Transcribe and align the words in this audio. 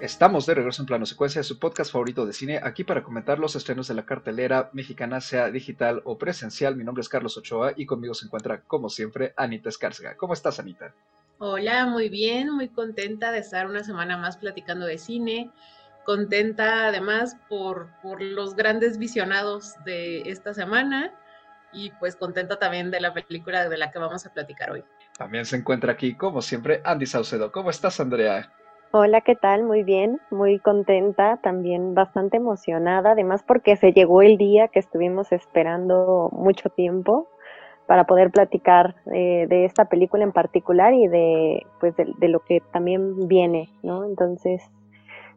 Estamos 0.00 0.46
de 0.46 0.54
regreso 0.54 0.80
en 0.80 0.86
plano 0.86 1.06
secuencia 1.06 1.40
de 1.40 1.44
su 1.44 1.58
podcast 1.58 1.90
favorito 1.90 2.24
de 2.24 2.32
cine, 2.32 2.60
aquí 2.62 2.84
para 2.84 3.02
comentar 3.02 3.40
los 3.40 3.56
estrenos 3.56 3.88
de 3.88 3.94
la 3.94 4.06
cartelera 4.06 4.70
mexicana, 4.72 5.20
sea 5.20 5.50
digital 5.50 6.02
o 6.04 6.18
presencial. 6.18 6.76
Mi 6.76 6.84
nombre 6.84 7.00
es 7.00 7.08
Carlos 7.08 7.36
Ochoa 7.36 7.72
y 7.74 7.84
conmigo 7.84 8.14
se 8.14 8.26
encuentra, 8.26 8.62
como 8.62 8.90
siempre, 8.90 9.34
Anita 9.36 9.68
Escárcega. 9.68 10.16
¿Cómo 10.16 10.34
estás, 10.34 10.60
Anita? 10.60 10.94
Hola, 11.38 11.86
muy 11.86 12.10
bien, 12.10 12.50
muy 12.54 12.68
contenta 12.68 13.32
de 13.32 13.40
estar 13.40 13.66
una 13.66 13.82
semana 13.82 14.16
más 14.16 14.36
platicando 14.36 14.86
de 14.86 14.98
cine. 14.98 15.50
Contenta 16.04 16.86
además 16.86 17.36
por, 17.48 17.88
por 18.00 18.22
los 18.22 18.54
grandes 18.54 18.98
visionados 18.98 19.74
de 19.84 20.20
esta 20.30 20.54
semana 20.54 21.12
y 21.72 21.90
pues 21.98 22.14
contenta 22.14 22.60
también 22.60 22.92
de 22.92 23.00
la 23.00 23.12
película 23.12 23.68
de 23.68 23.76
la 23.76 23.90
que 23.90 23.98
vamos 23.98 24.24
a 24.24 24.32
platicar 24.32 24.70
hoy. 24.70 24.84
También 25.16 25.44
se 25.44 25.56
encuentra 25.56 25.92
aquí, 25.92 26.14
como 26.14 26.40
siempre, 26.40 26.82
Andy 26.84 27.06
Saucedo. 27.06 27.50
¿Cómo 27.50 27.70
estás, 27.70 27.98
Andrea? 27.98 28.52
Hola, 28.90 29.20
¿qué 29.20 29.36
tal? 29.36 29.64
Muy 29.64 29.82
bien, 29.82 30.18
muy 30.30 30.58
contenta, 30.60 31.36
también 31.42 31.94
bastante 31.94 32.38
emocionada, 32.38 33.10
además 33.10 33.42
porque 33.46 33.76
se 33.76 33.92
llegó 33.92 34.22
el 34.22 34.38
día 34.38 34.68
que 34.68 34.78
estuvimos 34.78 35.30
esperando 35.30 36.30
mucho 36.32 36.70
tiempo 36.70 37.28
para 37.86 38.04
poder 38.04 38.30
platicar 38.30 38.96
eh, 39.12 39.46
de 39.46 39.66
esta 39.66 39.84
película 39.90 40.24
en 40.24 40.32
particular 40.32 40.94
y 40.94 41.06
de, 41.06 41.66
pues, 41.80 41.96
de, 41.96 42.28
lo 42.28 42.40
que 42.40 42.62
también 42.72 43.28
viene, 43.28 43.68
¿no? 43.82 44.06
Entonces, 44.06 44.62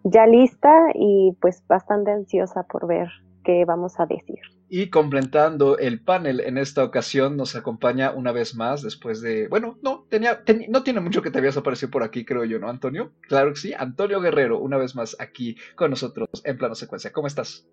ya 0.06 0.26
lista 0.28 0.74
y 0.94 1.36
pues 1.42 1.62
bastante 1.68 2.12
ansiosa 2.12 2.64
por 2.64 2.88
ver 2.88 3.10
qué 3.44 3.66
vamos 3.66 4.00
a 4.00 4.06
decir. 4.06 4.40
Y 4.74 4.90
completando 4.90 5.78
el 5.78 6.02
panel 6.02 6.40
en 6.40 6.58
esta 6.58 6.86
ocasión 6.86 7.36
nos 7.36 7.58
acompaña 7.58 8.12
una 8.12 8.32
vez 8.32 8.56
más 8.56 8.82
después 8.82 9.20
de, 9.20 9.50
bueno, 9.50 9.78
no, 9.82 10.06
tenía, 10.08 10.46
no 10.70 10.82
tiene 10.82 11.02
mucho 11.02 11.22
que 11.22 11.30
te 11.30 11.40
habías 11.40 11.58
aparecido 11.58 11.92
por 11.92 12.04
aquí, 12.04 12.24
creo 12.24 12.46
yo, 12.46 12.58
¿no, 12.58 12.70
Antonio? 12.70 13.12
Claro 13.28 13.50
que 13.52 13.60
sí, 13.60 13.74
Antonio 13.78 14.22
Guerrero, 14.22 14.62
una 14.62 14.78
vez 14.78 14.96
más 14.96 15.18
aquí 15.20 15.58
con 15.76 15.90
nosotros 15.90 16.30
en 16.46 16.58
plano 16.58 16.76
secuencia. 16.76 17.12
¿Cómo 17.12 17.28
estás? 17.28 17.68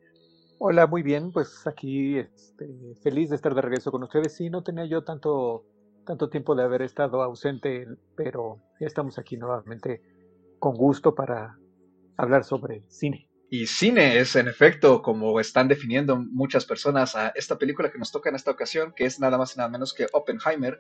Hola, 0.59 0.89
muy 0.89 1.05
bien, 1.05 1.31
pues 1.31 1.69
aquí 1.69 2.19
este, 2.19 2.67
feliz 3.01 3.31
de 3.31 3.37
estar 3.37 3.55
de 3.55 3.63
regreso 3.63 3.93
con 3.93 4.03
ustedes. 4.03 4.35
Sí, 4.35 4.51
no 4.51 4.65
tenía 4.65 4.85
yo 4.87 5.05
tanto, 5.05 5.67
tanto 6.05 6.29
tiempo 6.29 6.57
de 6.57 6.65
haber 6.65 6.83
estado 6.83 7.23
ausente, 7.23 7.87
pero 8.17 8.59
ya 8.81 8.89
estamos 8.89 9.21
aquí 9.21 9.37
nuevamente 9.37 10.03
con 10.59 10.75
gusto 10.75 11.15
para 11.15 11.57
hablar 12.17 12.43
sobre 12.43 12.83
cine. 12.89 13.29
Y 13.51 13.67
cine 13.67 14.19
es, 14.19 14.37
en 14.37 14.47
efecto, 14.47 15.01
como 15.01 15.41
están 15.41 15.69
definiendo 15.69 16.17
muchas 16.17 16.67
personas 16.67 17.17
a 17.17 17.29
esta 17.29 17.57
película 17.57 17.91
que 17.91 17.99
nos 17.99 18.13
toca 18.13 18.29
en 18.29 18.37
esta 18.37 18.51
ocasión, 18.51 18.93
que 18.95 19.07
es 19.07 19.19
nada 19.21 19.39
más 19.39 19.55
y 19.55 19.59
nada 19.59 19.71
menos 19.71 19.95
que 19.95 20.07
Oppenheimer, 20.13 20.79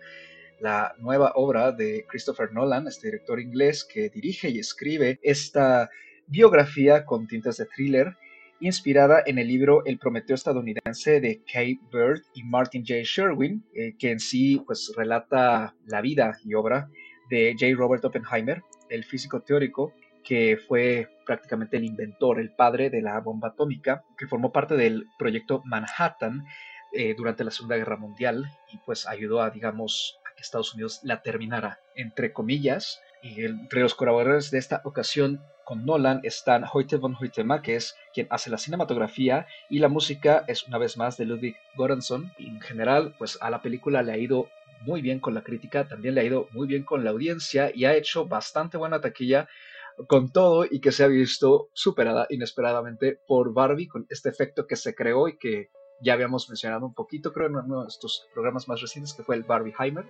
la 0.60 0.94
nueva 0.98 1.32
obra 1.36 1.72
de 1.72 2.04
Christopher 2.06 2.52
Nolan, 2.52 2.86
este 2.86 3.06
director 3.06 3.40
inglés 3.40 3.88
que 3.90 4.10
dirige 4.10 4.50
y 4.50 4.58
escribe 4.58 5.18
esta 5.22 5.88
biografía 6.26 7.06
con 7.06 7.26
tintas 7.26 7.56
de 7.56 7.66
thriller, 7.66 8.16
inspirada 8.60 9.22
en 9.24 9.38
el 9.38 9.48
libro 9.48 9.82
El 9.86 9.98
Prometeo 9.98 10.34
estadounidense 10.34 11.20
de 11.20 11.40
Kate 11.50 11.80
Bird 11.90 12.20
y 12.34 12.42
Martin 12.42 12.84
J. 12.86 13.00
Sherwin, 13.02 13.64
eh, 13.72 13.94
que 13.98 14.10
en 14.10 14.20
sí 14.20 14.62
pues 14.66 14.92
relata 14.94 15.74
la 15.86 16.02
vida 16.02 16.36
y 16.44 16.52
obra 16.52 16.90
de 17.30 17.54
J. 17.58 17.74
Robert 17.76 18.04
Oppenheimer, 18.04 18.62
el 18.90 19.04
físico 19.04 19.40
teórico 19.40 19.94
que 20.24 20.58
fue 20.68 21.08
prácticamente 21.28 21.76
el 21.76 21.84
inventor, 21.84 22.40
el 22.40 22.54
padre 22.54 22.88
de 22.88 23.02
la 23.02 23.20
bomba 23.20 23.48
atómica, 23.48 24.02
que 24.16 24.26
formó 24.26 24.50
parte 24.50 24.76
del 24.76 25.04
proyecto 25.18 25.60
Manhattan 25.66 26.46
eh, 26.92 27.14
durante 27.14 27.44
la 27.44 27.50
Segunda 27.50 27.76
Guerra 27.76 27.98
Mundial 27.98 28.46
y 28.72 28.78
pues 28.78 29.06
ayudó 29.06 29.42
a, 29.42 29.50
digamos, 29.50 30.18
a 30.24 30.34
que 30.34 30.40
Estados 30.40 30.72
Unidos 30.72 31.00
la 31.02 31.20
terminara, 31.20 31.80
entre 31.94 32.32
comillas. 32.32 32.98
Y 33.22 33.44
entre 33.44 33.82
los 33.82 33.94
colaboradores 33.94 34.50
de 34.50 34.58
esta 34.58 34.80
ocasión 34.84 35.42
con 35.64 35.84
Nolan 35.84 36.20
están 36.22 36.64
Hoyte 36.72 36.96
von 36.96 37.14
Hoytema, 37.14 37.60
que 37.60 37.76
es 37.76 37.94
quien 38.14 38.26
hace 38.30 38.48
la 38.48 38.56
cinematografía, 38.56 39.46
y 39.68 39.80
la 39.80 39.88
música 39.88 40.44
es 40.46 40.66
una 40.66 40.78
vez 40.78 40.96
más 40.96 41.18
de 41.18 41.26
Ludwig 41.26 41.56
Göransson. 41.76 42.32
en 42.38 42.60
general, 42.62 43.14
pues 43.18 43.36
a 43.42 43.50
la 43.50 43.60
película 43.60 44.02
le 44.02 44.12
ha 44.12 44.16
ido 44.16 44.48
muy 44.80 45.02
bien 45.02 45.20
con 45.20 45.34
la 45.34 45.42
crítica, 45.42 45.86
también 45.86 46.14
le 46.14 46.22
ha 46.22 46.24
ido 46.24 46.48
muy 46.52 46.66
bien 46.66 46.84
con 46.84 47.04
la 47.04 47.10
audiencia 47.10 47.70
y 47.74 47.84
ha 47.84 47.94
hecho 47.94 48.26
bastante 48.26 48.78
buena 48.78 49.00
taquilla 49.00 49.48
con 50.06 50.30
todo 50.32 50.64
y 50.70 50.80
que 50.80 50.92
se 50.92 51.04
ha 51.04 51.08
visto 51.08 51.70
superada 51.72 52.26
inesperadamente 52.30 53.18
por 53.26 53.52
Barbie 53.52 53.88
con 53.88 54.06
este 54.08 54.28
efecto 54.28 54.66
que 54.66 54.76
se 54.76 54.94
creó 54.94 55.28
y 55.28 55.38
que 55.38 55.70
ya 56.00 56.12
habíamos 56.12 56.48
mencionado 56.48 56.86
un 56.86 56.94
poquito, 56.94 57.32
creo, 57.32 57.48
en 57.48 57.56
uno 57.56 57.82
de 57.82 57.88
estos 57.88 58.28
programas 58.32 58.68
más 58.68 58.80
recientes, 58.80 59.14
que 59.14 59.24
fue 59.24 59.36
el 59.36 59.42
Barbieheimer. 59.42 60.06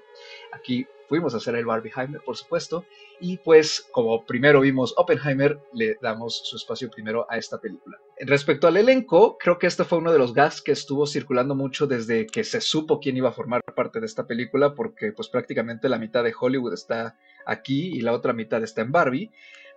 Aquí 0.52 0.86
fuimos 1.08 1.32
a 1.34 1.38
hacer 1.38 1.54
el 1.54 1.64
Barbieheimer, 1.64 2.20
por 2.20 2.36
supuesto, 2.36 2.84
y 3.20 3.38
pues 3.38 3.86
como 3.90 4.24
primero 4.26 4.60
vimos 4.60 4.94
Oppenheimer, 4.96 5.58
le 5.72 5.96
damos 6.02 6.42
su 6.44 6.56
espacio 6.56 6.90
primero 6.90 7.26
a 7.30 7.38
esta 7.38 7.58
película. 7.58 7.98
Respecto 8.20 8.66
al 8.66 8.76
elenco, 8.76 9.38
creo 9.38 9.58
que 9.58 9.66
este 9.66 9.84
fue 9.84 9.98
uno 9.98 10.12
de 10.12 10.18
los 10.18 10.34
gags 10.34 10.60
que 10.60 10.72
estuvo 10.72 11.06
circulando 11.06 11.54
mucho 11.54 11.86
desde 11.86 12.26
que 12.26 12.44
se 12.44 12.60
supo 12.60 13.00
quién 13.00 13.16
iba 13.16 13.30
a 13.30 13.32
formar 13.32 13.62
parte 13.74 14.00
de 14.00 14.06
esta 14.06 14.26
película, 14.26 14.74
porque 14.74 15.12
pues 15.12 15.28
prácticamente 15.28 15.88
la 15.88 15.98
mitad 15.98 16.22
de 16.24 16.34
Hollywood 16.38 16.74
está 16.74 17.16
aquí 17.46 17.96
y 17.96 18.00
la 18.02 18.12
otra 18.12 18.32
mitad 18.32 18.62
está 18.62 18.82
en 18.82 18.92
Barbie. 18.92 19.30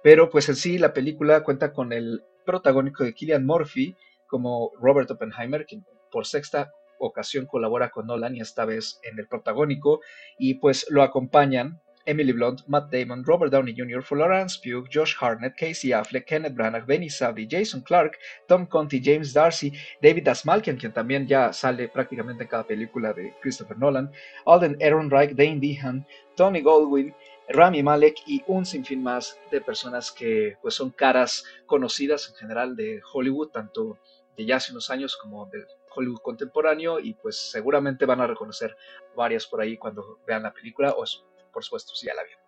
Pero 0.04 0.30
pues 0.30 0.50
en 0.50 0.56
sí 0.56 0.78
la 0.78 0.94
película 0.94 1.44
cuenta 1.44 1.74
con 1.74 1.94
el 1.94 2.24
protagónico 2.46 3.04
de 3.04 3.14
Killian 3.14 3.46
Murphy 3.46 3.96
como 4.28 4.72
Robert 4.80 5.12
Oppenheimer, 5.12 5.66
quien 5.66 5.86
por 6.12 6.26
sexta 6.26 6.72
ocasión 7.00 7.46
colabora 7.46 7.90
con 7.90 8.08
Nolan 8.08 8.36
y 8.36 8.42
esta 8.42 8.66
vez 8.66 9.00
en 9.04 9.20
el 9.20 9.28
protagónico. 9.28 10.02
Y 10.38 10.56
pues 10.56 10.86
lo 10.90 11.04
acompañan 11.04 11.82
Emily 12.06 12.32
Blunt, 12.32 12.62
Matt 12.68 12.92
Damon, 12.92 13.24
Robert 13.24 13.52
Downey 13.52 13.76
Jr., 13.78 14.02
Florence 14.02 14.60
Pugh, 14.64 14.88
Josh 14.92 15.16
Hartnett, 15.20 15.56
Casey 15.56 15.94
Affleck, 15.94 16.26
Kenneth 16.26 16.56
Branagh, 16.56 16.86
Benny 16.86 17.10
Safdie, 17.10 17.48
Jason 17.50 17.82
Clark, 17.82 18.18
Tom 18.48 18.66
Conti, 18.66 19.00
James 19.04 19.34
Darcy, 19.34 19.72
David 20.02 20.28
Asmalkian, 20.28 20.78
quien 20.78 20.94
también 20.94 21.28
ya 21.28 21.54
sale 21.54 21.90
prácticamente 21.90 22.44
en 22.44 22.50
cada 22.50 22.66
película 22.66 23.14
de 23.14 23.34
Christopher 23.42 23.78
Nolan, 23.78 24.12
Alden 24.46 24.78
Ehrenreich, 24.80 25.36
Dane 25.36 25.60
Dehan, 25.60 26.06
Tony 26.36 26.62
Goldwyn, 26.62 27.14
Rami 27.52 27.84
Malek 27.84 28.16
y 28.26 28.44
un 28.48 28.66
sinfín 28.66 29.04
más 29.04 29.40
de 29.52 29.62
personas 29.62 30.12
que 30.12 30.58
pues 30.62 30.74
son 30.76 30.92
caras 30.92 31.46
conocidas 31.66 32.30
en 32.30 32.36
general 32.36 32.76
de 32.76 33.02
Hollywood, 33.14 33.50
tanto 33.50 33.98
de 34.36 34.46
ya 34.46 34.58
hace 34.58 34.72
unos 34.72 34.90
años 34.90 35.18
como 35.18 35.46
de 35.48 35.66
Hollywood 35.94 36.22
contemporáneo 36.22 37.00
y 37.00 37.14
pues 37.14 37.52
seguramente 37.52 38.06
van 38.06 38.22
a 38.22 38.28
reconocer 38.28 38.76
varias 39.16 39.46
por 39.46 39.62
ahí 39.62 39.78
cuando 39.78 40.20
vean 40.26 40.44
la 40.44 40.54
película 40.54 40.92
o 40.92 41.04
por 41.52 41.64
supuesto 41.64 41.94
si 41.96 42.08
ya 42.08 42.14
la 42.14 42.24
vieron. 42.24 42.44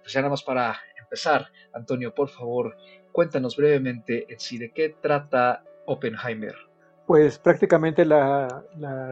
Pues 0.00 0.12
ya 0.12 0.20
nada 0.20 0.30
más 0.30 0.42
para 0.42 0.78
empezar, 0.98 1.50
Antonio, 1.72 2.14
por 2.14 2.28
favor, 2.28 2.76
cuéntanos 3.12 3.56
brevemente 3.56 4.26
en 4.28 4.38
sí 4.38 4.58
de 4.58 4.72
qué 4.72 4.90
trata 5.00 5.64
Oppenheimer. 5.86 6.54
Pues 7.06 7.38
prácticamente 7.38 8.04
la, 8.04 8.64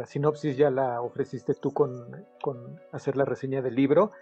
sinopsis 0.07 0.57
ya 0.57 0.71
la 0.71 1.03
ofreciste 1.03 1.55
tú 1.55 1.73
con 1.73 2.81
hacer 2.93 3.17
la 3.17 3.25
reseña 3.25 3.61
del 3.61 3.75
libro. 3.75 4.13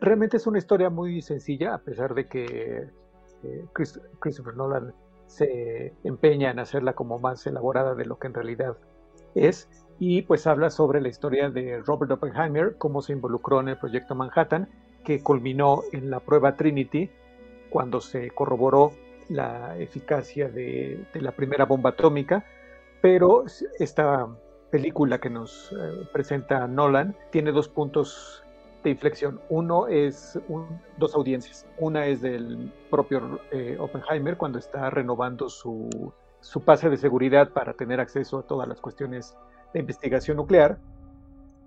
Realmente 0.00 0.36
es 0.36 0.46
una 0.46 0.58
historia 0.58 0.90
muy 0.90 1.22
sencilla, 1.22 1.74
a 1.74 1.78
pesar 1.78 2.14
de 2.14 2.26
que 2.28 2.88
eh, 3.42 3.64
Christopher 4.20 4.56
Nolan 4.56 4.94
se 5.26 5.92
empeña 6.04 6.50
en 6.50 6.58
hacerla 6.58 6.94
como 6.94 7.18
más 7.18 7.46
elaborada 7.46 7.94
de 7.94 8.06
lo 8.06 8.18
que 8.18 8.28
en 8.28 8.34
realidad 8.34 8.76
es. 9.34 9.68
Y 9.98 10.22
pues 10.22 10.46
habla 10.46 10.70
sobre 10.70 11.00
la 11.00 11.08
historia 11.08 11.50
de 11.50 11.82
Robert 11.84 12.10
Oppenheimer, 12.12 12.76
cómo 12.76 13.02
se 13.02 13.12
involucró 13.12 13.60
en 13.60 13.68
el 13.68 13.78
proyecto 13.78 14.14
Manhattan, 14.14 14.68
que 15.04 15.22
culminó 15.22 15.82
en 15.92 16.10
la 16.10 16.20
prueba 16.20 16.56
Trinity, 16.56 17.10
cuando 17.70 18.00
se 18.00 18.30
corroboró 18.30 18.92
la 19.28 19.76
eficacia 19.78 20.48
de, 20.48 21.04
la 21.14 21.32
primera 21.32 21.64
bomba 21.64 21.90
atómica. 21.90 22.44
Pero 23.00 23.44
esta 23.78 24.26
película 24.70 25.18
que 25.18 25.30
nos 25.30 25.72
eh, 25.72 26.08
presenta 26.12 26.66
Nolan 26.66 27.16
tiene 27.30 27.52
dos 27.52 27.68
puntos 27.68 28.44
inflexión. 28.90 29.40
Uno 29.48 29.88
es 29.88 30.38
dos 30.98 31.14
audiencias. 31.14 31.66
Una 31.78 32.06
es 32.06 32.20
del 32.20 32.72
propio 32.90 33.40
eh, 33.50 33.76
Oppenheimer 33.78 34.36
cuando 34.36 34.58
está 34.58 34.90
renovando 34.90 35.48
su, 35.48 36.12
su 36.40 36.60
pase 36.60 36.90
de 36.90 36.96
seguridad 36.96 37.52
para 37.52 37.74
tener 37.74 38.00
acceso 38.00 38.38
a 38.38 38.42
todas 38.42 38.68
las 38.68 38.80
cuestiones 38.80 39.36
de 39.72 39.80
investigación 39.80 40.36
nuclear, 40.36 40.78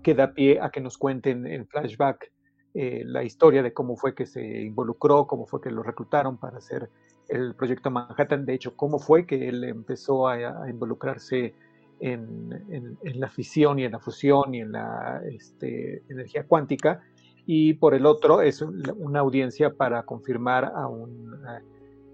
que 0.02 0.14
da 0.14 0.32
pie 0.32 0.60
a 0.60 0.70
que 0.70 0.80
nos 0.80 0.96
cuenten 0.96 1.46
en 1.46 1.66
flashback 1.66 2.32
eh, 2.72 3.02
la 3.04 3.24
historia 3.24 3.62
de 3.62 3.72
cómo 3.72 3.96
fue 3.96 4.14
que 4.14 4.26
se 4.26 4.62
involucró, 4.62 5.26
cómo 5.26 5.46
fue 5.46 5.60
que 5.60 5.70
lo 5.70 5.82
reclutaron 5.82 6.38
para 6.38 6.58
hacer 6.58 6.88
el 7.28 7.54
proyecto 7.54 7.90
Manhattan, 7.90 8.44
de 8.44 8.54
hecho, 8.54 8.76
cómo 8.76 8.98
fue 8.98 9.26
que 9.26 9.48
él 9.48 9.64
empezó 9.64 10.28
a, 10.28 10.68
involucrarse 10.68 11.54
en, 12.00 12.98
la 13.02 13.28
fisión 13.28 13.78
y 13.78 13.84
en 13.84 13.92
la 13.92 13.98
fusión 13.98 14.54
y 14.54 14.60
en 14.60 14.72
la 14.72 15.22
este, 15.30 16.02
energía 16.08 16.44
cuántica, 16.44 17.02
y 17.46 17.74
por 17.74 17.94
el 17.94 18.06
otro 18.06 18.42
es 18.42 18.62
una 18.62 19.20
audiencia 19.20 19.74
para 19.74 20.04
confirmar 20.04 20.72
a 20.74 20.86
un, 20.86 21.34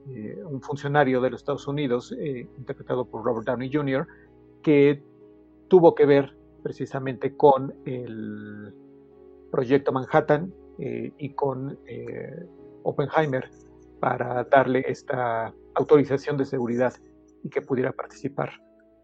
eh, 0.08 0.40
un 0.44 0.60
funcionario 0.60 1.20
de 1.20 1.30
los 1.30 1.40
Estados 1.40 1.66
Unidos, 1.66 2.14
eh, 2.18 2.48
interpretado 2.58 3.04
por 3.04 3.24
Robert 3.24 3.46
Downey 3.46 3.70
Jr., 3.72 4.06
que 4.62 5.02
tuvo 5.68 5.94
que 5.94 6.06
ver 6.06 6.36
precisamente 6.62 7.36
con 7.36 7.74
el 7.84 8.74
proyecto 9.50 9.92
Manhattan 9.92 10.52
eh, 10.78 11.12
y 11.18 11.30
con 11.30 11.78
Oppenheimer. 12.82 13.50
para 14.00 14.44
darle 14.44 14.84
esta 14.86 15.52
autorización 15.74 16.36
de 16.36 16.44
seguridad 16.44 16.92
y 17.42 17.48
que 17.48 17.62
pudiera 17.62 17.92
participar 17.92 18.50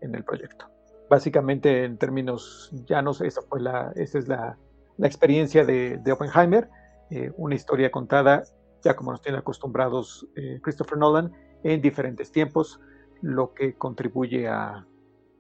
en 0.03 0.15
el 0.15 0.25
proyecto. 0.25 0.67
Básicamente, 1.09 1.85
en 1.85 1.99
términos 1.99 2.71
llanos, 2.87 3.21
esa, 3.21 3.43
fue 3.43 3.61
la, 3.61 3.93
esa 3.97 4.19
es 4.19 4.29
la, 4.29 4.59
la 4.99 5.07
experiencia 5.07 5.65
de, 5.65 5.99
de 5.99 6.13
Oppenheimer, 6.13 6.69
eh, 7.11 7.31
una 7.37 7.55
historia 7.55 7.91
contada, 7.91 8.45
ya 8.83 8.97
como 8.97 9.13
nos 9.13 9.23
tiene 9.23 9.39
acostumbrados 9.39 10.27
eh, 10.37 10.59
Christopher 10.63 10.99
Nolan, 10.99 11.33
en 11.63 11.81
diferentes 11.81 12.33
tiempos, 12.33 12.81
lo 13.21 13.55
que 13.55 13.75
contribuye 13.75 14.49
a 14.49 14.87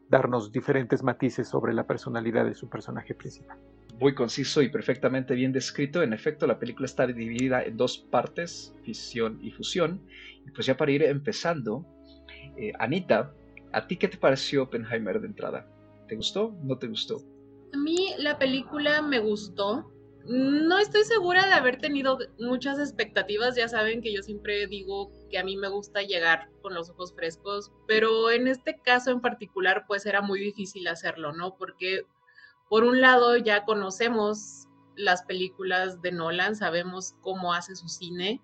darnos 0.09 0.53
diferentes 0.53 1.03
matices 1.03 1.49
sobre 1.49 1.73
la 1.73 1.87
personalidad 1.87 2.45
de 2.45 2.55
su 2.55 2.69
personaje 2.69 3.15
principal. 3.15 3.59
Muy 3.99 4.15
conciso 4.15 4.61
y 4.63 4.69
perfectamente 4.69 5.35
bien 5.35 5.53
descrito. 5.53 6.03
En 6.03 6.13
efecto, 6.13 6.47
la 6.47 6.59
película 6.59 6.87
está 6.87 7.07
dividida 7.07 7.63
en 7.63 7.77
dos 7.77 7.99
partes, 7.99 8.75
fisión 8.85 9.39
y 9.43 9.51
fusión. 9.53 10.03
Pues 10.55 10.67
ya 10.67 10.77
para 10.77 10.91
ir 10.93 11.03
empezando, 11.03 11.87
eh, 12.57 12.73
Anita, 12.79 13.33
¿a 13.73 13.87
ti 13.87 13.97
qué 13.97 14.09
te 14.09 14.19
pareció 14.19 14.65
Oppenheimer 14.65 15.21
de 15.21 15.27
entrada? 15.27 15.67
¿Te 16.09 16.17
gustó? 16.17 16.55
¿No 16.63 16.79
te 16.79 16.89
gustó? 16.89 17.23
A 17.73 17.77
mí 17.79 18.15
la 18.19 18.39
película 18.39 19.03
me 19.03 19.19
gustó. 19.19 19.91
No 20.25 20.79
estoy 20.79 21.03
segura 21.05 21.47
de 21.47 21.55
haber 21.55 21.79
tenido 21.79 22.19
muchas 22.39 22.79
expectativas, 22.79 23.57
ya 23.57 23.67
saben 23.69 24.03
que 24.03 24.13
yo 24.13 24.23
siempre 24.23 24.69
digo 24.69 25.11
que 25.31 25.39
a 25.39 25.45
mí 25.45 25.57
me 25.57 25.69
gusta 25.69 26.03
llegar 26.03 26.49
con 26.61 26.75
los 26.75 26.91
ojos 26.91 27.13
frescos, 27.13 27.73
pero 27.89 28.31
en 28.31 28.47
este 28.47 28.81
caso 28.81 29.11
en 29.11 29.21
particular 29.21 29.85
pues 29.89 30.07
era 30.07 30.23
muy 30.23 30.39
difícil 30.39 30.87
hacerlo, 30.87 31.33
¿no? 31.33 31.57
Porque 31.57 32.07
por 32.69 32.85
un 32.85 33.01
lado 33.01 33.37
ya 33.37 33.65
conocemos 33.65 34.69
las 34.95 35.25
películas 35.25 36.01
de 36.03 36.13
Nolan, 36.13 36.55
sabemos 36.55 37.15
cómo 37.21 37.53
hace 37.53 37.75
su 37.75 37.89
cine, 37.89 38.41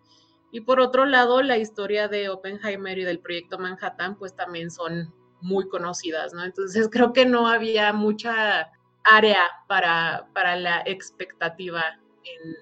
y 0.51 0.63
por 0.63 0.81
otro 0.81 1.05
lado 1.05 1.43
la 1.43 1.59
historia 1.59 2.09
de 2.09 2.29
Oppenheimer 2.29 2.99
y 2.99 3.05
del 3.05 3.21
proyecto 3.21 3.59
Manhattan 3.59 4.19
pues 4.19 4.35
también 4.35 4.71
son 4.71 5.15
muy 5.41 5.69
conocidas, 5.69 6.33
¿no? 6.33 6.45
Entonces 6.45 6.89
creo 6.93 7.13
que 7.13 7.27
no 7.27 7.49
había 7.49 7.93
mucha 7.93 8.71
área 9.05 9.43
para, 9.67 10.29
para 10.35 10.57
la 10.57 10.83
expectativa 10.85 11.83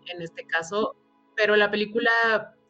en, 0.07 0.23
este 0.23 0.47
caso, 0.47 0.95
pero 1.35 1.57
la 1.57 1.71
película 1.71 2.11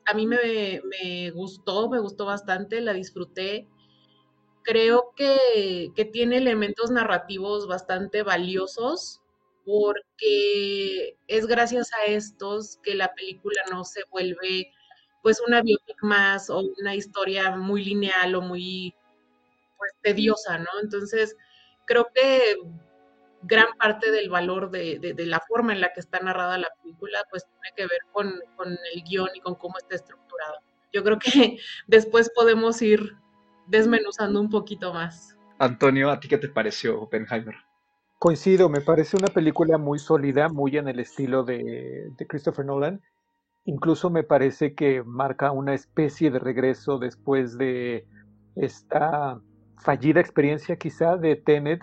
a 0.06 0.14
mí 0.14 0.26
me, 0.26 0.80
me, 0.84 1.30
gustó, 1.30 1.90
me 1.90 1.98
gustó 1.98 2.24
bastante, 2.24 2.80
la 2.80 2.94
disfruté. 2.94 3.68
Creo 4.62 5.12
que, 5.14 5.92
que 5.94 6.04
tiene 6.06 6.38
elementos 6.38 6.90
narrativos 6.90 7.66
bastante 7.68 8.22
valiosos 8.22 9.20
porque 9.66 11.18
es 11.26 11.46
gracias 11.46 11.90
a 11.92 12.04
estos 12.06 12.78
que 12.82 12.94
la 12.94 13.12
película 13.14 13.60
no 13.70 13.84
se 13.84 14.02
vuelve 14.10 14.72
pues 15.22 15.42
una 15.44 15.60
biopic 15.60 16.02
más 16.02 16.50
o 16.50 16.62
una 16.78 16.94
historia 16.94 17.56
muy 17.56 17.84
lineal 17.84 18.36
o 18.36 18.42
muy 18.42 18.94
pues 19.76 19.92
tediosa, 20.02 20.58
¿no? 20.58 20.68
Entonces, 20.82 21.36
creo 21.86 22.08
que 22.14 22.56
gran 23.42 23.66
parte 23.78 24.10
del 24.10 24.28
valor 24.28 24.70
de, 24.70 24.98
de, 24.98 25.26
la 25.26 25.40
forma 25.40 25.72
en 25.72 25.80
la 25.80 25.92
que 25.92 26.00
está 26.00 26.18
narrada 26.20 26.58
la 26.58 26.68
película, 26.82 27.22
pues 27.30 27.44
tiene 27.44 27.76
que 27.76 27.82
ver 27.82 28.00
con, 28.12 28.32
con, 28.56 28.68
el 28.94 29.02
guion 29.04 29.28
y 29.34 29.40
con 29.40 29.54
cómo 29.54 29.78
está 29.78 29.94
estructurado. 29.94 30.58
Yo 30.92 31.04
creo 31.04 31.18
que 31.18 31.58
después 31.86 32.30
podemos 32.34 32.80
ir 32.82 33.16
desmenuzando 33.66 34.40
un 34.40 34.50
poquito 34.50 34.92
más. 34.92 35.36
Antonio, 35.58 36.10
¿a 36.10 36.20
ti 36.20 36.28
qué 36.28 36.38
te 36.38 36.48
pareció 36.48 37.00
Oppenheimer? 37.00 37.54
Coincido, 38.18 38.68
me 38.68 38.80
parece 38.80 39.16
una 39.16 39.28
película 39.28 39.78
muy 39.78 39.98
sólida, 39.98 40.48
muy 40.48 40.76
en 40.76 40.88
el 40.88 41.00
estilo 41.00 41.44
de, 41.44 42.10
de 42.16 42.26
Christopher 42.26 42.64
Nolan. 42.64 43.02
Incluso 43.64 44.10
me 44.10 44.22
parece 44.22 44.74
que 44.74 45.02
marca 45.02 45.50
una 45.50 45.74
especie 45.74 46.30
de 46.30 46.38
regreso 46.38 46.98
después 46.98 47.58
de 47.58 48.06
esta 48.54 49.40
fallida 49.78 50.20
experiencia 50.20 50.76
quizá 50.76 51.16
de 51.16 51.36
Tenet. 51.36 51.82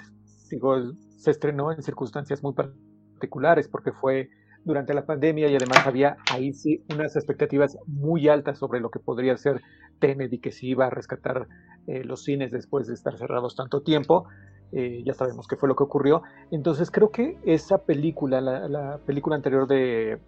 Digo, 0.50 0.76
se 1.18 1.32
estrenó 1.32 1.72
en 1.72 1.82
circunstancias 1.82 2.44
muy 2.44 2.54
particulares 2.54 3.68
porque 3.68 3.92
fue 3.92 4.30
durante 4.66 4.94
la 4.94 5.06
pandemia 5.06 5.50
y 5.50 5.56
además 5.56 5.86
había 5.86 6.18
ahí 6.32 6.54
sí 6.54 6.84
unas 6.94 7.16
expectativas 7.16 7.78
muy 7.86 8.30
altas 8.30 8.60
sobre 8.60 8.80
lo 8.80 8.90
que 8.90 9.00
podría 9.00 9.36
ser 9.38 9.62
Tenet 10.00 10.32
y 10.34 10.40
que 10.40 10.52
se 10.52 10.66
iba 10.68 10.86
a 10.86 10.90
rescatar 10.90 11.48
eh, 11.88 12.04
los 12.04 12.24
cines 12.24 12.52
después 12.52 12.88
de 12.88 12.94
estar 12.94 13.18
cerrados 13.18 13.56
tanto 13.56 13.82
tiempo. 13.82 14.26
Eh, 14.72 15.04
ya 15.06 15.14
sabemos 15.14 15.48
qué 15.48 15.56
fue 15.56 15.70
lo 15.70 15.76
que 15.76 15.84
ocurrió. 15.84 16.24
Entonces 16.52 16.90
creo 16.90 17.12
que 17.12 17.38
esa 17.46 17.80
película, 17.80 18.42
la, 18.42 19.00
película 19.06 19.36
anterior 19.36 19.68
de, 19.68 20.20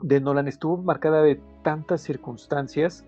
de, 0.00 0.20
Nolan, 0.20 0.48
estuvo 0.48 0.76
marcada 0.78 1.22
de 1.22 1.40
tantas 1.62 2.00
circunstancias 2.00 3.04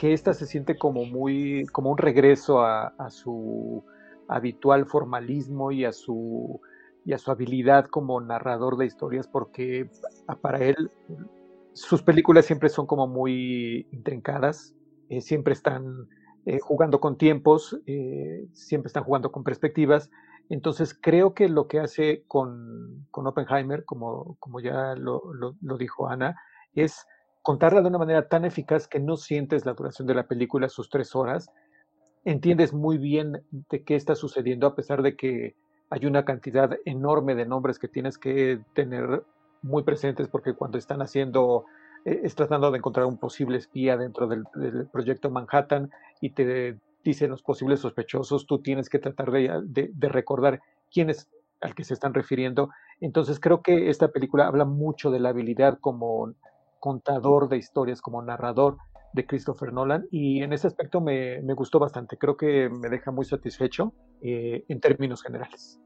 que 0.00 0.14
esta 0.14 0.32
se 0.32 0.46
siente 0.46 0.78
como 0.78 1.04
muy, 1.04 1.66
como 1.72 1.90
un 1.90 1.98
regreso 1.98 2.62
a, 2.62 3.10
su 3.10 3.84
habitual 4.28 4.86
formalismo 4.86 5.72
y 5.72 5.84
a 5.84 5.92
su 5.92 6.58
y 7.04 7.12
a 7.12 7.18
su 7.18 7.30
habilidad 7.30 7.84
como 7.84 8.18
narrador 8.18 8.78
de 8.78 8.86
historias, 8.86 9.28
porque 9.28 9.90
para 10.40 10.60
él 10.60 10.90
sus 11.74 12.02
películas 12.02 12.46
siempre 12.46 12.70
son 12.70 12.86
como 12.86 13.08
muy 13.08 13.88
intrincadas, 13.92 14.74
eh, 15.10 15.20
siempre 15.20 15.52
están 15.52 16.08
eh, 16.46 16.60
jugando 16.60 16.98
con 16.98 17.18
tiempos, 17.18 17.78
eh, 17.84 18.46
siempre 18.54 18.86
están 18.86 19.04
jugando 19.04 19.30
con 19.30 19.44
perspectivas. 19.44 20.10
Entonces 20.48 20.98
creo 20.98 21.34
que 21.34 21.50
lo 21.50 21.68
que 21.68 21.78
hace 21.78 22.24
con, 22.26 23.06
con 23.10 23.26
Oppenheimer, 23.26 23.84
como, 23.84 24.38
como 24.40 24.60
ya 24.60 24.94
lo, 24.94 25.20
dijo 25.78 26.08
Ana, 26.08 26.40
es 26.72 27.06
contarla 27.42 27.80
de 27.80 27.88
una 27.88 27.98
manera 27.98 28.28
tan 28.28 28.44
eficaz 28.44 28.86
que 28.86 29.00
no 29.00 29.16
sientes 29.16 29.64
la 29.64 29.74
duración 29.74 30.06
de 30.06 30.14
la 30.14 30.26
película, 30.26 30.68
sus 30.68 30.90
tres 30.90 31.14
horas, 31.14 31.50
entiendes 32.24 32.72
muy 32.72 32.98
bien 32.98 33.42
de 33.50 33.82
qué 33.82 33.96
está 33.96 34.14
sucediendo 34.14 34.66
a 34.66 34.74
pesar 34.74 35.02
de 35.02 35.16
que 35.16 35.54
hay 35.90 36.06
una 36.06 36.24
cantidad 36.24 36.76
enorme 36.84 37.34
de 37.34 37.46
nombres 37.46 37.78
que 37.78 37.88
tienes 37.88 38.18
que 38.18 38.60
tener 38.74 39.24
muy 39.62 39.82
presentes 39.82 40.28
porque 40.28 40.54
cuando 40.54 40.78
están 40.78 41.02
haciendo, 41.02 41.64
eh, 42.04 42.20
es 42.22 42.34
tratando 42.34 42.70
de 42.70 42.78
encontrar 42.78 43.06
un 43.06 43.18
posible 43.18 43.58
espía 43.58 43.96
dentro 43.96 44.26
del, 44.26 44.44
proyecto 44.92 45.30
Manhattan 45.30 45.90
y 46.20 46.30
te 46.30 46.78
dicen 47.02 47.30
los 47.30 47.42
posibles 47.42 47.80
sospechosos, 47.80 48.46
tú 48.46 48.60
tienes 48.60 48.88
que 48.88 48.98
tratar 48.98 49.30
de, 49.30 49.50
de, 49.64 50.08
recordar 50.08 50.60
quién 50.92 51.10
es 51.10 51.28
al 51.60 51.74
que 51.74 51.84
se 51.84 51.94
están 51.94 52.14
refiriendo. 52.14 52.70
Entonces 53.00 53.40
creo 53.40 53.62
que 53.62 53.88
esta 53.88 54.08
película 54.08 54.46
habla 54.46 54.64
mucho 54.64 55.10
de 55.10 55.20
la 55.20 55.30
habilidad 55.30 55.78
como 55.80 56.34
contador 56.80 57.48
de 57.48 57.58
historias, 57.58 58.00
como 58.00 58.22
narrador 58.22 58.78
de 59.12 59.26
Christopher 59.26 59.72
Nolan 59.72 60.06
y 60.10 60.42
en 60.42 60.52
ese 60.52 60.66
aspecto 60.66 61.00
me, 61.00 61.40
me 61.42 61.54
gustó 61.54 61.78
bastante. 61.78 62.16
Creo 62.16 62.36
que 62.36 62.68
me 62.68 62.88
deja 62.88 63.10
muy 63.10 63.24
satisfecho 63.24 63.92
eh, 64.22 64.64
en 64.68 64.80
términos 64.80 65.22
generales. 65.22 65.80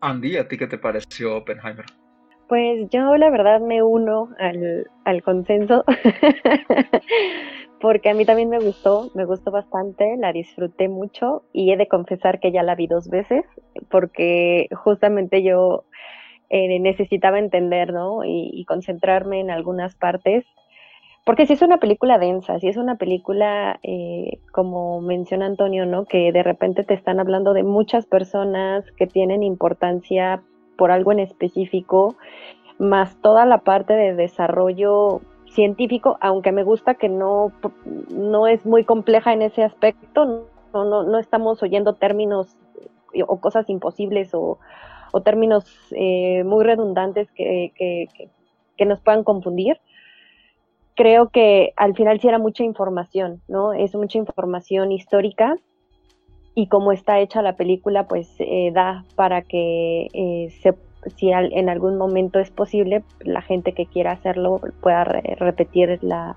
Andy, 0.00 0.36
¿a 0.36 0.48
ti 0.48 0.58
qué 0.58 0.66
te 0.66 0.78
pareció 0.78 1.36
Oppenheimer? 1.36 1.86
Pues 2.48 2.88
yo 2.90 3.16
la 3.16 3.30
verdad 3.30 3.60
me 3.60 3.82
uno 3.82 4.28
al, 4.38 4.86
al 5.04 5.22
consenso 5.22 5.82
porque 7.80 8.10
a 8.10 8.14
mí 8.14 8.26
también 8.26 8.50
me 8.50 8.58
gustó, 8.58 9.10
me 9.14 9.24
gustó 9.24 9.50
bastante, 9.50 10.16
la 10.18 10.32
disfruté 10.32 10.88
mucho 10.88 11.44
y 11.52 11.72
he 11.72 11.76
de 11.76 11.88
confesar 11.88 12.40
que 12.40 12.52
ya 12.52 12.62
la 12.62 12.74
vi 12.74 12.86
dos 12.86 13.08
veces 13.08 13.44
porque 13.90 14.68
justamente 14.74 15.42
yo 15.42 15.84
eh, 16.56 16.78
necesitaba 16.78 17.40
entender 17.40 17.92
¿no? 17.92 18.24
y, 18.24 18.64
concentrarme 18.64 19.40
en 19.40 19.50
algunas 19.50 19.96
partes 19.96 20.44
porque 21.24 21.46
si 21.46 21.54
es 21.54 21.62
una 21.62 21.78
película 21.78 22.16
densa, 22.16 22.60
si 22.60 22.68
es 22.68 22.76
una 22.76 22.94
película, 22.94 23.80
eh, 23.82 24.38
como 24.52 25.00
menciona 25.00 25.46
Antonio, 25.46 25.84
¿no? 25.84 26.04
Que 26.04 26.30
de 26.32 26.42
repente 26.42 26.84
te 26.84 26.94
están 26.94 27.18
hablando 27.18 27.54
de 27.54 27.64
muchas 27.64 28.06
personas 28.06 28.84
que 28.92 29.06
tienen 29.06 29.42
importancia 29.42 30.42
por 30.76 30.92
algo 30.92 31.12
en 31.12 31.20
específico, 31.20 32.14
más 32.78 33.16
toda 33.22 33.46
la 33.46 33.58
parte 33.58 33.94
de 33.94 34.14
desarrollo 34.14 35.22
científico, 35.46 36.18
aunque 36.20 36.52
me 36.52 36.62
gusta 36.62 36.94
que 36.94 37.08
no, 37.08 37.52
no 38.10 38.46
es 38.46 38.66
muy 38.66 38.84
compleja 38.84 39.32
en 39.32 39.40
ese 39.42 39.64
aspecto, 39.64 40.26
no, 40.74 40.84
no, 40.84 41.02
no 41.04 41.18
estamos 41.18 41.62
oyendo 41.62 41.94
términos 41.94 42.54
o 43.26 43.40
cosas 43.40 43.70
imposibles 43.70 44.34
o, 44.34 44.58
o 45.14 45.22
términos 45.22 45.64
eh, 45.92 46.42
muy 46.44 46.64
redundantes 46.64 47.30
que, 47.30 47.72
que, 47.76 48.08
que 48.76 48.84
nos 48.84 49.00
puedan 49.00 49.22
confundir 49.22 49.78
creo 50.94 51.28
que 51.28 51.72
al 51.76 51.94
final 51.94 52.20
sí 52.20 52.28
era 52.28 52.38
mucha 52.38 52.64
información, 52.64 53.42
¿no? 53.48 53.72
Es 53.72 53.94
mucha 53.94 54.18
información 54.18 54.92
histórica 54.92 55.56
y 56.54 56.68
como 56.68 56.92
está 56.92 57.18
hecha 57.18 57.42
la 57.42 57.56
película, 57.56 58.06
pues 58.06 58.32
eh, 58.38 58.70
da 58.72 59.04
para 59.16 59.42
que 59.42 60.08
eh, 60.12 60.48
si 61.16 61.30
en 61.30 61.68
algún 61.68 61.98
momento 61.98 62.38
es 62.38 62.50
posible, 62.50 63.04
la 63.20 63.42
gente 63.42 63.72
que 63.72 63.86
quiera 63.86 64.12
hacerlo 64.12 64.60
pueda 64.80 65.04
repetir 65.04 65.98
la, 66.02 66.36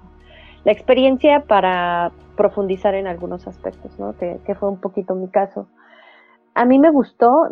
la, 0.65 0.71
experiencia 0.71 1.41
para 1.41 2.11
profundizar 2.35 2.93
en 2.95 3.07
algunos 3.07 3.47
aspectos, 3.47 3.97
¿no? 3.97 4.15
Que 4.17 4.55
fue 4.55 4.69
un 4.69 4.81
poquito 4.81 5.15
mi 5.15 5.29
caso. 5.29 5.67
A 6.57 6.65
mí 6.65 6.79
me 6.79 6.89
gustó, 6.89 7.47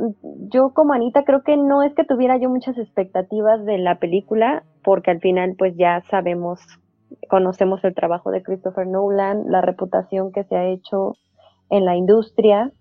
yo 0.52 0.72
como 0.74 0.94
Anita 0.94 1.26
creo 1.26 1.44
que 1.44 1.58
no 1.58 1.84
es 1.84 1.94
que 1.94 2.06
tuviera 2.06 2.38
yo 2.38 2.50
muchas 2.50 2.76
expectativas 2.80 3.64
de 3.64 3.78
la 3.78 4.00
película, 4.00 4.64
porque 4.84 5.12
al 5.12 5.20
final 5.20 5.54
pues 5.60 5.78
ya 5.78 6.02
sabemos 6.10 6.60
conocemos 7.30 7.84
el 7.84 7.94
trabajo 7.94 8.32
de 8.32 8.42
Christopher 8.42 8.88
Nolan, 8.88 9.44
la 9.48 9.62
reputación 9.62 10.32
que 10.32 10.44
se 10.46 10.56
ha 10.56 10.66
hecho 10.66 11.14
en 11.70 11.86
la 11.86 11.96
industria, 11.96 12.72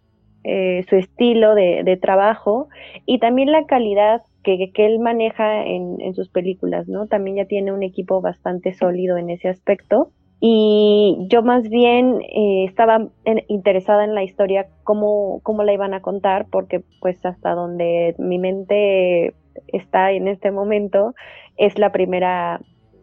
eh, 0.44 0.86
su 0.88 0.96
estilo 0.96 1.54
de, 1.54 1.98
trabajo 2.00 2.68
y 3.04 3.18
también 3.18 3.52
la 3.52 3.66
calidad 3.66 4.22
que, 4.42 4.72
él 4.76 5.00
maneja 5.00 5.66
en, 5.66 6.14
sus 6.14 6.30
películas, 6.30 6.88
¿no? 6.88 7.06
También 7.06 7.36
ya 7.36 7.44
tiene 7.44 7.70
un 7.70 7.82
equipo 7.82 8.22
bastante 8.22 8.72
sólido 8.72 9.18
en 9.18 9.28
ese 9.28 9.50
aspecto. 9.50 10.08
Y 10.46 11.16
yo 11.30 11.42
más 11.42 11.70
bien 11.70 12.20
eh, 12.20 12.66
estaba 12.68 13.08
interesada 13.48 14.04
en 14.04 14.14
la 14.14 14.24
historia, 14.24 14.66
cómo, 14.82 15.40
cómo 15.42 15.62
la 15.62 15.72
iban 15.72 15.94
a 15.94 16.02
contar, 16.02 16.48
porque 16.50 16.82
pues 17.00 17.24
hasta 17.24 17.54
donde 17.54 18.14
mi 18.18 18.38
mente 18.38 19.32
está 19.68 20.12
en 20.12 20.28
este 20.28 20.50
momento 20.50 21.14
es 21.56 21.78
la 21.78 21.92
primera 21.92 22.60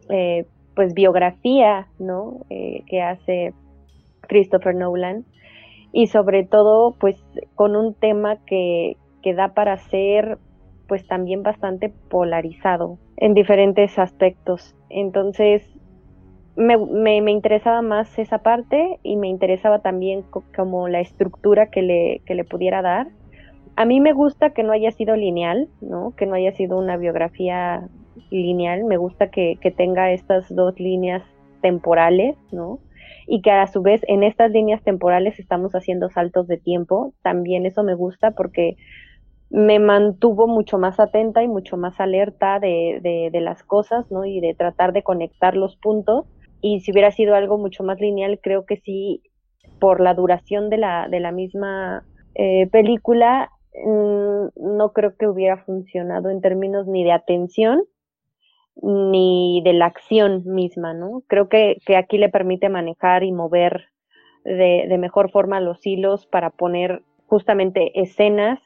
eh, 0.08 0.46
pues 0.76 0.94
biografía, 0.94 1.88
¿no? 1.98 2.42
que 2.48 3.02
hace 3.02 3.54
Christopher 4.28 4.76
Nolan 4.76 5.24
y 5.90 6.06
sobre 6.06 6.44
todo 6.44 6.94
pues 7.00 7.16
con 7.56 7.74
un 7.74 7.94
tema 7.94 8.36
que, 8.46 8.96
que 9.20 9.34
da 9.34 9.48
para 9.48 9.78
ser 9.78 10.38
pues 10.86 11.08
también 11.08 11.42
bastante 11.42 11.92
polarizado 12.08 12.98
en 13.16 13.34
diferentes 13.34 13.98
aspectos. 13.98 14.76
Entonces 14.90 15.68
me, 16.56 16.76
me, 16.76 17.30
interesaba 17.30 17.82
más 17.82 18.18
esa 18.18 18.38
parte 18.38 18.98
y 19.02 19.16
me 19.16 19.28
interesaba 19.28 19.80
también 19.80 20.24
como 20.54 20.88
la 20.88 21.00
estructura 21.00 21.70
que 21.70 21.82
le, 21.82 22.22
que 22.26 22.34
le 22.34 22.44
pudiera 22.44 22.82
dar. 22.82 23.08
A 23.76 23.84
mí 23.84 24.00
me 24.00 24.12
gusta 24.12 24.50
que 24.50 24.62
no 24.62 24.72
haya 24.72 24.90
sido 24.90 25.16
lineal, 25.16 25.68
¿no? 25.80 26.14
que 26.16 26.26
no 26.26 26.34
haya 26.34 26.52
sido 26.52 26.78
una 26.78 26.96
biografía 26.96 27.88
lineal, 28.30 28.84
me 28.84 28.98
gusta 28.98 29.30
que, 29.30 29.56
que 29.60 29.70
tenga 29.70 30.12
estas 30.12 30.54
dos 30.54 30.78
líneas 30.78 31.22
temporales, 31.62 32.36
¿no? 32.50 32.80
y 33.26 33.40
que 33.40 33.50
a 33.50 33.66
su 33.66 33.82
vez 33.82 34.02
en 34.08 34.22
estas 34.22 34.50
líneas 34.50 34.82
temporales 34.82 35.38
estamos 35.38 35.74
haciendo 35.74 36.10
saltos 36.10 36.48
de 36.48 36.58
tiempo. 36.58 37.14
También 37.22 37.66
eso 37.66 37.82
me 37.82 37.94
gusta 37.94 38.32
porque 38.32 38.76
me 39.50 39.78
mantuvo 39.78 40.46
mucho 40.46 40.78
más 40.78 40.98
atenta 40.98 41.42
y 41.42 41.48
mucho 41.48 41.76
más 41.76 42.00
alerta 42.00 42.58
de, 42.58 43.30
de, 43.32 43.40
las 43.40 43.62
cosas, 43.62 44.10
¿no? 44.10 44.24
Y 44.24 44.40
de 44.40 44.54
tratar 44.54 44.92
de 44.92 45.02
conectar 45.02 45.56
los 45.56 45.76
puntos. 45.76 46.26
Y 46.62 46.80
si 46.80 46.92
hubiera 46.92 47.10
sido 47.10 47.34
algo 47.34 47.58
mucho 47.58 47.84
más 47.84 48.00
lineal, 48.00 48.40
creo 48.40 48.64
que 48.64 48.78
sí, 48.78 49.22
por 49.78 50.00
la 50.00 50.14
duración 50.14 50.70
de 50.70 50.78
la, 50.78 51.08
de 51.08 51.20
la 51.20 51.32
misma 51.32 52.06
eh, 52.34 52.66
película, 52.68 53.50
mm, 53.74 54.46
no 54.56 54.92
creo 54.94 55.16
que 55.16 55.26
hubiera 55.26 55.58
funcionado 55.64 56.30
en 56.30 56.40
términos 56.40 56.86
ni 56.86 57.04
de 57.04 57.12
atención 57.12 57.82
ni 58.80 59.60
de 59.64 59.72
la 59.74 59.86
acción 59.86 60.42
misma, 60.46 60.94
¿no? 60.94 61.22
Creo 61.26 61.48
que, 61.48 61.76
aquí 61.96 62.18
le 62.18 62.28
permite 62.28 62.68
manejar 62.68 63.22
y 63.22 63.32
mover 63.32 63.88
de, 64.44 64.96
mejor 64.98 65.30
forma 65.30 65.60
los 65.60 65.86
hilos 65.86 66.26
para 66.26 66.50
poner 66.50 67.02
justamente 67.26 68.00
escenas 68.00 68.60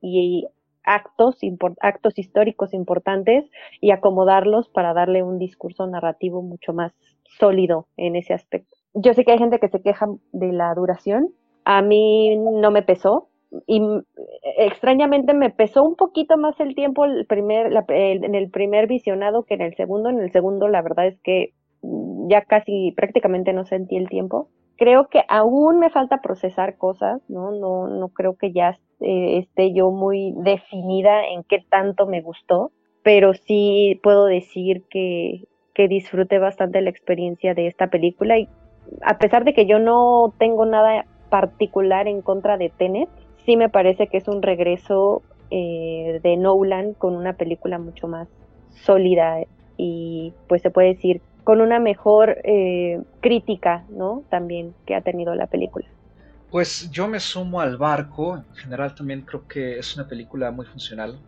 y 0.00 0.46
actos, 0.84 1.38
actos 1.80 2.18
históricos 2.18 2.72
importantes 2.72 3.44
y 3.80 3.90
acomodarlos 3.90 4.68
para 4.68 4.94
darle 4.94 5.22
un 5.22 5.38
discurso 5.38 5.86
narrativo 5.86 6.40
mucho 6.40 6.72
más 6.72 6.92
sólido 7.38 7.86
en 7.96 8.16
ese 8.16 8.34
aspecto. 8.34 8.74
Yo 8.94 9.14
sé 9.14 9.24
que 9.24 9.32
hay 9.32 9.38
gente 9.38 9.58
que 9.58 9.68
se 9.68 9.82
queja 9.82 10.06
de 10.32 10.52
la 10.52 10.74
duración, 10.74 11.30
a 11.64 11.82
mí 11.82 12.36
no 12.36 12.70
me 12.70 12.82
pesó, 12.82 13.28
y 13.66 13.82
extrañamente 14.58 15.32
me 15.34 15.50
pesó 15.50 15.82
un 15.82 15.96
poquito 15.96 16.36
más 16.36 16.58
el 16.60 16.74
tiempo 16.74 17.06
en 17.06 18.34
el 18.34 18.50
primer 18.50 18.86
visionado 18.86 19.44
que 19.44 19.54
en 19.54 19.62
el 19.62 19.74
segundo. 19.74 20.10
En 20.10 20.20
el 20.20 20.30
segundo, 20.32 20.68
la 20.68 20.82
verdad 20.82 21.06
es 21.06 21.18
que 21.20 21.54
ya 22.28 22.42
casi 22.42 22.92
prácticamente 22.92 23.52
no 23.52 23.64
sentí 23.64 23.96
el 23.96 24.08
tiempo. 24.08 24.48
Creo 24.76 25.08
que 25.08 25.22
aún 25.28 25.80
me 25.80 25.90
falta 25.90 26.20
procesar 26.20 26.76
cosas, 26.76 27.20
¿no? 27.28 27.50
No, 27.50 27.88
no 27.88 28.08
creo 28.10 28.36
que 28.36 28.52
ya 28.52 28.78
eh, 29.00 29.38
esté 29.38 29.72
yo 29.72 29.90
muy 29.90 30.34
definida 30.36 31.26
en 31.26 31.42
qué 31.42 31.64
tanto 31.68 32.06
me 32.06 32.20
gustó, 32.20 32.70
pero 33.02 33.34
sí 33.34 33.98
puedo 34.02 34.26
decir 34.26 34.84
que, 34.88 35.48
que 35.78 35.86
disfruté 35.86 36.40
bastante 36.40 36.82
la 36.82 36.90
experiencia 36.90 37.54
de 37.54 37.68
esta 37.68 37.86
película 37.86 38.36
y 38.36 38.48
a 39.00 39.16
pesar 39.16 39.44
de 39.44 39.54
que 39.54 39.64
yo 39.64 39.78
no 39.78 40.34
tengo 40.36 40.66
nada 40.66 41.04
particular 41.30 42.08
en 42.08 42.20
contra 42.20 42.58
de 42.58 42.68
Tenet, 42.68 43.08
sí 43.46 43.56
me 43.56 43.68
parece 43.68 44.08
que 44.08 44.16
es 44.16 44.26
un 44.26 44.42
regreso 44.42 45.22
eh, 45.52 46.18
de 46.20 46.36
Nolan 46.36 46.94
con 46.94 47.14
una 47.14 47.34
película 47.34 47.78
mucho 47.78 48.08
más 48.08 48.26
sólida 48.70 49.44
y 49.76 50.32
pues 50.48 50.62
se 50.62 50.70
puede 50.70 50.94
decir 50.94 51.20
con 51.44 51.60
una 51.60 51.78
mejor 51.78 52.38
eh, 52.42 53.00
crítica, 53.20 53.84
¿no? 53.88 54.24
También 54.30 54.74
que 54.84 54.96
ha 54.96 55.02
tenido 55.02 55.36
la 55.36 55.46
película. 55.46 55.86
Pues 56.50 56.90
yo 56.90 57.08
me 57.08 57.20
sumo 57.20 57.60
al 57.60 57.76
barco, 57.76 58.36
en 58.38 58.54
general 58.54 58.94
también 58.94 59.26
creo 59.26 59.46
que 59.46 59.78
es 59.78 59.94
una 59.96 60.08
película 60.08 60.50
muy 60.50 60.64
funcional, 60.64 61.22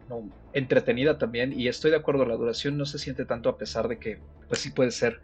entretenida 0.52 1.18
también 1.18 1.52
y 1.52 1.68
estoy 1.68 1.90
de 1.90 1.98
acuerdo, 1.98 2.24
la 2.24 2.36
duración 2.36 2.78
no 2.78 2.86
se 2.86 2.98
siente 2.98 3.26
tanto 3.26 3.50
a 3.50 3.58
pesar 3.58 3.86
de 3.88 3.98
que 3.98 4.22
pues 4.48 4.60
sí 4.62 4.70
puede 4.70 4.90
ser 4.90 5.20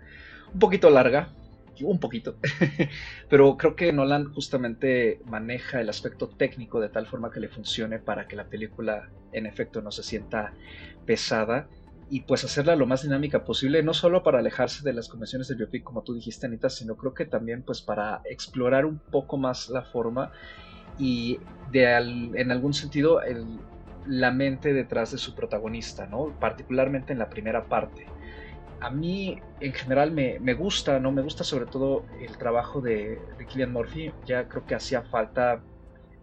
un 0.52 0.60
poquito 0.60 0.90
larga, 0.90 1.34
un 1.80 1.98
poquito, 1.98 2.38
pero 3.30 3.56
creo 3.56 3.74
que 3.74 3.90
Nolan 3.90 4.32
justamente 4.34 5.20
maneja 5.24 5.80
el 5.80 5.88
aspecto 5.88 6.28
técnico 6.28 6.78
de 6.78 6.90
tal 6.90 7.06
forma 7.06 7.30
que 7.30 7.40
le 7.40 7.48
funcione 7.48 7.98
para 7.98 8.28
que 8.28 8.36
la 8.36 8.48
película 8.48 9.08
en 9.32 9.46
efecto 9.46 9.80
no 9.80 9.90
se 9.90 10.02
sienta 10.02 10.54
pesada 11.06 11.70
y 12.08 12.20
pues 12.20 12.44
hacerla 12.44 12.76
lo 12.76 12.86
más 12.86 13.02
dinámica 13.02 13.44
posible, 13.44 13.82
no 13.82 13.92
solo 13.92 14.22
para 14.22 14.38
alejarse 14.38 14.84
de 14.84 14.92
las 14.92 15.08
convenciones 15.08 15.48
de 15.48 15.56
biopic 15.56 15.82
como 15.82 16.02
tú 16.02 16.14
dijiste 16.14 16.46
Anita, 16.46 16.70
sino 16.70 16.96
creo 16.96 17.14
que 17.14 17.24
también 17.24 17.62
pues 17.62 17.82
para 17.82 18.22
explorar 18.24 18.86
un 18.86 18.98
poco 18.98 19.36
más 19.36 19.68
la 19.68 19.82
forma 19.82 20.30
y 20.98 21.40
de 21.72 21.84
en 22.34 22.50
algún 22.52 22.74
sentido 22.74 23.20
la 24.06 24.30
mente 24.30 24.72
detrás 24.72 25.10
de 25.10 25.18
su 25.18 25.34
protagonista, 25.34 26.06
¿no? 26.06 26.32
particularmente 26.38 27.12
en 27.12 27.18
la 27.18 27.28
primera 27.28 27.64
parte 27.64 28.06
a 28.80 28.90
mí 28.90 29.40
en 29.60 29.72
general 29.72 30.12
me, 30.12 30.54
gusta, 30.54 31.00
¿no? 31.00 31.10
Me 31.10 31.22
gusta 31.22 31.44
sobre 31.44 31.66
todo 31.66 32.04
el 32.20 32.36
trabajo 32.36 32.80
de, 32.80 33.18
de 33.38 33.46
Killian 33.46 33.72
Murphy. 33.72 34.12
Ya 34.26 34.48
creo 34.48 34.66
que 34.66 34.74
hacía 34.74 35.02
falta 35.02 35.62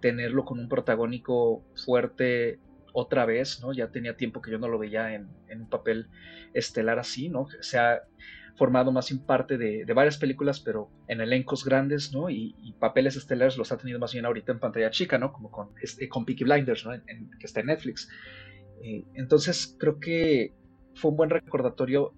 tenerlo 0.02 0.46
con 0.46 0.60
un 0.60 0.70
protagónico 0.70 1.64
fuerte 1.86 2.60
otra 2.94 3.26
vez, 3.26 3.60
¿no? 3.62 3.74
Ya 3.74 3.90
tenía 3.90 4.16
tiempo 4.16 4.42
que 4.42 4.52
yo 4.52 4.60
no 4.60 4.70
lo 4.70 4.80
veía 4.80 5.14
en, 5.16 5.28
un 5.50 5.70
papel 5.70 6.08
estelar 6.54 7.00
así, 7.00 7.28
¿no? 7.28 7.48
Se 7.60 7.78
ha 7.78 8.04
formado 8.56 8.92
más 8.92 9.10
en 9.12 9.20
parte 9.20 9.58
de, 9.58 9.84
varias 9.94 10.18
películas, 10.18 10.60
pero 10.60 10.90
en 11.08 11.20
elencos 11.20 11.66
grandes, 11.66 12.14
¿no? 12.14 12.30
Y, 12.30 12.76
papeles 12.80 13.16
estelares 13.16 13.58
los 13.58 13.72
ha 13.72 13.78
tenido 13.78 14.00
más 14.00 14.14
bien 14.14 14.26
ahorita 14.26 14.52
en 14.52 14.60
pantalla 14.60 14.92
chica, 14.92 15.18
¿no? 15.18 15.34
Como 15.34 15.50
con, 15.50 15.70
este, 15.82 16.08
con 16.08 16.26
Peaky 16.26 16.44
Blinders, 16.44 16.86
¿no? 16.86 16.92
que 17.40 17.46
está 17.46 17.62
en 17.62 17.68
Netflix. 17.68 18.10
Eh, 18.84 19.06
entonces 19.16 19.76
creo 19.80 20.00
que 20.00 20.54
fue 20.94 21.12
un 21.12 21.18
buen 21.18 21.30
recordatorio 21.30 22.14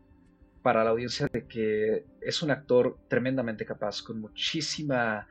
para 0.64 0.84
la 0.84 0.90
audiencia 0.90 1.28
de 1.32 1.46
que 1.46 2.06
es 2.22 2.42
un 2.42 2.50
actor 2.50 2.98
tremendamente 3.08 3.66
capaz, 3.66 4.02
con 4.02 4.20
muchísima 4.20 5.28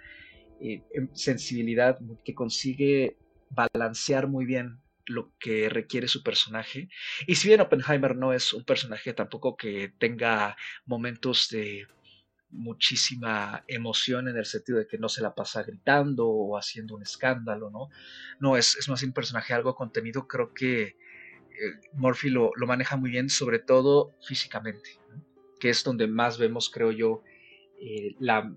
eh, 0.61 0.83
em, 0.93 1.09
sensibilidad, 1.13 1.99
que 2.25 2.35
consigue 2.35 3.17
balancear 3.51 4.29
muy 4.29 4.47
bien 4.47 4.79
lo 5.07 5.33
que 5.39 5.69
requiere 5.69 6.09
su 6.09 6.23
personaje. 6.23 6.89
Y 7.27 7.37
si 7.37 7.49
bien 7.49 7.61
Oppenheimer 7.61 8.17
no 8.17 8.33
es 8.33 8.53
un 8.53 8.65
personaje 8.65 9.13
tampoco 9.13 9.57
que 9.57 9.93
tenga 9.99 10.57
momentos 10.87 11.49
de 11.51 11.87
muchísima 12.51 13.65
emoción 13.67 14.29
en 14.29 14.37
el 14.37 14.45
sentido 14.45 14.79
de 14.79 14.87
que 14.87 14.99
no 14.99 15.09
se 15.09 15.23
la 15.23 15.35
pasa 15.35 15.63
gritando 15.65 16.29
o 16.29 16.57
haciendo 16.57 16.95
un 16.95 17.03
escándalo, 17.03 17.71
¿no? 17.71 17.91
No, 18.39 18.57
es, 18.57 18.77
es 18.77 18.89
más 18.89 19.03
un 19.03 19.13
personaje 19.13 19.53
algo 19.53 19.75
contenido, 19.75 20.29
creo 20.29 20.55
que 20.55 20.97
eh, 21.55 21.81
Murphy 21.93 22.31
lo, 22.31 22.53
maneja 22.67 22.97
muy 22.97 23.11
bien, 23.11 23.29
sobre 23.29 23.59
todo 23.59 24.13
físicamente, 24.27 25.01
que 25.61 25.71
es 25.71 25.85
donde 25.85 26.07
más 26.07 26.39
vemos, 26.39 26.71
creo 26.71 26.91
yo, 26.91 27.23
eh, 27.81 28.15
la 28.19 28.53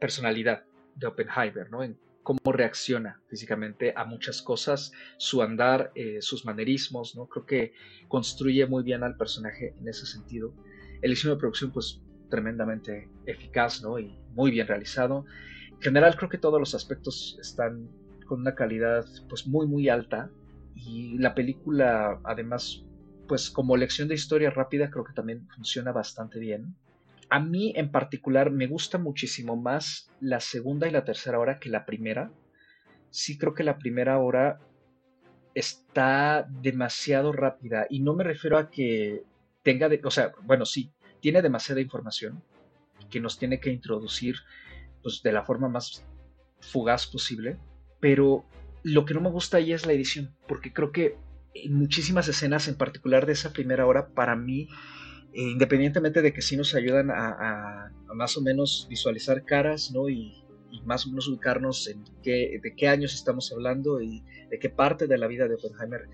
personalidad 0.00 0.64
de 0.94 1.06
Oppenheimer, 1.06 1.70
¿no? 1.70 1.82
Cómo 2.28 2.52
reacciona 2.52 3.22
físicamente 3.26 3.94
a 3.96 4.04
muchas 4.04 4.42
cosas, 4.42 4.92
su 5.16 5.40
andar, 5.40 5.92
eh, 5.94 6.18
sus 6.20 6.44
manerismos, 6.44 7.16
¿no? 7.16 7.26
Creo 7.26 7.46
que 7.46 7.72
construye 8.06 8.66
muy 8.66 8.82
bien 8.82 9.02
al 9.02 9.16
personaje 9.16 9.74
en 9.80 9.88
ese 9.88 10.04
sentido. 10.04 10.52
El 11.00 11.12
diseño 11.12 11.36
de 11.36 11.40
producción, 11.40 11.72
pues, 11.72 12.02
tremendamente 12.28 13.08
eficaz, 13.24 13.80
¿no? 13.82 13.98
Y 13.98 14.14
muy 14.34 14.50
bien 14.50 14.66
realizado. 14.66 15.24
En 15.70 15.80
general, 15.80 16.16
creo 16.18 16.28
que 16.28 16.36
todos 16.36 16.60
los 16.60 16.74
aspectos 16.74 17.38
están 17.40 17.88
con 18.26 18.40
una 18.40 18.54
calidad, 18.54 19.06
pues, 19.30 19.46
muy, 19.46 19.66
muy 19.66 19.88
alta 19.88 20.30
y 20.74 21.16
la 21.16 21.34
película, 21.34 22.20
además, 22.24 22.84
pues 23.26 23.48
como 23.48 23.74
lección 23.78 24.06
de 24.06 24.16
historia 24.16 24.50
rápida, 24.50 24.90
creo 24.90 25.04
que 25.04 25.14
también 25.14 25.48
funciona 25.56 25.92
bastante 25.92 26.38
bien. 26.38 26.76
A 27.30 27.40
mí 27.40 27.72
en 27.76 27.90
particular 27.90 28.50
me 28.50 28.66
gusta 28.66 28.98
muchísimo 28.98 29.56
más 29.56 30.10
la 30.20 30.40
segunda 30.40 30.88
y 30.88 30.90
la 30.90 31.04
tercera 31.04 31.38
hora 31.38 31.58
que 31.58 31.68
la 31.68 31.84
primera. 31.84 32.30
Sí 33.10 33.38
creo 33.38 33.54
que 33.54 33.64
la 33.64 33.78
primera 33.78 34.18
hora 34.18 34.60
está 35.54 36.46
demasiado 36.48 37.32
rápida 37.32 37.86
y 37.90 38.00
no 38.00 38.14
me 38.14 38.24
refiero 38.24 38.58
a 38.58 38.70
que 38.70 39.24
tenga, 39.62 39.88
de, 39.88 40.00
o 40.04 40.10
sea, 40.10 40.32
bueno, 40.42 40.64
sí, 40.64 40.92
tiene 41.20 41.42
demasiada 41.42 41.80
información, 41.80 42.42
que 43.10 43.20
nos 43.20 43.38
tiene 43.38 43.60
que 43.60 43.70
introducir 43.70 44.36
pues, 45.02 45.22
de 45.22 45.32
la 45.32 45.44
forma 45.44 45.68
más 45.68 46.04
fugaz 46.60 47.06
posible. 47.06 47.58
Pero 48.00 48.44
lo 48.82 49.04
que 49.04 49.14
no 49.14 49.20
me 49.20 49.30
gusta 49.30 49.56
ahí 49.56 49.72
es 49.72 49.86
la 49.86 49.92
edición, 49.92 50.34
porque 50.46 50.72
creo 50.72 50.92
que 50.92 51.16
en 51.54 51.74
muchísimas 51.74 52.28
escenas, 52.28 52.68
en 52.68 52.76
particular 52.76 53.26
de 53.26 53.32
esa 53.32 53.52
primera 53.52 53.86
hora, 53.86 54.08
para 54.08 54.36
mí, 54.36 54.68
independientemente 55.32 56.22
de 56.22 56.32
que 56.32 56.42
sí 56.42 56.56
nos 56.56 56.74
ayudan 56.74 57.10
a, 57.10 57.92
más 58.14 58.36
o 58.36 58.40
menos 58.40 58.86
visualizar 58.88 59.44
caras, 59.44 59.90
¿no? 59.92 60.08
Y, 60.08 60.44
más 60.84 61.06
o 61.06 61.10
menos 61.10 61.28
ubicarnos 61.28 61.88
en 61.88 62.04
qué, 62.22 62.60
de 62.62 62.74
qué 62.76 62.88
años 62.88 63.14
estamos 63.14 63.50
hablando 63.52 64.00
y 64.02 64.22
de 64.50 64.58
qué 64.58 64.68
parte 64.68 65.06
de 65.06 65.16
la 65.18 65.26
vida 65.26 65.48
de 65.48 65.54
Oppenheimer, 65.54 66.08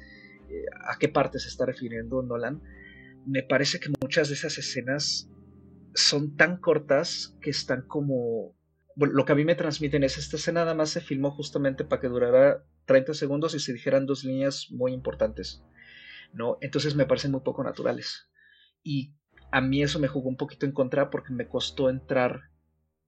eh, 0.48 0.64
a 0.88 0.96
qué 0.98 1.08
parte 1.08 1.38
se 1.40 1.48
está 1.48 1.66
refiriendo 1.66 2.22
Nolan, 2.22 2.62
me 3.26 3.42
parece 3.42 3.80
que 3.80 3.90
muchas 4.00 4.28
de 4.28 4.34
esas 4.34 4.56
escenas 4.58 5.28
son 5.94 6.36
tan 6.36 6.58
cortas 6.58 7.36
que 7.40 7.50
están 7.50 7.82
como 7.82 8.56
lo 8.96 9.24
que 9.24 9.32
a 9.32 9.34
mí 9.34 9.44
me 9.44 9.56
transmiten 9.56 10.04
es 10.04 10.18
esta 10.18 10.36
escena 10.36 10.60
nada 10.60 10.74
más 10.74 10.90
se 10.90 11.00
filmó 11.00 11.30
justamente 11.32 11.84
para 11.84 12.00
que 12.00 12.08
durara 12.08 12.64
30 12.86 13.14
segundos 13.14 13.54
y 13.54 13.58
se 13.58 13.72
dijeran 13.72 14.06
dos 14.06 14.24
líneas 14.24 14.68
muy 14.70 14.92
importantes, 14.92 15.64
¿no? 16.32 16.58
Entonces 16.60 16.94
me 16.94 17.06
parecen 17.06 17.32
muy 17.32 17.40
poco 17.40 17.64
naturales. 17.64 18.28
Y 18.84 19.14
a 19.50 19.60
mí 19.60 19.82
eso 19.82 19.98
me 19.98 20.08
jugó 20.08 20.28
un 20.28 20.36
poquito 20.36 20.66
en 20.66 20.72
contra 20.72 21.10
porque 21.10 21.32
me 21.32 21.48
costó 21.48 21.90
entrar 21.90 22.50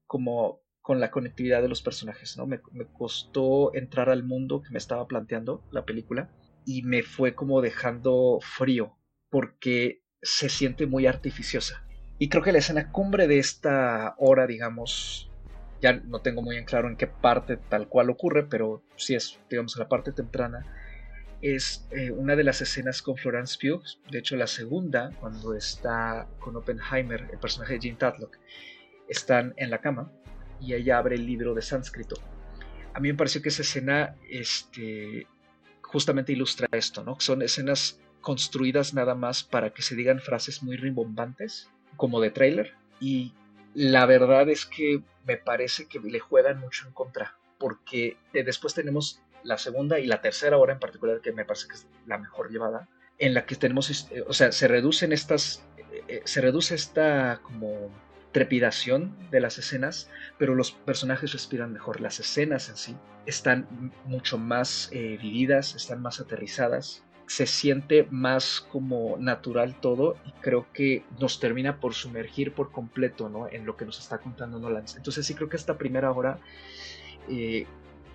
como 0.06 0.62
con 0.80 0.99
la 1.00 1.11
conectividad 1.11 1.62
de 1.62 1.68
los 1.68 1.83
personajes, 1.83 2.37
¿no? 2.37 2.47
Me, 2.47 2.61
me 2.73 2.87
costó 2.87 3.75
entrar 3.75 4.09
al 4.09 4.25
mundo 4.25 4.62
que 4.62 4.71
me 4.71 4.78
estaba 4.78 5.06
planteando 5.06 5.62
la 5.71 5.85
película 5.85 6.30
y 6.64 6.83
me 6.83 7.02
fue 7.02 7.35
como 7.35 7.61
dejando 7.61 8.38
frío 8.40 8.97
porque 9.30 10.02
se 10.23 10.49
siente 10.49 10.87
muy 10.87 11.06
artificiosa. 11.06 11.87
Y 12.18 12.28
creo 12.28 12.42
que 12.42 12.52
la 12.52 12.59
escena 12.59 12.90
cumbre 12.92 13.28
de 13.28 13.38
esta 13.38 14.14
hora, 14.18 14.47
digamos, 14.47 15.30
ya 15.83 15.92
no 15.92 16.21
tengo 16.21 16.42
muy 16.42 16.56
en 16.56 16.64
claro 16.64 16.88
en 16.88 16.97
qué 16.97 17.06
parte 17.06 17.56
tal 17.56 17.88
cual 17.88 18.11
ocurre, 18.11 18.45
pero 18.45 18.83
sí 18.97 19.14
es, 19.14 19.38
digamos, 19.50 19.76
la 19.76 19.88
parte 19.88 20.12
temprana, 20.12 20.64
es 21.43 21.87
eh, 21.90 22.11
una 22.11 22.37
de 22.37 22.45
las 22.45 22.61
escenas 22.61 23.02
con 23.02 23.16
Florence 23.16 23.59
Pugh, 23.61 23.83
de 24.11 24.19
hecho 24.19 24.37
la 24.37 24.47
segunda, 24.47 25.11
cuando 25.21 25.55
está 25.55 26.28
con 26.38 26.57
Oppenheimer, 26.57 27.28
el 27.31 27.38
personaje 27.38 27.75
de 27.75 27.81
Jean 27.81 27.99
Tatlock, 27.99 28.38
están 29.09 29.55
en 29.57 29.71
la 29.71 29.81
cama 29.81 30.11
y 30.61 30.75
ella 30.75 30.99
abre 30.99 31.16
el 31.16 31.26
libro 31.26 31.55
de 31.55 31.62
sánscrito. 31.62 32.16
A 32.95 33.00
mí 33.00 33.09
me 33.09 33.19
pareció 33.19 33.43
que 33.43 33.50
esa 33.50 33.62
escena 33.62 34.16
este, 34.28 35.26
justamente 35.83 36.33
ilustra 36.33 36.69
esto, 36.73 37.05
¿no? 37.05 37.21
Son 37.21 37.43
escenas 37.43 38.00
construidas 38.21 38.95
nada 38.95 39.14
más 39.14 39.45
para 39.45 39.71
que 39.71 39.83
se 39.83 39.95
digan 39.95 40.19
frases 40.19 40.62
muy 40.62 40.76
rimbombantes, 40.76 41.71
como 41.97 42.21
de 42.21 42.31
trailer, 42.31 42.75
y 43.00 43.35
la 43.75 44.07
verdad 44.07 44.49
es 44.49 44.66
que 44.66 45.02
me 45.26 45.37
parece 45.37 45.87
que 45.87 46.00
le 46.00 46.19
juegan 46.19 46.59
mucho 46.59 46.87
en 46.87 46.93
contra, 46.93 47.37
porque 47.59 48.16
eh, 48.33 48.43
después 48.43 48.75
tenemos 48.75 49.23
la 49.46 49.58
segunda 49.58 49.98
y 49.98 50.06
la 50.06 50.20
tercera 50.20 50.58
hora 50.58 50.72
en 50.72 50.78
particular, 50.78 51.20
que 51.20 51.32
me 51.32 51.44
parece 51.44 51.68
que 51.68 51.74
es 51.74 51.86
la 52.06 52.18
mejor 52.18 52.50
llevada, 52.50 52.88
en 53.18 53.34
la 53.34 53.46
que 53.46 53.56
tenemos, 53.56 54.08
eh, 54.10 54.24
o 54.26 54.32
sea, 54.32 54.52
se 54.52 54.68
reducen 54.68 55.12
estas, 55.12 55.64
eh, 56.08 56.22
se 56.24 56.40
reduce 56.40 56.74
esta 56.74 57.40
como 57.42 57.90
trepidación 58.32 59.16
de 59.30 59.40
las 59.40 59.56
escenas, 59.56 60.10
pero 60.38 60.54
los 60.54 60.72
personajes 60.72 61.32
respiran 61.32 61.72
mejor. 61.72 62.02
Las 62.02 62.20
escenas 62.20 62.68
en 62.68 62.76
sí 62.76 62.96
están 63.24 63.92
mucho 64.04 64.36
más 64.36 64.90
vividas, 64.92 65.74
están 65.74 66.02
más 66.02 66.20
aterrizadas 66.20 67.06
se 67.26 67.46
siente 67.46 68.06
más 68.10 68.60
como 68.60 69.16
natural 69.18 69.80
todo 69.80 70.16
y 70.24 70.30
creo 70.40 70.66
que 70.72 71.04
nos 71.18 71.40
termina 71.40 71.80
por 71.80 71.94
sumergir 71.94 72.52
por 72.52 72.70
completo 72.70 73.28
¿no? 73.28 73.48
en 73.48 73.66
lo 73.66 73.76
que 73.76 73.85
nos 73.85 73.98
está 73.98 74.18
contando 74.18 74.59
Nolan. 74.59 74.85
Entonces 74.96 75.26
sí 75.26 75.35
creo 75.35 75.48
que 75.48 75.56
esta 75.56 75.76
primera 75.76 76.12
hora 76.12 76.38
eh, 77.28 77.66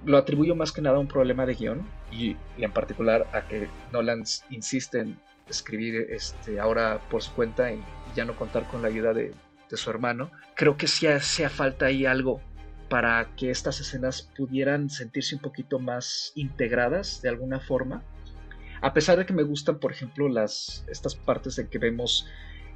lo 0.05 0.17
atribuyo 0.17 0.55
más 0.55 0.71
que 0.71 0.81
nada 0.81 0.97
a 0.97 0.99
un 0.99 1.07
problema 1.07 1.45
de 1.45 1.55
guion 1.55 1.87
y, 2.11 2.35
en 2.57 2.71
particular 2.71 3.27
a 3.33 3.47
que 3.47 3.67
Nolan 3.91 4.23
insiste 4.49 4.99
en 4.99 5.19
escribir 5.49 6.07
este, 6.09 6.59
ahora 6.59 6.99
por 7.09 7.21
su 7.21 7.33
cuenta 7.33 7.71
y 7.71 7.81
ya 8.15 8.25
no 8.25 8.35
contar 8.35 8.67
con 8.67 8.81
la 8.81 8.87
ayuda 8.87 9.13
de, 9.13 9.33
de 9.69 9.77
su 9.77 9.89
hermano. 9.89 10.31
Creo 10.55 10.77
que 10.77 10.87
sí 10.87 11.07
hacía 11.07 11.49
falta 11.49 11.87
ahí 11.87 12.05
algo 12.05 12.41
para 12.89 13.29
que 13.35 13.51
estas 13.51 13.79
escenas 13.79 14.21
pudieran 14.37 14.89
sentirse 14.89 15.35
un 15.35 15.41
poquito 15.41 15.79
más 15.79 16.31
integradas 16.35 17.21
de 17.21 17.29
alguna 17.29 17.59
forma 17.59 18.03
a 18.81 18.93
pesar 18.93 19.17
de 19.17 19.25
que 19.25 19.33
me 19.33 19.43
gustan, 19.43 19.79
por 19.79 19.91
ejemplo, 19.91 20.27
las, 20.27 20.83
estas 20.87 21.15
partes 21.15 21.59
en 21.59 21.67
que 21.67 21.77
vemos 21.77 22.27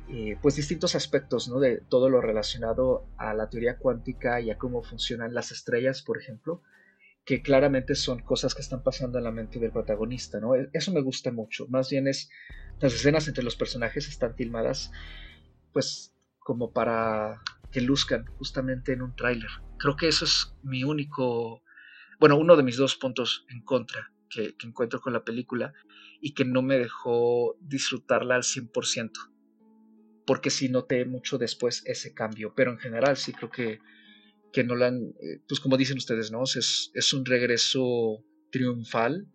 eh, 0.08 0.38
pues 0.40 0.56
distintos 0.56 0.94
aspectos 0.94 1.48
¿no? 1.48 1.60
de 1.60 1.82
todo 1.90 2.10
lo 2.10 2.22
relacionado 2.22 3.08
a 3.18 3.34
la 3.34 3.50
teoría 3.50 3.78
cuántica 3.78 4.40
y 4.40 4.52
a 4.52 4.58
cómo 4.58 4.84
funcionan 4.84 5.34
las 5.34 5.52
estrellas, 5.52 6.04
por 6.04 6.20
ejemplo, 6.20 6.62
que 7.26 7.42
claramente 7.42 7.96
son 7.96 8.20
cosas 8.20 8.54
que 8.54 8.62
están 8.62 8.84
pasando 8.84 9.18
en 9.18 9.24
la 9.24 9.32
mente 9.32 9.60
del 9.60 9.72
protagonista, 9.72 10.40
¿no? 10.40 10.56
E, 10.56 10.70
eso 10.74 10.94
me 10.94 11.02
gusta 11.02 11.32
mucho. 11.32 11.68
Más 11.68 11.90
bien 11.90 12.08
es 12.08 12.30
las 12.80 12.94
escenas 12.94 13.28
entre 13.28 13.44
los 13.44 13.56
personajes 13.56 14.08
están 14.08 14.36
filmadas, 14.36 14.92
pues 15.74 16.14
como 16.40 16.72
para 16.72 17.42
que 17.72 17.82
luzcan 17.82 18.26
justamente 18.38 18.94
en 18.94 19.02
un 19.02 19.16
tráiler. 19.16 19.50
Creo 19.78 19.96
que 19.96 20.08
eso 20.08 20.26
es 20.26 20.56
mi 20.64 20.84
único, 20.84 21.64
bueno, 22.20 22.38
uno 22.38 22.56
de 22.56 22.64
mis 22.64 22.78
dos 22.78 22.96
puntos 22.96 23.46
en 23.50 23.62
contra 23.64 24.12
que, 24.30 24.56
encuentro 24.64 25.02
con 25.02 25.14
la 25.14 25.24
película 25.24 25.74
y 26.22 26.34
que 26.34 26.46
no 26.46 26.62
me 26.62 26.78
dejó 26.78 27.58
disfrutarla 27.60 28.36
al 28.36 28.44
100%, 28.44 29.12
porque 30.26 30.50
sí 30.50 30.70
noté 30.70 31.06
mucho 31.06 31.38
después 31.38 31.84
ese 31.86 32.14
cambio, 32.14 32.54
pero 32.56 32.72
en 32.72 32.78
general 32.78 33.18
sí 33.18 33.34
creo 33.34 33.50
que, 33.50 33.80
que 34.56 34.64
Nolan, 34.64 35.14
eh, 35.22 35.42
pues 35.50 35.60
como 35.60 35.76
dicen 35.76 35.98
ustedes, 35.98 36.32
¿no? 36.32 36.42
Es, 36.44 36.90
es 36.94 37.14
un 37.14 37.26
regreso 37.26 38.24
triunfal 38.52 39.28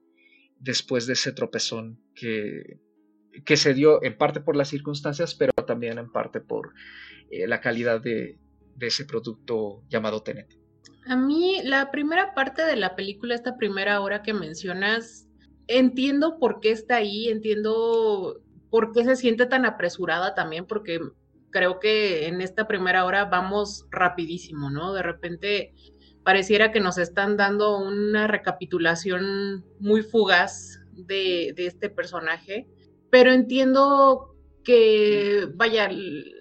después 0.58 1.06
de 1.06 1.12
ese 1.12 1.32
tropezón 1.32 2.00
que, 2.14 2.80
que 3.44 3.58
se 3.58 3.74
dio 3.74 4.02
en 4.02 4.16
parte 4.16 4.40
por 4.40 4.56
las 4.56 4.68
circunstancias, 4.68 5.34
pero 5.34 5.52
también 5.66 5.98
en 5.98 6.10
parte 6.10 6.40
por 6.40 6.72
eh, 7.30 7.46
la 7.46 7.60
calidad 7.60 8.00
de, 8.00 8.38
de, 8.76 8.86
ese 8.86 9.04
producto 9.04 9.82
llamado 9.90 10.22
Tenet. 10.22 10.58
A 11.06 11.16
mí 11.16 11.60
la 11.64 11.90
primera 11.90 12.32
parte 12.32 12.62
de 12.62 12.76
la 12.76 12.96
película, 12.96 13.34
esta 13.34 13.58
primera 13.58 14.00
hora 14.00 14.22
que 14.22 14.32
mencionas, 14.32 15.28
entiendo 15.66 16.38
por 16.38 16.60
qué 16.60 16.70
está 16.70 16.96
ahí, 16.96 17.28
entiendo 17.28 18.40
por 18.70 18.92
qué 18.92 19.04
se 19.04 19.16
siente 19.16 19.44
tan 19.44 19.66
apresurada 19.66 20.34
también, 20.34 20.64
porque 20.64 20.98
creo 21.50 21.80
que 21.80 22.26
en 22.26 22.40
esta 22.40 22.66
primera 22.66 23.04
hora 23.04 23.24
vamos 23.26 23.86
rapidísimo, 23.90 24.70
¿no? 24.70 24.92
De 24.92 25.02
repente 25.02 25.74
pareciera 26.24 26.70
que 26.72 26.80
nos 26.80 26.98
están 26.98 27.36
dando 27.36 27.78
una 27.78 28.26
recapitulación 28.26 29.64
muy 29.78 30.02
fugaz 30.02 30.80
de, 30.92 31.52
de 31.56 31.66
este 31.66 31.88
personaje, 31.88 32.66
pero 33.10 33.32
entiendo 33.32 34.30
que, 34.64 35.48
vaya, 35.54 35.88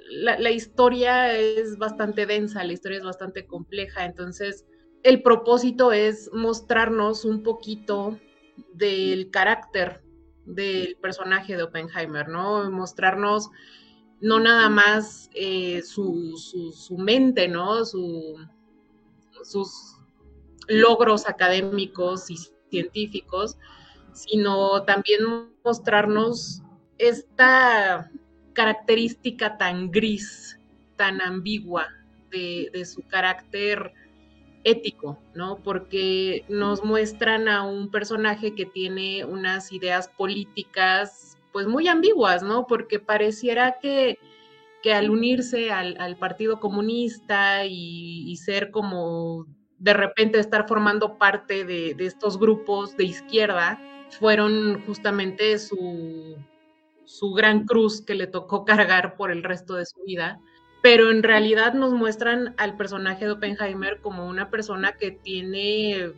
la, 0.10 0.52
historia 0.52 1.38
es 1.38 1.78
bastante 1.78 2.26
densa, 2.26 2.64
la 2.64 2.74
historia 2.74 2.98
es 2.98 3.04
bastante 3.04 3.46
compleja, 3.46 4.06
entonces 4.06 4.66
el 5.04 5.22
propósito 5.22 5.92
es 5.92 6.30
mostrarnos 6.34 7.26
un 7.26 7.44
poquito 7.44 8.20
del 8.74 9.30
carácter 9.32 10.02
del 10.46 10.98
personaje 11.02 11.56
de 11.56 11.64
Oppenheimer, 11.64 12.28
¿no? 12.28 12.70
Mostrarnos 12.72 13.50
no 14.22 14.40
nada 14.40 14.70
más 14.70 15.30
eh, 15.34 15.82
su, 15.82 16.38
su, 16.38 16.98
mente, 16.98 17.48
¿no? 17.48 17.86
Su, 17.86 18.36
sus 19.44 19.96
logros 20.68 21.28
académicos 21.28 22.30
y 22.30 22.38
científicos, 22.70 23.58
sino 24.14 24.84
también 24.84 25.50
mostrarnos 25.64 26.62
esta 26.98 28.12
característica 28.54 29.58
tan 29.58 29.90
gris, 29.90 30.60
tan 30.96 31.22
ambigua 31.22 31.88
de, 32.30 32.86
su 32.86 33.02
carácter 33.08 33.94
ético, 34.64 35.18
¿no? 35.34 35.58
Porque 35.64 36.44
nos 36.50 36.84
muestran 36.84 37.48
a 37.48 37.64
un 37.64 37.90
personaje 37.90 38.54
que 38.54 38.66
tiene 38.66 39.24
unas 39.26 39.72
ideas 39.72 40.10
políticas, 40.10 41.29
pues 41.52 41.68
muy 41.68 41.88
ambiguas, 41.88 42.44
¿no? 42.44 42.68
Porque 42.68 43.00
pareciera 43.00 43.78
que, 43.82 44.20
que 44.82 44.94
al 44.94 45.10
unirse 45.10 45.72
al, 45.72 46.18
Partido 46.18 46.60
Comunista 46.60 47.66
y, 47.66 48.36
ser 48.38 48.72
como 48.72 49.46
de 49.78 49.94
repente 49.94 50.40
estar 50.40 50.68
formando 50.68 51.18
parte 51.18 51.64
de 51.66 51.96
estos 52.00 52.38
grupos 52.38 52.98
de 52.98 53.06
izquierda, 53.06 53.80
fueron 54.10 54.84
justamente 54.86 55.58
su, 55.60 56.36
su 57.10 57.34
gran 57.34 57.66
cruz 57.66 58.02
que 58.02 58.16
le 58.16 58.28
tocó 58.28 58.66
cargar 58.66 59.16
por 59.16 59.32
el 59.32 59.44
resto 59.44 59.76
de 59.76 59.86
su 59.86 60.02
vida, 60.04 60.40
pero 60.82 61.10
en 61.10 61.24
realidad 61.24 61.74
nos 61.74 61.94
muestran 61.94 62.54
al 62.58 62.78
personaje 62.78 63.26
de 63.26 63.32
Oppenheimer 63.32 64.00
como 64.00 64.28
una 64.28 64.50
persona 64.50 64.94
que 64.94 65.12
tiene 65.12 66.14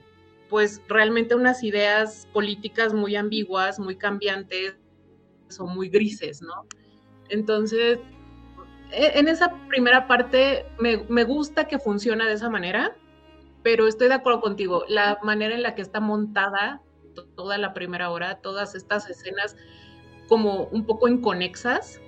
pues 0.50 0.82
realmente 0.90 1.34
unas 1.34 1.64
ideas 1.64 2.28
políticas 2.34 2.94
muy 2.94 3.16
ambiguas, 3.16 3.80
muy 3.80 3.96
cambiantes 3.96 4.76
o 5.60 5.68
muy 5.68 5.90
grises, 5.90 6.42
¿no? 6.42 6.66
Entonces, 7.30 8.00
e, 8.92 9.20
en 9.20 9.28
esa 9.28 9.54
primera 9.68 10.08
parte 10.08 10.66
me, 10.80 10.98
me 11.10 11.24
gusta 11.24 11.68
que 11.68 11.80
funciona 11.80 12.28
de 12.28 12.34
esa 12.34 12.50
manera, 12.50 12.96
pero 13.64 13.88
estoy 13.88 14.08
de 14.08 14.16
acuerdo 14.16 14.42
contigo. 14.42 14.84
La 14.88 15.20
manera 15.24 15.56
en 15.56 15.64
la 15.64 15.76
que 15.76 15.82
está 15.82 16.00
montada 16.00 16.82
toda 17.36 17.58
la 17.58 17.74
primera 17.74 18.10
hora, 18.10 18.40
todas 18.42 18.76
estas 18.76 19.10
escenas 19.10 19.56
como 20.28 20.66
un 20.66 20.86
poco 20.86 21.08
inconexas, 21.08 22.00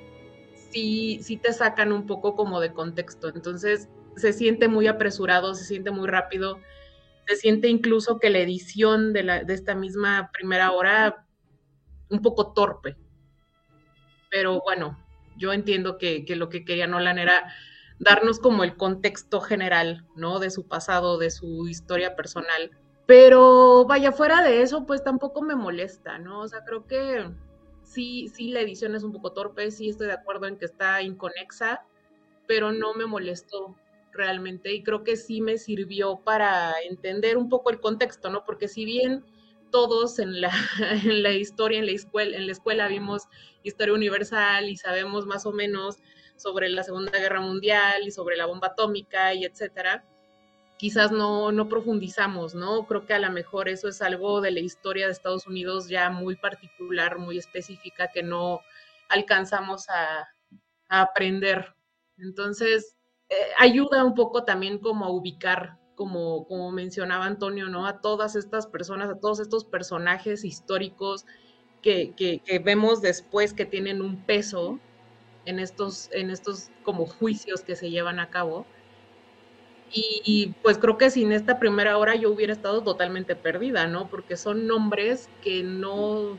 sí, 0.71 1.19
sí 1.21 1.37
te 1.37 1.53
sacan 1.53 1.91
un 1.91 2.05
poco 2.05 2.35
como 2.35 2.59
de 2.59 2.73
contexto. 2.73 3.29
Entonces 3.29 3.89
se 4.15 4.33
siente 4.33 4.67
muy 4.67 4.87
apresurado, 4.87 5.53
se 5.55 5.65
siente 5.65 5.91
muy 5.91 6.07
rápido, 6.07 6.59
se 7.27 7.35
siente 7.35 7.67
incluso 7.67 8.19
que 8.19 8.29
la 8.29 8.39
edición 8.39 9.13
de, 9.13 9.23
la, 9.23 9.43
de 9.43 9.53
esta 9.53 9.75
misma 9.75 10.29
primera 10.33 10.71
hora 10.71 11.25
un 12.09 12.21
poco 12.21 12.53
torpe. 12.53 12.95
Pero 14.33 14.61
bueno, 14.61 14.97
yo 15.37 15.53
entiendo 15.53 15.99
que, 15.99 16.25
que 16.25 16.35
lo 16.35 16.49
que 16.49 16.65
quería 16.65 16.87
Nolan 16.87 17.19
era 17.19 17.53
darnos 17.99 18.39
como 18.39 18.63
el 18.63 18.75
contexto 18.75 19.41
general, 19.41 20.07
¿no? 20.15 20.39
De 20.39 20.49
su 20.49 20.67
pasado, 20.67 21.19
de 21.19 21.29
su 21.29 21.67
historia 21.67 22.15
personal. 22.15 22.71
Pero 23.05 23.85
vaya, 23.85 24.11
fuera 24.11 24.41
de 24.41 24.63
eso, 24.63 24.87
pues 24.87 25.03
tampoco 25.03 25.43
me 25.43 25.55
molesta, 25.55 26.17
¿no? 26.17 26.41
O 26.41 26.47
sea, 26.47 26.63
creo 26.65 26.87
que 26.87 27.29
sí, 27.83 28.27
sí, 28.33 28.49
la 28.49 28.61
edición 28.61 28.95
es 28.95 29.03
un 29.03 29.11
poco 29.11 29.33
torpe, 29.33 29.69
sí 29.69 29.89
estoy 29.89 30.07
de 30.07 30.13
acuerdo 30.13 30.47
en 30.47 30.57
que 30.57 30.65
está 30.65 31.03
inconexa, 31.03 31.85
pero 32.47 32.71
no 32.71 32.95
me 32.95 33.05
molestó 33.05 33.75
realmente 34.13 34.73
y 34.73 34.81
creo 34.81 35.03
que 35.03 35.15
sí 35.15 35.41
me 35.41 35.59
sirvió 35.59 36.17
para 36.17 36.73
entender 36.89 37.37
un 37.37 37.49
poco 37.49 37.69
el 37.69 37.79
contexto, 37.79 38.31
¿no? 38.31 38.45
Porque 38.45 38.67
si 38.67 38.83
bien 38.83 39.23
todos 39.73 40.19
en 40.19 40.39
la, 40.39 40.51
en 41.03 41.23
la 41.23 41.31
historia, 41.31 41.79
en 41.79 41.87
la, 41.87 41.93
escuela, 41.93 42.37
en 42.37 42.45
la 42.45 42.51
escuela 42.51 42.87
vimos 42.87 43.23
historia 43.63 43.95
universal 43.95 44.69
y 44.69 44.77
sabemos 44.77 45.25
más 45.25 45.47
o 45.47 45.51
menos 45.51 45.97
sobre 46.35 46.69
la 46.69 46.83
Segunda 46.83 47.11
Guerra 47.17 47.41
Mundial 47.41 48.03
y 48.05 48.11
sobre 48.11 48.37
la 48.37 48.45
bomba 48.45 48.67
atómica 48.67 49.33
y 49.33 49.45
etcétera, 49.45 50.05
quizás 50.77 51.11
no, 51.11 51.51
no 51.51 51.67
profundizamos, 51.69 52.53
¿no? 52.53 52.85
Creo 52.85 53.05
que 53.07 53.15
a 53.15 53.19
lo 53.19 53.31
mejor 53.31 53.67
eso 53.67 53.87
es 53.87 54.01
algo 54.03 54.41
de 54.41 54.51
la 54.51 54.59
historia 54.59 55.07
de 55.07 55.11
Estados 55.11 55.47
Unidos 55.47 55.89
ya 55.89 56.11
muy 56.11 56.35
particular, 56.35 57.17
muy 57.17 57.39
específica, 57.39 58.11
que 58.13 58.21
no 58.21 58.61
alcanzamos 59.09 59.89
a, 59.89 60.27
aprender. 60.89 61.73
Entonces, 62.17 62.95
eh, 63.27 63.35
ayuda 63.57 64.03
un 64.03 64.13
poco 64.13 64.43
también 64.43 64.77
como 64.77 65.05
a 65.05 65.09
ubicar, 65.09 65.79
como, 65.95 66.45
como 66.47 66.71
mencionaba 66.71 67.25
Antonio, 67.25 67.69
¿no? 67.69 67.85
A 67.85 68.01
todas 68.01 68.35
estas 68.35 68.67
personas, 68.67 69.09
a 69.09 69.19
todos 69.19 69.39
estos 69.39 69.63
personajes 69.65 70.43
históricos 70.43 71.25
que, 71.81 72.13
que, 72.15 72.59
vemos 72.59 73.01
después 73.01 73.53
que 73.53 73.65
tienen 73.65 74.01
un 74.01 74.17
peso 74.23 74.79
en 75.45 75.59
estos, 75.59 76.09
en 76.13 76.29
estos 76.31 76.69
como 76.83 77.05
juicios 77.05 77.61
que 77.61 77.75
se 77.75 77.91
llevan 77.91 78.19
a 78.19 78.29
cabo. 78.29 78.65
Y, 79.95 80.55
pues 80.63 80.79
creo 80.79 80.97
que 80.97 81.11
sin 81.11 81.31
esta 81.31 81.59
primera 81.59 81.99
hora 81.99 82.15
yo 82.15 82.31
hubiera 82.31 82.51
estado 82.51 82.81
totalmente 82.81 83.35
perdida, 83.35 83.85
¿no? 83.85 84.09
Porque 84.09 84.37
son 84.37 84.65
nombres 84.65 85.29
que 85.43 85.61
no, 85.61 86.35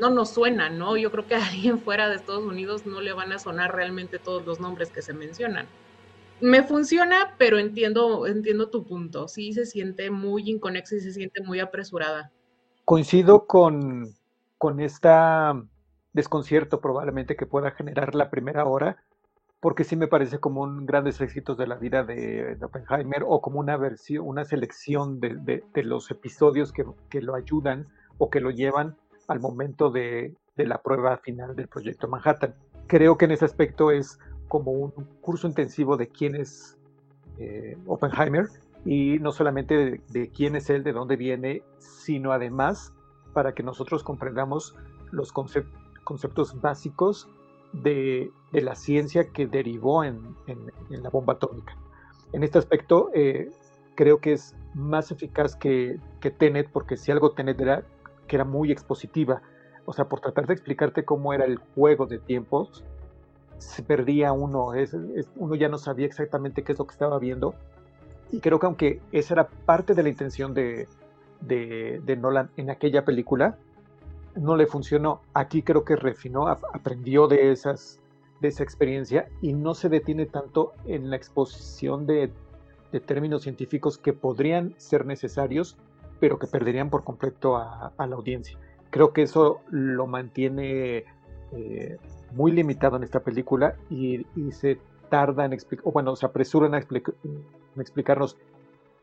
no 0.00 0.10
nos 0.10 0.30
suenan, 0.30 0.76
¿no? 0.76 0.96
Yo 0.96 1.12
creo 1.12 1.24
que 1.28 1.36
a 1.36 1.46
alguien 1.46 1.78
fuera 1.78 2.08
de 2.08 2.16
Estados 2.16 2.42
Unidos 2.42 2.86
no 2.86 3.00
le 3.00 3.12
van 3.12 3.30
a 3.30 3.38
sonar 3.38 3.76
realmente 3.76 4.18
todos 4.18 4.44
los 4.44 4.58
nombres 4.58 4.90
que 4.90 5.02
se 5.02 5.12
mencionan. 5.12 5.68
Me 6.40 6.62
funciona, 6.62 7.34
pero 7.38 7.58
entiendo, 7.58 8.26
entiendo 8.26 8.70
tu 8.70 8.84
punto. 8.84 9.28
Sí 9.28 9.52
se 9.52 9.66
siente 9.66 10.10
muy 10.10 10.48
inconexa 10.50 10.96
y 10.96 11.00
se 11.00 11.12
siente 11.12 11.42
muy 11.42 11.60
apresurada. 11.60 12.32
Coincido 12.84 13.46
con, 13.46 14.14
con 14.58 14.80
esta 14.80 15.54
desconcierto 16.12 16.80
probablemente 16.80 17.36
que 17.36 17.46
pueda 17.46 17.70
generar 17.70 18.14
la 18.14 18.30
primera 18.30 18.64
hora, 18.64 18.96
porque 19.60 19.84
sí 19.84 19.96
me 19.96 20.08
parece 20.08 20.38
como 20.38 20.62
un 20.62 20.86
grandes 20.86 21.20
éxitos 21.20 21.56
de 21.58 21.66
la 21.66 21.76
vida 21.76 22.02
de, 22.02 22.58
Oppenheimer 22.62 23.24
o 23.26 23.40
como 23.40 23.60
una 23.60 23.76
versión, 23.76 24.26
una 24.26 24.44
selección 24.44 25.20
de, 25.20 25.62
los 25.74 26.10
episodios 26.10 26.72
que, 26.72 26.84
que, 27.10 27.20
lo 27.20 27.34
ayudan 27.34 27.86
o 28.18 28.30
que 28.30 28.40
lo 28.40 28.50
llevan 28.50 28.96
al 29.28 29.40
momento 29.40 29.90
de, 29.90 30.34
la 30.56 30.82
prueba 30.82 31.16
final 31.18 31.56
del 31.56 31.68
proyecto 31.68 32.06
Manhattan. 32.06 32.54
Creo 32.86 33.16
que 33.16 33.24
en 33.24 33.30
ese 33.30 33.46
aspecto 33.46 33.90
es 33.90 34.18
como 34.50 34.72
un 34.72 34.90
curso 35.20 35.46
intensivo 35.46 35.96
de 35.96 36.08
quién 36.08 36.34
es 36.34 36.76
eh, 37.38 37.78
Oppenheimer 37.86 38.48
y 38.84 39.20
no 39.20 39.30
solamente 39.30 40.02
de 40.08 40.30
quién 40.30 40.56
es 40.56 40.68
él, 40.70 40.82
de 40.82 40.92
dónde 40.92 41.14
viene, 41.16 41.62
sino 41.78 42.32
además 42.32 42.92
para 43.32 43.54
que 43.54 43.62
nosotros 43.62 44.02
comprendamos 44.02 44.74
los 45.12 45.32
conceptos 45.32 46.60
básicos 46.60 47.28
de, 47.72 48.32
la 48.50 48.74
ciencia 48.74 49.30
que 49.32 49.46
derivó 49.46 50.02
en, 50.02 50.34
la 50.88 51.10
bomba 51.10 51.34
atómica. 51.34 51.76
En 52.32 52.42
este 52.42 52.58
aspecto, 52.58 53.10
eh, 53.14 53.50
creo 53.94 54.18
que 54.18 54.32
es 54.32 54.56
más 54.74 55.12
eficaz 55.12 55.54
que, 55.54 56.00
que, 56.20 56.32
Tenet, 56.32 56.70
porque 56.72 56.96
si 56.96 57.12
algo 57.12 57.30
Tenet 57.30 57.60
era 57.60 57.84
que 58.26 58.34
era 58.34 58.44
muy 58.44 58.72
expositiva, 58.72 59.42
o 59.84 59.92
sea, 59.92 60.08
por 60.08 60.20
tratar 60.20 60.48
de 60.48 60.54
explicarte 60.54 61.04
cómo 61.04 61.32
era 61.32 61.44
el 61.44 61.58
juego 61.58 62.06
de 62.06 62.18
tiempos, 62.18 62.84
se 63.60 63.82
perdía 63.82 64.32
uno, 64.32 64.72
uno 65.36 65.54
ya 65.54 65.68
no 65.68 65.78
sabía 65.78 66.06
exactamente 66.06 66.62
qué 66.62 66.72
es 66.72 66.78
lo 66.78 66.86
que 66.86 66.92
estaba 66.92 67.18
viendo. 67.18 67.54
Y 68.32 68.40
creo 68.40 68.58
que 68.58 68.66
aunque 68.66 69.00
esa 69.12 69.34
era 69.34 69.48
parte 69.48 69.94
de 69.94 70.02
la 70.02 70.08
intención 70.08 70.54
de, 70.54 70.88
de, 71.40 72.00
de 72.04 72.16
Nolan 72.16 72.50
en 72.56 72.70
aquella 72.70 73.04
película, 73.04 73.56
no 74.34 74.56
le 74.56 74.66
funcionó. 74.66 75.20
Aquí 75.34 75.62
creo 75.62 75.84
que 75.84 75.96
refinó, 75.96 76.48
aprendió 76.48 77.28
de, 77.28 77.52
esas, 77.52 78.00
de 78.40 78.48
esa 78.48 78.62
experiencia 78.62 79.28
y 79.42 79.52
no 79.52 79.74
se 79.74 79.88
detiene 79.88 80.26
tanto 80.26 80.72
en 80.86 81.10
la 81.10 81.16
exposición 81.16 82.06
de, 82.06 82.32
términos 83.06 83.42
científicos 83.42 83.98
que 83.98 84.12
podrían 84.12 84.74
ser 84.76 85.06
necesarios, 85.06 85.76
pero 86.18 86.38
que 86.38 86.48
perderían 86.48 86.90
por 86.90 87.04
completo 87.04 87.56
a, 87.56 87.92
la 87.98 88.16
audiencia. 88.16 88.58
Creo 88.90 89.12
que 89.12 89.22
eso 89.22 89.60
lo 89.70 90.08
mantiene 90.08 91.04
eh, 91.52 91.98
muy 92.32 92.52
limitado 92.52 92.96
en 92.96 93.02
esta 93.02 93.20
película 93.20 93.76
y, 93.88 94.24
se 94.52 94.78
tarda 95.08 95.44
en 95.44 95.52
explicar, 95.52 95.88
o 95.88 95.92
bueno, 95.92 96.14
se 96.16 96.26
apresura 96.26 96.66
en, 96.66 96.74
en 96.74 97.80
explicarnos 97.80 98.36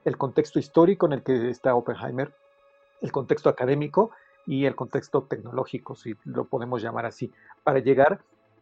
el 0.06 0.18
contexto 0.18 0.60
histórico 0.60 1.06
en 1.06 1.14
el 1.14 1.24
que 1.24 1.50
está 1.50 1.76
Oppenheimer, 1.76 2.34
el 3.02 3.12
contexto 3.12 3.50
académico 3.50 4.12
y 4.46 4.66
el 4.66 4.76
contexto 4.76 5.24
tecnológico, 5.24 5.96
si 5.96 6.16
lo 6.24 6.46
podemos 6.46 6.82
llamar 6.82 7.06
así, 7.06 7.32
para 7.64 7.80
llegar 7.80 8.22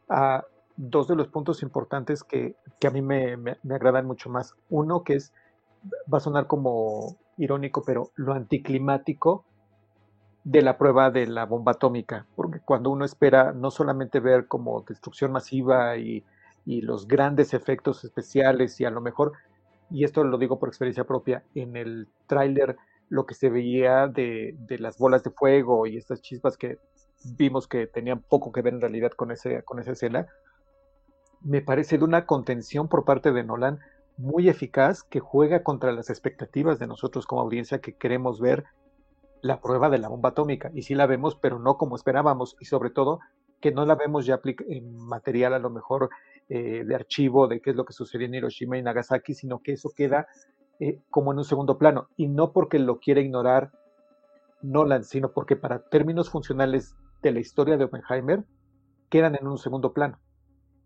a 0.10 0.44
dos 0.76 1.08
de 1.08 1.16
los 1.16 1.28
puntos 1.28 1.62
importantes 1.64 2.24
que, 2.24 2.56
a 2.86 2.90
mí 2.90 3.02
me, 3.02 3.38
agradan 3.70 4.06
mucho 4.06 4.30
más. 4.30 4.56
Uno 4.70 5.04
que 5.04 5.16
es, 5.16 5.34
va 6.12 6.18
a 6.18 6.22
sonar 6.22 6.48
como 6.48 7.16
irónico, 7.38 7.84
pero 7.86 8.12
lo 8.16 8.34
anticlimático 8.34 9.46
de 10.44 10.62
la 10.62 10.78
prueba 10.78 11.12
de 11.12 11.28
la 11.28 11.46
bomba 11.46 11.74
atómica, 11.74 12.26
cuando 12.64 12.90
uno 12.90 13.06
espera 13.06 13.52
no 13.52 13.72
solamente 13.72 14.20
ver 14.20 14.48
como 14.48 14.82
destrucción 14.82 15.32
masiva 15.32 15.98
y, 15.98 16.24
y 16.66 16.82
los 16.82 17.08
grandes 17.08 17.54
efectos 17.54 18.04
especiales 18.04 18.80
y 18.80 18.86
a 18.86 18.90
lo 18.90 19.02
mejor, 19.02 19.34
y 19.90 20.04
esto 20.04 20.24
lo 20.24 20.38
digo 20.38 20.60
por 20.60 20.70
experiencia 20.70 21.04
propia, 21.04 21.44
en 21.54 21.76
el 21.76 22.08
tráiler 22.28 22.78
lo 23.10 23.26
que 23.26 23.36
se 23.36 23.50
veía 23.50 24.08
de, 24.08 24.56
las 24.80 24.98
bolas 24.98 25.24
de 25.24 25.30
fuego 25.30 25.86
y 25.86 25.98
estas 25.98 26.22
chispas 26.22 26.58
que 26.58 26.80
vimos 27.38 27.68
que 27.68 27.88
tenían 27.88 28.22
poco 28.22 28.52
que 28.52 28.62
ver 28.62 28.74
en 28.74 28.82
realidad 28.82 29.12
con, 29.12 29.32
ese, 29.32 29.64
con 29.64 29.80
esa 29.80 29.92
escena, 29.92 30.28
me 31.42 31.62
parece 31.62 31.98
de 31.98 32.04
una 32.04 32.26
contención 32.26 32.88
por 32.88 33.06
parte 33.06 33.32
de 33.32 33.44
Nolan 33.44 33.80
muy 34.18 34.50
eficaz 34.50 35.04
que 35.04 35.20
juega 35.20 35.62
contra 35.62 35.92
las 35.92 36.10
expectativas 36.10 36.80
de 36.80 36.88
nosotros 36.88 37.28
como 37.28 37.42
audiencia 37.42 37.80
que 37.80 37.96
queremos 37.96 38.40
ver 38.40 38.66
la 39.46 39.62
prueba 39.62 39.92
de 39.92 40.00
la 40.00 40.10
bomba 40.10 40.30
atómica. 40.30 40.72
Y 40.74 40.82
sí 40.82 40.96
la 40.96 41.06
vemos, 41.06 41.36
pero 41.36 41.60
no 41.60 41.78
como 41.78 41.96
esperábamos. 41.96 42.58
Y 42.60 42.66
sobre 42.66 42.90
todo, 42.90 43.20
que 43.62 43.72
no 43.72 43.86
la 43.86 43.94
vemos 43.94 44.26
ya 44.26 44.42
en 44.44 44.98
material 44.98 45.54
a 45.54 45.60
lo 45.60 45.70
mejor 45.70 46.10
eh, 46.50 46.84
de 46.84 46.96
archivo 46.96 47.48
de 47.48 47.62
qué 47.62 47.70
es 47.70 47.76
lo 47.76 47.86
que 47.86 47.94
sucedió 47.94 48.26
en 48.26 48.34
Hiroshima 48.34 48.80
y 48.80 48.82
Nagasaki, 48.82 49.36
sino 49.36 49.60
que 49.60 49.74
eso 49.74 49.92
queda 49.96 50.28
eh, 50.80 51.00
como 51.12 51.32
en 51.32 51.38
un 51.38 51.44
segundo 51.44 51.78
plano. 51.78 52.08
Y 52.18 52.28
no 52.28 52.54
porque 52.54 52.80
lo 52.80 52.98
quiera 52.98 53.22
ignorar 53.22 53.72
Nolan, 54.64 55.04
sino 55.04 55.32
porque 55.32 55.56
para 55.56 55.90
términos 55.90 56.32
funcionales 56.32 56.96
de 57.22 57.32
la 57.32 57.40
historia 57.40 57.78
de 57.78 57.84
Oppenheimer 57.84 58.46
quedan 59.10 59.36
en 59.36 59.46
un 59.46 59.60
segundo 59.60 59.94
plano. 59.94 60.20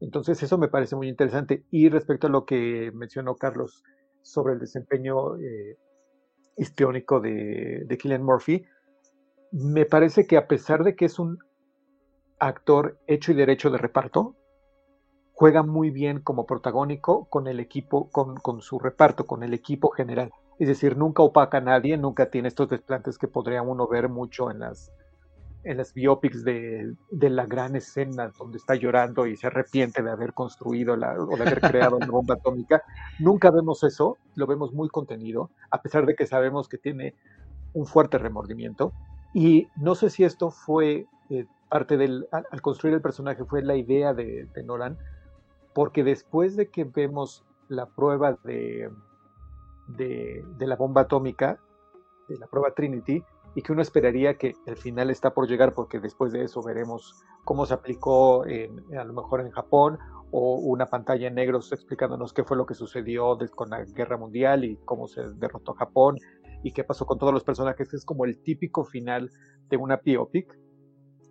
Entonces 0.01 0.43
eso 0.43 0.57
me 0.57 0.67
parece 0.67 0.97
muy 0.97 1.07
interesante. 1.07 1.63
Y 1.71 1.87
respecto 1.87 2.27
a 2.27 2.29
lo 2.29 2.43
que 2.45 2.91
mencionó 2.93 3.35
Carlos 3.35 3.83
sobre 4.21 4.55
el 4.55 4.59
desempeño 4.59 5.37
eh, 5.37 5.77
histriónico 6.59 7.19
de, 7.19 7.85
de 7.85 7.97
Killian 7.97 8.23
Murphy, 8.23 8.65
me 9.51 9.85
parece 9.85 10.27
que 10.27 10.37
a 10.37 10.47
pesar 10.47 10.83
de 10.83 10.95
que 10.95 11.05
es 11.05 11.17
un 11.17 11.39
actor 12.37 12.99
hecho 13.07 13.31
y 13.31 13.35
derecho 13.35 13.69
de 13.69 13.77
reparto, 13.77 14.35
juega 15.39 15.63
muy 15.63 15.89
bien 15.89 16.19
como 16.19 16.45
protagónico 16.45 17.25
con 17.29 17.47
el 17.47 17.61
equipo, 17.61 18.09
con, 18.11 18.61
su 18.61 18.77
reparto, 18.77 19.25
con 19.25 19.41
el 19.41 19.53
equipo 19.53 19.89
general. 19.89 20.31
Es 20.59 20.67
decir, 20.67 20.97
nunca 20.97 21.23
opaca 21.23 21.59
a 21.59 21.61
nadie, 21.61 21.97
nunca 21.97 22.29
tiene 22.29 22.49
estos 22.49 22.67
desplantes 22.67 23.17
que 23.17 23.29
podría 23.29 23.61
uno 23.61 23.87
ver 23.87 24.09
mucho 24.09 24.51
en 24.51 24.59
las, 24.59 24.91
en 25.63 25.77
las 25.77 25.93
biopics 25.93 26.43
de, 26.43 26.95
la 27.11 27.45
gran 27.45 27.75
escena 27.75 28.31
donde 28.37 28.57
está 28.57 28.75
llorando 28.75 29.27
y 29.27 29.35
se 29.35 29.47
arrepiente 29.47 30.01
de 30.01 30.09
haber 30.09 30.33
construido 30.33 30.95
la, 30.95 31.13
o 31.19 31.35
de 31.35 31.41
haber 31.41 31.59
creado 31.59 31.99
la 31.99 32.07
bomba 32.07 32.35
atómica. 32.35 32.81
Nunca 33.19 33.51
vemos 33.51 33.83
eso, 33.83 34.17
lo 34.35 34.47
vemos 34.47 34.73
muy 34.73 34.89
contenido, 34.89 35.49
a 35.69 35.81
pesar 35.81 36.05
de 36.05 36.15
que 36.15 36.25
sabemos 36.25 36.69
que 36.69 36.77
tiene 36.77 37.15
un 37.73 37.85
fuerte 37.85 38.17
remordimiento. 38.17 38.93
Y 39.33 39.67
no 39.75 39.95
sé 39.95 40.09
si 40.09 40.23
esto 40.23 40.49
fue 40.49 41.07
eh, 41.29 41.45
parte 41.69 41.97
del, 41.97 42.27
al, 42.31 42.61
construir 42.61 42.95
el 42.95 43.01
personaje, 43.01 43.43
fue 43.43 43.61
la 43.61 43.75
idea 43.75 44.13
de, 44.13 44.47
Nolan, 44.65 44.97
porque 45.73 46.03
después 46.03 46.55
de 46.55 46.69
que 46.69 46.85
vemos 46.85 47.43
la 47.67 47.85
prueba 47.85 48.37
de, 48.43 48.89
de, 49.87 50.43
de 50.57 50.67
la 50.67 50.75
bomba 50.77 51.01
atómica, 51.01 51.59
de 52.27 52.37
la 52.37 52.47
prueba 52.47 52.71
Trinity, 52.71 53.23
y 53.55 53.61
que 53.61 53.71
uno 53.71 53.81
esperaría 53.81 54.35
que 54.35 54.55
el 54.65 54.77
final 54.77 55.09
está 55.09 55.33
por 55.33 55.47
llegar 55.47 55.73
porque 55.73 55.99
después 55.99 56.31
de 56.31 56.43
eso 56.43 56.61
veremos 56.61 57.23
cómo 57.43 57.65
se 57.65 57.73
aplicó 57.73 58.43
a 58.43 59.03
lo 59.03 59.13
mejor 59.13 59.41
en 59.41 59.51
Japón 59.51 59.97
o 60.31 60.55
una 60.55 60.85
pantalla 60.85 61.27
en 61.27 61.35
negro 61.35 61.59
explicándonos 61.59 62.33
qué 62.33 62.43
fue 62.43 62.57
lo 62.57 62.65
que 62.65 62.75
sucedió 62.75 63.37
con 63.55 63.69
la 63.69 63.83
guerra 63.83 64.17
mundial 64.17 64.63
y 64.63 64.77
cómo 64.85 65.07
se 65.07 65.21
derrotó 65.35 65.73
Japón 65.73 66.17
y 66.63 66.71
qué 66.71 66.83
pasó 66.83 67.05
con 67.05 67.17
todos 67.17 67.33
los 67.33 67.43
personajes. 67.43 67.93
Es 67.93 68.05
como 68.05 68.25
el 68.25 68.41
típico 68.43 68.83
final 68.83 69.31
de 69.69 69.77
una 69.77 69.97
biopic. 69.97 70.57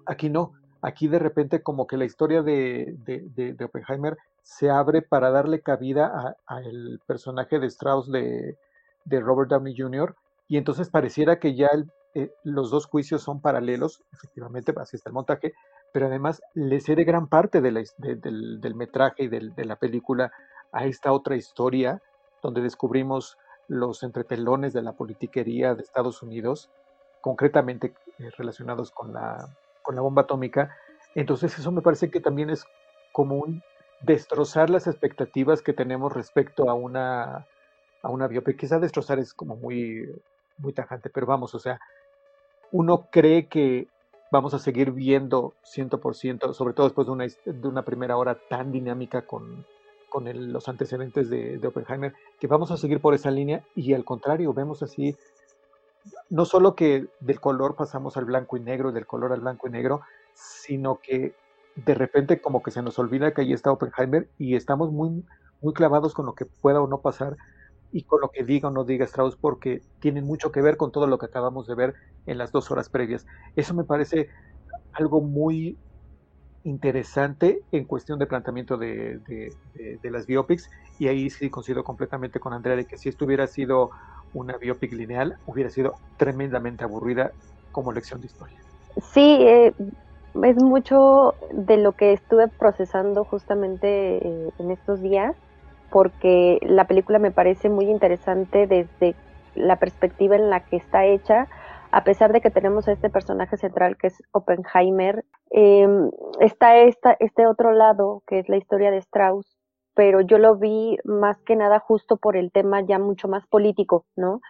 Aquí 0.07 0.31
no, 0.31 0.53
aquí 0.83 1.07
de 1.07 1.19
repente 1.19 1.63
como 1.63 1.87
que 1.87 1.97
la 1.97 2.05
historia 2.05 2.43
de, 2.43 2.97
de, 3.05 3.65
Oppenheimer 3.65 4.17
se 4.43 4.71
abre 4.71 5.03
para 5.03 5.31
darle 5.31 5.61
cabida 5.61 6.37
al 6.47 7.01
personaje 7.07 7.59
de 7.59 7.67
Strauss 7.67 8.11
de, 8.11 8.57
de 9.05 9.21
Robert 9.21 9.51
Downey 9.51 9.75
Jr. 9.77 10.17
Y 10.49 10.57
entonces 10.57 10.89
pareciera 10.89 11.39
que 11.39 11.55
ya 11.55 11.69
el, 11.69 11.91
eh, 12.19 12.33
los 12.43 12.71
dos 12.71 12.87
juicios 12.87 13.23
son 13.23 13.41
paralelos, 13.41 14.03
efectivamente, 14.13 14.73
así 14.77 14.97
está 14.97 15.11
el 15.11 15.15
montaje, 15.15 15.55
pero 15.93 16.07
además 16.07 16.43
le 16.55 16.81
cede 16.81 17.05
gran 17.05 17.29
parte 17.29 17.61
del, 17.61 18.75
metraje 18.75 19.25
y 19.25 19.29
de 19.29 19.65
la 19.65 19.77
película 19.77 20.33
a 20.73 20.85
esta 20.87 21.13
otra 21.13 21.37
historia 21.37 22.03
donde 22.43 22.61
descubrimos 22.61 23.39
los 23.69 24.03
entrepelones 24.03 24.73
de 24.73 24.83
la 24.83 24.93
politiquería 24.93 25.75
de 25.75 25.83
Estados 25.83 26.23
Unidos, 26.23 26.71
concretamente 27.21 27.95
eh, 28.19 28.31
relacionados 28.37 28.91
con 28.91 29.13
la, 29.13 29.49
bomba 29.85 30.23
atómica. 30.23 30.77
Entonces 31.15 31.59
eso 31.59 31.73
me 31.73 31.83
parece 31.83 32.11
que 32.11 32.21
también 32.21 32.51
es 32.51 32.65
como 33.13 33.37
un 33.37 33.63
destrozar 34.01 34.71
las 34.71 34.87
expectativas 34.87 35.63
que 35.63 35.73
tenemos 35.73 36.13
respecto 36.13 36.69
a 36.69 36.75
una, 36.75 37.47
a. 38.03 38.29
Quizá 38.59 38.79
destrozar 38.79 39.19
es 39.19 39.35
como 39.35 39.57
muy 39.57 40.13
tajante, 40.75 41.11
pero 41.11 41.27
vamos, 41.27 41.55
o 41.55 41.59
sea, 41.59 41.81
uno 42.71 43.09
cree 43.11 43.47
que 43.47 43.89
vamos 44.31 44.55
a 44.55 44.59
seguir 44.59 44.93
viendo 44.93 45.55
100%, 45.65 46.53
sobre 46.53 46.75
todo 46.75 46.87
después 46.87 47.07
de 47.07 47.69
una, 47.69 47.83
primera 47.83 48.17
hora 48.17 48.39
tan 48.49 48.73
dinámica 48.73 49.23
con, 49.23 49.65
con 50.09 50.53
los 50.53 50.69
antecedentes 50.69 51.31
de, 51.31 51.67
Oppenheimer, 51.67 52.15
que 52.39 52.47
vamos 52.47 52.71
a 52.71 52.77
seguir 52.77 53.01
por 53.01 53.15
esa 53.15 53.31
línea 53.31 53.63
y 53.75 53.95
al 53.95 54.05
contrario, 54.05 54.53
vemos 54.53 54.83
así, 54.83 55.17
no 56.31 56.45
solo 56.45 56.75
que 56.75 57.07
del 57.21 57.41
color 57.41 57.75
pasamos 57.75 58.17
al 58.17 58.27
blanco 58.27 58.57
y 58.57 58.61
negro, 58.61 58.93
del 58.93 59.07
color 59.07 59.33
al 59.33 59.41
blanco 59.41 59.69
y 59.69 59.71
negro, 59.71 60.03
sino 60.35 61.01
que 61.03 61.35
de 61.75 61.95
repente 61.95 62.41
como 62.41 62.63
que 62.63 62.71
se 62.71 62.83
nos 62.83 62.99
olvida 62.99 63.33
que 63.33 63.43
ahí 63.43 63.53
está 63.53 63.73
Oppenheimer 63.73 64.29
y 64.39 64.57
estamos 64.57 64.93
muy, 64.93 65.25
muy 65.61 65.73
clavados 65.73 66.13
con 66.13 66.27
lo 66.27 66.35
que 66.35 66.45
pueda 66.45 66.81
o 66.81 66.87
no 66.87 66.99
pasar 66.99 67.37
y 67.91 68.05
con 68.05 68.21
lo 68.21 68.31
que 68.31 68.45
diga 68.45 68.69
o 68.69 68.73
no 68.73 68.85
diga 68.85 69.05
Strauss, 69.07 69.37
porque 69.37 69.83
tienen 70.01 70.25
mucho 70.25 70.53
que 70.53 70.63
ver 70.63 70.77
con 70.77 70.93
todo 70.93 71.07
lo 71.07 71.19
que 71.19 71.27
acabamos 71.27 71.67
de 71.67 71.75
ver 71.75 71.95
en 72.27 72.39
las 72.39 72.53
dos 72.53 72.71
horas 72.71 72.89
previas. 72.89 73.25
Eso 73.57 73.75
me 73.75 73.85
parece 73.85 74.29
algo 74.93 75.21
muy 75.21 75.79
interesante 76.65 77.63
en 77.73 77.85
cuestión 77.85 78.19
de 78.19 78.27
planteamiento 78.27 78.77
de, 78.77 79.21
las 80.03 80.27
biopics, 80.27 80.69
y 80.99 81.09
ahí 81.09 81.31
sí 81.31 81.51
coincido 81.51 81.85
completamente 81.85 82.41
con 82.41 82.53
Andrea 82.53 82.77
de 82.77 82.85
que 82.85 82.99
si 82.99 83.09
esto 83.09 83.25
hubiera 83.25 83.47
sido 83.47 83.91
una 84.35 84.59
biopic 84.59 84.93
lineal, 84.93 85.37
hubiera 85.47 85.71
sido 85.71 85.95
tremendamente 86.17 86.85
aburrida 86.85 87.33
como 87.73 87.93
lección 87.93 88.21
de 88.21 88.27
historia. 88.27 88.59
Sí, 89.15 89.39
eh, 89.41 89.73
es 90.43 90.57
mucho 90.57 91.35
de 91.53 91.79
lo 91.79 91.93
que 91.93 92.13
estuve 92.13 92.49
procesando 92.49 93.25
justamente 93.25 94.17
eh, 94.17 94.51
en 94.59 94.71
estos 94.71 95.01
días 95.01 95.35
porque 95.91 96.59
la 96.63 96.87
película 96.87 97.19
me 97.19 97.31
parece 97.31 97.69
muy 97.69 97.87
interesante 97.87 98.67
desde 98.67 99.15
la 99.55 99.77
perspectiva 99.77 100.37
en 100.37 100.51
la 100.51 100.61
que 100.61 100.77
está 100.77 101.05
hecha, 101.07 101.49
a 101.91 102.05
pesar 102.05 102.33
de 102.33 102.41
que 102.41 102.51
tenemos 102.51 102.87
a 102.87 102.93
este 102.93 103.11
personaje 103.11 103.57
central 103.57 103.97
que 103.97 104.09
es 104.09 104.23
Oppenheimer, 104.33 105.25
em, 105.51 106.11
está 106.41 106.77
esta, 106.79 107.17
este 107.19 107.47
otro 107.47 107.73
lado 107.73 108.23
que 108.27 108.41
es 108.41 108.49
la 108.49 108.57
historia 108.57 108.91
de 108.91 108.99
Strauss, 108.99 109.57
pero 109.95 110.21
yo 110.21 110.39
lo 110.39 110.57
vi 110.57 110.97
más 111.05 111.43
que 111.43 111.57
nada 111.57 111.81
justo 111.81 112.19
por 112.19 112.37
el 112.37 112.53
tema 112.53 112.83
ya 112.83 112.99
mucho 112.99 113.27
más 113.27 113.47
político, 113.47 114.05
¿no? 114.17 114.41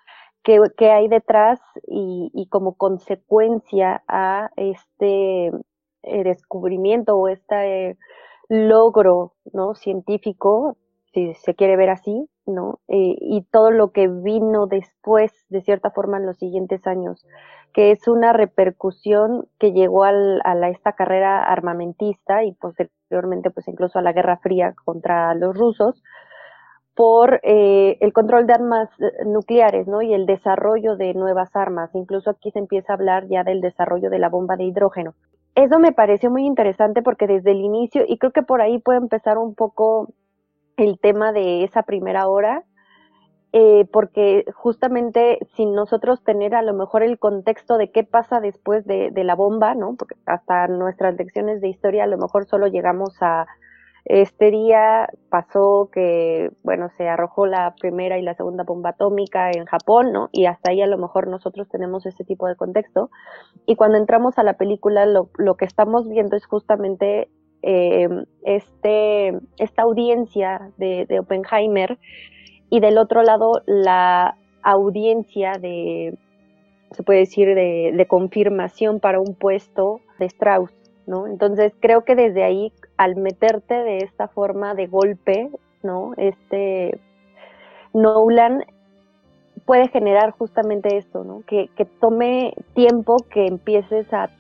Que, 0.42 0.90
hay 0.90 1.08
detrás 1.08 1.60
y, 1.86 2.48
como 2.50 2.74
consecuencia 2.74 4.02
a 4.08 4.48
este 4.56 5.48
eh, 6.02 6.24
descubrimiento 6.24 7.16
o 7.16 7.28
este 7.28 7.98
logro 8.48 9.34
¿no? 9.52 9.74
científico 9.74 10.78
si 11.18 11.34
se 11.34 11.54
quiere 11.54 11.76
ver 11.76 11.90
así, 11.90 12.28
¿no? 12.46 12.78
Eh, 12.88 13.16
y 13.20 13.42
todo 13.50 13.70
lo 13.70 13.90
que 13.90 14.08
vino 14.08 14.66
después, 14.66 15.32
de 15.48 15.62
cierta 15.62 15.90
forma, 15.90 16.18
en 16.18 16.26
los 16.26 16.38
siguientes 16.38 16.86
años, 16.86 17.26
que 17.72 17.90
es 17.90 18.06
una 18.08 18.32
repercusión 18.32 19.46
que 19.58 19.72
llegó 19.72 20.04
a 20.04 20.12
esta 20.70 20.92
carrera 20.92 21.42
armamentista 21.44 22.44
y 22.44 22.52
posteriormente, 22.52 23.50
pues 23.50 23.68
incluso 23.68 23.98
a 23.98 24.02
la 24.02 24.12
Guerra 24.12 24.38
Fría 24.38 24.74
contra 24.84 25.34
los 25.34 25.56
rusos, 25.56 26.02
por 26.94 27.40
eh, 27.44 27.96
el 28.00 28.12
control 28.12 28.46
de 28.46 28.54
armas 28.54 28.88
nucleares, 29.24 29.86
¿no? 29.86 30.02
Y 30.02 30.14
el 30.14 30.26
desarrollo 30.26 30.96
de 30.96 31.14
nuevas 31.14 31.54
armas. 31.54 31.94
Incluso 31.94 32.30
aquí 32.30 32.50
se 32.50 32.58
empieza 32.58 32.92
a 32.92 32.96
hablar 32.96 33.28
ya 33.28 33.44
del 33.44 33.60
desarrollo 33.60 34.10
de 34.10 34.18
la 34.18 34.28
bomba 34.28 34.56
de 34.56 34.64
hidrógeno. 34.64 35.14
Eso 35.54 35.78
me 35.78 35.92
pareció 35.92 36.30
muy 36.30 36.44
interesante 36.44 37.02
porque 37.02 37.26
desde 37.26 37.52
el 37.52 37.60
inicio, 37.60 38.02
y 38.06 38.18
creo 38.18 38.32
que 38.32 38.42
por 38.42 38.60
ahí 38.60 38.78
puede 38.78 38.98
empezar 38.98 39.38
un 39.38 39.54
poco 39.54 40.08
el 40.78 40.98
tema 40.98 41.32
de 41.32 41.64
esa 41.64 41.82
primera 41.82 42.28
hora, 42.28 42.64
eh, 43.52 43.86
porque 43.92 44.44
justamente 44.54 45.38
sin 45.56 45.74
nosotros 45.74 46.22
tener 46.22 46.54
a 46.54 46.62
lo 46.62 46.74
mejor 46.74 47.02
el 47.02 47.18
contexto 47.18 47.78
de 47.78 47.90
qué 47.90 48.04
pasa 48.04 48.40
después 48.40 48.86
de, 48.86 49.10
la 49.14 49.34
bomba, 49.34 49.74
¿no? 49.74 49.96
Porque 49.96 50.14
hasta 50.26 50.68
nuestras 50.68 51.16
lecciones 51.16 51.60
de 51.60 51.68
historia 51.68 52.04
a 52.04 52.06
lo 52.06 52.18
mejor 52.18 52.46
solo 52.46 52.68
llegamos 52.68 53.16
a 53.20 53.46
este 54.04 54.50
día 54.50 55.08
pasó 55.28 55.90
que, 55.92 56.50
bueno, 56.62 56.88
se 56.96 57.08
arrojó 57.08 57.46
la 57.46 57.74
primera 57.78 58.18
y 58.18 58.22
la 58.22 58.34
segunda 58.34 58.64
bomba 58.64 58.90
atómica 58.90 59.50
en 59.50 59.66
Japón, 59.66 60.12
¿no? 60.12 60.28
Y 60.32 60.46
hasta 60.46 60.70
ahí 60.70 60.80
a 60.80 60.86
lo 60.86 60.96
mejor 60.96 61.26
nosotros 61.26 61.68
tenemos 61.68 62.06
ese 62.06 62.24
tipo 62.24 62.46
de 62.46 62.56
contexto. 62.56 63.10
Y 63.66 63.76
cuando 63.76 63.98
entramos 63.98 64.38
a 64.38 64.44
la 64.44 64.54
película, 64.54 65.04
lo, 65.04 65.28
lo 65.36 65.56
que 65.56 65.66
estamos 65.66 66.08
viendo 66.08 66.36
es 66.36 66.46
justamente 66.46 67.28
eh, 67.62 68.08
este, 68.44 69.38
esta 69.58 69.82
audiencia 69.82 70.70
de, 70.76 71.06
Oppenheimer 71.18 71.98
y 72.70 72.80
del 72.80 72.98
otro 72.98 73.22
lado 73.22 73.62
la 73.66 74.36
audiencia 74.62 75.52
de, 75.60 76.16
se 76.92 77.02
puede 77.02 77.20
decir, 77.20 77.54
de, 77.54 78.06
confirmación 78.08 79.00
para 79.00 79.20
un 79.20 79.34
puesto 79.34 80.00
de 80.18 80.26
Strauss, 80.26 80.72
¿no? 81.06 81.26
Entonces 81.26 81.72
creo 81.80 82.04
que 82.04 82.14
desde 82.14 82.44
ahí, 82.44 82.72
al 82.96 83.16
meterte 83.16 83.74
de 83.74 83.98
esta 83.98 84.28
forma 84.28 84.74
de 84.74 84.86
golpe, 84.86 85.50
¿no? 85.82 86.12
Este 86.16 87.00
Nolan 87.92 88.64
puede 89.64 89.88
generar 89.88 90.30
justamente 90.32 90.96
esto, 90.96 91.24
¿no? 91.24 91.42
Que, 91.46 91.68
tome 92.00 92.54
tiempo 92.74 93.16
que 93.30 93.46
empieces 93.46 94.06
a 94.12 94.30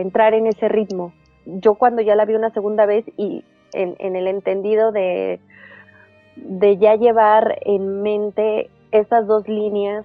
entrar 0.00 0.34
en 0.34 0.46
ese 0.46 0.68
ritmo, 0.68 1.12
yo 1.48 1.74
cuando 1.74 2.02
ya 2.02 2.14
la 2.14 2.24
vi 2.24 2.34
una 2.34 2.50
segunda 2.50 2.86
vez 2.86 3.04
y 3.16 3.44
en, 3.72 4.16
el 4.16 4.26
entendido 4.26 4.92
de, 4.92 5.40
de 6.36 6.76
ya 6.76 6.94
llevar 6.96 7.58
en 7.62 8.02
mente 8.02 8.70
esas 8.90 9.26
dos 9.26 9.48
líneas, 9.48 10.04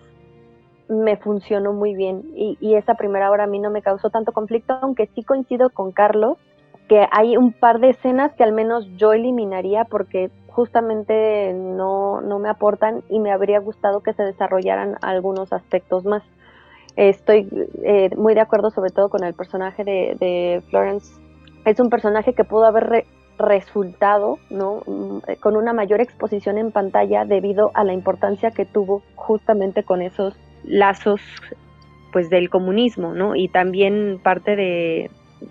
me 0.90 1.18
funcionó 1.18 1.74
muy 1.74 1.96
bien 1.96 2.24
y, 2.36 2.58
y 2.60 2.76
esa 2.76 2.96
primera 2.96 3.32
hora 3.32 3.46
a 3.46 3.48
mí 3.48 3.60
no 3.60 3.70
me 3.70 3.82
causó 3.82 4.10
tanto 4.10 4.32
conflicto, 4.32 4.78
aunque 4.82 5.08
sí 5.16 5.24
coincido 5.24 5.70
con 5.70 5.92
Carlos, 5.92 6.38
que 6.88 7.08
hay 7.12 7.38
un 7.38 7.54
par 7.54 7.80
de 7.80 7.90
escenas 7.90 8.34
que 8.34 8.44
al 8.44 8.52
menos 8.52 8.86
yo 8.98 9.14
eliminaría 9.14 9.86
porque 9.86 10.30
justamente 10.48 11.54
no, 11.54 12.22
no 12.22 12.40
me 12.40 12.50
aportan 12.50 13.04
y 13.10 13.20
me 13.20 13.32
habría 13.32 13.60
gustado 13.60 14.02
que 14.02 14.14
se 14.14 14.24
desarrollaran 14.24 14.98
algunos 15.02 15.52
aspectos 15.54 16.06
más. 16.06 16.24
Estoy 16.96 17.50
eh, 17.84 18.12
muy 18.16 18.36
de 18.36 18.42
acuerdo 18.42 18.70
sobre 18.70 18.92
todo 18.92 19.10
con 19.10 19.24
el 19.24 19.34
personaje 19.34 19.84
de, 19.84 20.16
de 20.20 20.62
Florence 20.70 21.23
es 21.66 21.80
un 21.80 21.90
personaje 21.90 22.34
que 22.34 22.44
pudo 22.44 22.66
haber 22.66 23.06
resultado 23.38 24.38
¿no? 24.50 24.84
Mm, 24.86 25.18
eh, 25.28 25.38
con 25.38 25.56
una 25.56 25.74
mayor 25.74 26.02
exposición 26.02 26.58
en 26.58 26.72
pantalla 26.72 27.26
debido 27.26 27.72
a 27.74 27.84
la 27.84 27.94
importancia 27.94 28.52
que 28.52 28.66
tuvo 28.66 29.04
justamente 29.16 29.84
con 29.84 30.02
esos 30.02 30.36
lazos 30.64 31.22
pues 32.12 32.30
del 32.30 32.50
comunismo, 32.52 33.14
¿no? 33.16 33.36
Y 33.36 33.48
también 33.48 34.20
parte 34.22 34.56
de, 34.56 35.10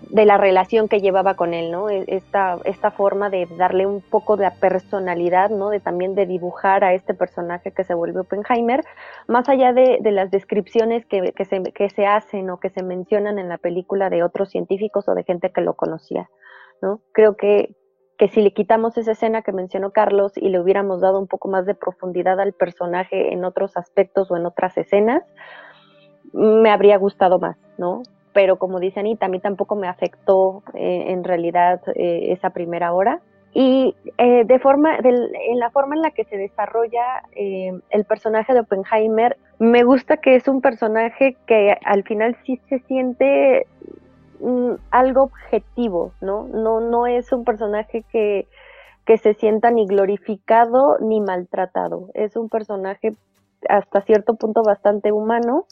de 0.09 0.25
la 0.25 0.37
relación 0.37 0.87
que 0.87 0.99
llevaba 0.99 1.35
con 1.35 1.53
él, 1.53 1.71
¿no? 1.71 1.89
E, 1.89 2.03
esta, 2.07 2.57
esta 2.65 2.91
forma 2.91 3.29
de 3.29 3.47
darle 3.57 3.85
un 3.85 4.01
poco 4.01 4.37
de 4.37 4.49
personalidad, 4.51 5.49
¿no? 5.49 5.69
De 5.69 5.79
también 5.79 6.15
de 6.15 6.25
dibujar 6.25 6.83
a 6.83 6.93
este 6.93 7.13
personaje 7.13 7.71
que 7.71 7.83
se 7.83 7.93
vuelve 7.93 8.21
Oppenheimer, 8.21 8.83
más 9.27 9.49
allá 9.49 9.73
de, 9.73 9.99
de 10.01 10.11
las 10.11 10.31
descripciones 10.31 11.05
que, 11.05 11.33
que, 11.33 11.45
se, 11.45 11.63
que 11.63 11.89
se 11.89 12.05
hacen 12.05 12.49
o 12.49 12.59
que 12.59 12.69
se 12.69 12.83
mencionan 12.83 13.39
en 13.39 13.49
la 13.49 13.57
película 13.57 14.09
de 14.09 14.23
otros 14.23 14.49
científicos 14.49 15.07
o 15.07 15.15
de 15.15 15.23
gente 15.23 15.51
que 15.51 15.61
lo 15.61 15.73
conocía, 15.75 16.29
¿no? 16.81 17.01
Creo 17.11 17.35
que, 17.35 17.75
que 18.17 18.27
si 18.27 18.41
le 18.41 18.53
quitamos 18.53 18.97
esa 18.97 19.11
escena 19.13 19.41
que 19.41 19.51
mencionó 19.51 19.91
Carlos 19.91 20.33
y 20.35 20.49
le 20.49 20.59
hubiéramos 20.59 21.01
dado 21.01 21.19
un 21.19 21.27
poco 21.27 21.47
más 21.47 21.65
de 21.65 21.75
profundidad 21.75 22.39
al 22.39 22.53
personaje 22.53 23.33
en 23.33 23.43
otros 23.45 23.77
aspectos 23.77 24.29
o 24.31 24.37
en 24.37 24.45
otras 24.45 24.77
escenas, 24.77 25.23
me 26.33 26.71
habría 26.71 26.97
gustado 26.97 27.39
más, 27.39 27.57
¿no? 27.77 28.03
Pero 28.33 28.57
como 28.57 28.79
dice 28.79 28.99
Anita, 28.99 29.27
a 29.27 29.29
mí 29.29 29.39
tampoco 29.39 29.75
me 29.75 29.87
afectó 29.87 30.63
eh, 30.73 31.05
en 31.09 31.23
realidad 31.23 31.81
eh, 31.95 32.31
esa 32.31 32.49
primera 32.49 32.93
hora. 32.93 33.21
Y 33.53 33.95
eh, 34.17 34.45
de 34.45 34.57
forma, 34.57 34.97
en 34.97 35.59
la 35.59 35.69
forma 35.69 35.95
en 35.95 36.01
la 36.01 36.09
que 36.09 36.23
se 36.23 36.37
desarrolla 36.37 37.21
el 37.35 38.05
personaje 38.05 38.51
de 38.51 38.61
Oppenheimer, 38.61 39.37
me 39.59 39.83
gusta 39.83 40.17
que 40.17 40.35
es 40.35 40.47
un 40.47 40.59
personaje 40.59 41.37
que 41.45 41.77
al 41.85 42.03
final 42.03 42.35
sí 42.43 42.59
se 42.67 42.79
siente 42.79 43.67
Mm, 44.43 44.75
algo 44.91 45.23
objetivo, 45.23 46.11
¿no? 46.19 46.43
¿no? 46.43 46.81
No 46.81 47.07
es 47.07 47.31
un 47.31 47.45
personaje 47.45 48.03
que, 48.11 48.49
que 49.05 49.17
se 49.17 49.35
sienta 49.35 49.71
ni 49.71 49.87
glorificado 49.87 50.97
ni 50.99 51.21
maltratado. 51.21 52.09
Es 52.13 52.35
un 52.35 52.49
personaje 52.49 53.13
hasta 53.69 54.01
cierto 54.01 54.35
punto 54.35 54.61
bastante 54.61 55.13
humano 55.13 55.65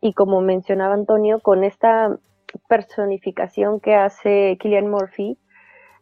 y 0.00 0.12
como 0.12 0.40
mencionaba 0.40 0.94
Antonio, 0.94 1.40
con 1.40 1.64
esta 1.64 2.16
personificación 2.68 3.80
que 3.80 3.94
hace 3.94 4.56
Killian 4.60 4.88
Murphy, 4.88 5.38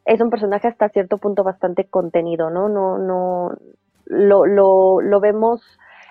es 0.04 0.20
un 0.20 0.30
personaje 0.30 0.68
hasta 0.68 0.88
cierto 0.88 1.18
punto 1.18 1.42
bastante 1.42 1.84
contenido, 1.84 2.50
¿no? 2.50 2.68
No, 2.68 2.98
no, 2.98 3.52
lo, 4.04 4.46
lo, 4.46 5.00
lo 5.00 5.20
vemos 5.20 5.62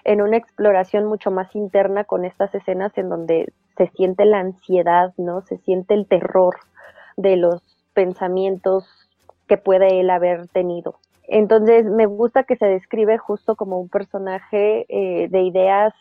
en 0.04 0.22
una 0.22 0.38
exploración 0.38 1.06
mucho 1.06 1.32
más 1.32 1.56
interna 1.56 2.04
con 2.04 2.26
estas 2.26 2.54
escenas 2.54 2.96
en 2.98 3.10
donde 3.10 3.54
se 3.78 3.88
siente 3.88 4.26
la 4.26 4.40
ansiedad, 4.40 5.14
¿no? 5.18 5.42
Se 5.42 5.58
siente 5.60 5.94
el 5.94 6.08
terror 6.08 6.56
de 7.18 7.38
los 7.38 7.62
pensamientos 7.94 8.86
que 9.48 9.58
puede 9.58 10.00
él 10.00 10.10
haber 10.10 10.48
tenido. 10.48 11.00
Entonces 11.28 11.86
me 11.86 12.06
gusta 12.06 12.44
que 12.44 12.56
se 12.56 12.68
describe 12.68 13.18
justo 13.18 13.56
como 13.56 13.80
un 13.80 13.90
personaje 13.90 14.86
eh, 14.90 15.28
de 15.30 15.42
ideas 15.42 15.94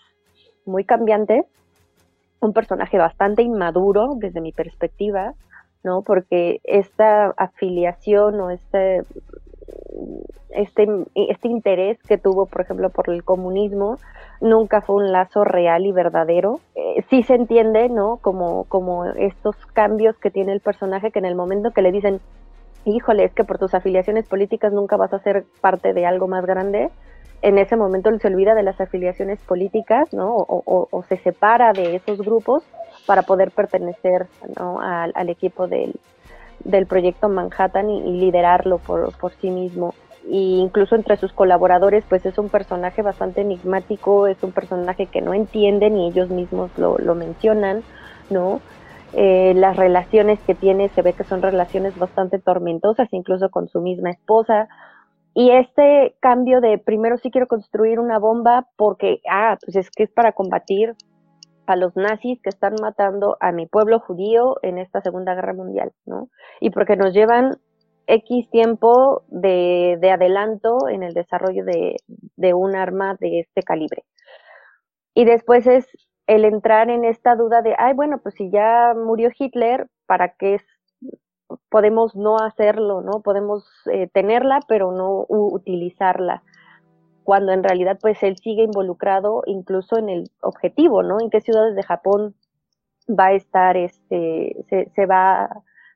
muy 0.67 0.85
cambiantes, 0.85 1.45
un 2.47 2.53
personaje 2.53 2.99
bastante 2.99 3.43
inmaduro 3.43 4.15
desde 4.17 4.41
mi 4.41 4.53
perspectiva, 4.53 5.35
¿no? 5.83 6.03
Porque 6.03 6.61
esta 6.65 7.35
afiliación 7.37 8.41
o 8.41 8.51
este 8.51 9.03
este, 10.51 10.87
este 11.15 11.49
interés 11.49 11.99
que 12.07 12.17
tuvo, 12.17 12.47
por 12.47 12.63
ejemplo, 12.63 12.91
por 12.91 13.11
el 13.11 13.25
comunismo, 13.25 13.99
nunca 14.41 14.81
fue 14.81 14.97
un 14.97 15.13
lazo 15.13 15.45
real 15.45 15.85
y 15.85 15.93
verdadero. 15.93 16.61
Eh, 16.75 17.05
sí 17.11 17.23
se 17.23 17.35
entiende, 17.35 17.89
¿no? 17.89 18.19
Como, 18.19 18.65
como 18.65 19.05
estos 19.05 19.57
cambios 19.73 20.17
que 20.19 20.31
tiene 20.31 20.53
el 20.53 20.61
personaje, 20.61 21.11
que 21.11 21.19
en 21.19 21.25
el 21.25 21.35
momento 21.35 21.73
que 21.73 21.83
le 21.83 21.93
dicen, 21.93 22.21
híjole, 22.85 23.25
es 23.25 23.33
que 23.33 23.45
por 23.45 23.59
tus 23.59 23.75
afiliaciones 23.75 24.29
políticas 24.29 24.73
nunca 24.73 24.97
vas 24.97 25.13
a 25.13 25.19
ser 25.19 25.45
parte 25.61 25.93
de 25.93 26.07
algo 26.07 26.29
más 26.29 26.47
grande, 26.47 26.91
en 27.43 27.59
ese 27.59 27.77
momento 27.77 28.11
se 28.19 28.29
olvida 28.29 28.55
de 28.55 28.63
las 28.63 28.81
afiliaciones 28.81 29.39
políticas, 29.41 30.13
¿no? 30.13 30.35
O, 30.37 31.05
se 31.09 31.19
separa 31.19 31.73
de 31.73 31.97
esos 31.97 32.19
grupos 32.19 32.63
para 33.07 33.23
poder 33.23 33.51
pertenecer 33.51 34.27
¿no? 34.59 34.81
al, 34.81 35.29
equipo 35.29 35.67
del, 35.69 35.95
del 36.65 36.87
proyecto 36.87 37.29
Manhattan 37.29 37.91
y, 37.91 38.19
liderarlo 38.19 38.79
por, 38.79 39.13
sí 39.41 39.51
mismo. 39.51 39.95
Y 40.27 40.61
incluso 40.61 40.95
entre 40.97 41.19
sus 41.19 41.33
colaboradores, 41.35 42.03
pues 42.09 42.25
es 42.25 42.39
un 42.39 42.49
personaje 42.49 43.03
bastante 43.03 43.43
enigmático, 43.43 44.27
es 44.27 44.43
un 44.43 44.53
personaje 44.53 45.07
que 45.07 45.21
no 45.21 45.35
entienden 45.35 45.99
y 45.99 46.09
ellos 46.09 46.31
mismos 46.31 46.71
lo, 46.79 47.15
mencionan, 47.15 47.83
¿no? 48.31 48.63
Eh, 49.13 49.53
las 49.55 49.77
relaciones 49.77 50.41
que 50.41 50.55
tiene 50.55 50.89
se 50.89 51.03
ve 51.03 51.13
que 51.13 51.25
son 51.25 51.43
relaciones 51.43 51.97
bastante 51.99 52.39
tormentosas, 52.39 53.09
incluso 53.13 53.51
con 53.51 53.69
su 53.69 53.81
misma 53.81 54.11
esposa. 54.11 54.69
Y 55.35 55.51
este 55.51 56.17
cambio 56.21 56.61
de 56.61 56.79
primero 56.79 57.19
sí 57.19 57.31
quiero 57.31 57.49
construir 57.49 57.99
una 57.99 58.19
bomba 58.19 58.69
porque, 58.77 59.21
ah, 59.29 59.59
pues 59.65 59.77
es 59.77 59.91
que 59.91 60.05
es 60.05 60.11
para 60.13 60.33
combatir 60.33 60.95
a 61.67 61.77
los 61.77 61.97
nazis 61.97 62.41
que 62.41 62.51
están 62.51 62.75
matando 62.81 63.37
a 63.41 63.51
mi 63.51 63.67
pueblo 63.67 63.99
judío 63.99 64.57
en 64.63 64.79
esta 64.79 65.01
Segunda 65.01 65.35
Guerra 65.35 65.55
Mundial, 65.55 65.93
¿no? 66.07 66.29
Y 66.61 66.71
porque 66.71 66.97
nos 66.97 67.13
llevan 67.13 67.57
X 68.07 68.49
tiempo 68.51 69.25
de, 69.29 69.99
adelanto 70.13 70.89
en 70.89 71.03
el 71.03 71.15
desarrollo 71.15 71.65
de, 71.65 72.55
un 72.55 72.77
arma 72.77 73.17
de 73.19 73.41
este 73.41 73.63
calibre. 73.63 74.05
Y 75.15 75.25
después 75.25 75.67
es 75.67 75.87
el 76.27 76.45
entrar 76.45 76.91
en 76.91 77.05
esta 77.05 77.35
duda 77.35 77.63
de, 77.63 77.75
ay, 77.79 77.95
bueno, 77.95 78.19
pues 78.23 78.35
si 78.35 78.51
ya 78.51 78.95
murió 78.95 79.31
Hitler, 79.37 79.89
¿para 80.07 80.35
qué 80.37 80.55
podemos 81.71 82.15
no 82.17 82.37
hacerlo, 82.39 83.01
no? 83.01 83.21
Podemos 83.23 83.65
eh, 83.93 84.09
tenerla, 84.09 84.61
pero 84.69 84.93
no 84.93 85.25
utilizarla 85.29 86.43
cuando 87.25 87.53
en 87.53 87.65
realidad 87.65 87.99
pues 88.01 88.23
él 88.23 88.37
sigue 88.37 88.63
involucrado 88.63 89.43
incluso 89.47 89.99
en 89.99 90.11
el 90.11 90.31
objetivo, 90.43 91.03
¿no? 91.03 91.21
En 91.21 91.31
qué 91.31 91.41
ciudades 91.41 91.75
de 91.75 91.83
Japón 91.83 92.35
va 93.09 93.29
a 93.29 93.33
estar, 93.33 93.77
este, 93.77 94.65
se, 94.69 94.91
se 94.95 95.07
va, 95.07 95.49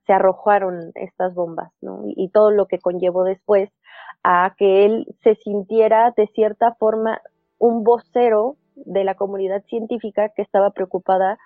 se 0.07 0.13
arrojaron 0.15 0.91
estas 0.95 1.35
bombas, 1.35 1.71
¿no? 1.83 2.03
Y, 2.05 2.31
todo 2.31 2.51
lo 2.51 2.67
que 2.67 2.79
conllevó 2.79 3.25
después 3.25 3.71
a 4.25 4.55
que 4.57 4.87
él 4.87 5.07
se 5.23 5.35
sintiera 5.37 6.13
de 6.17 6.27
cierta 6.29 6.75
forma 6.75 7.21
un 7.59 7.85
vocero 7.85 8.57
de 8.75 9.05
la 9.05 9.15
comunidad 9.15 9.63
científica 9.65 10.31
que 10.31 10.43
estaba 10.43 10.71
preocupada 10.71 11.39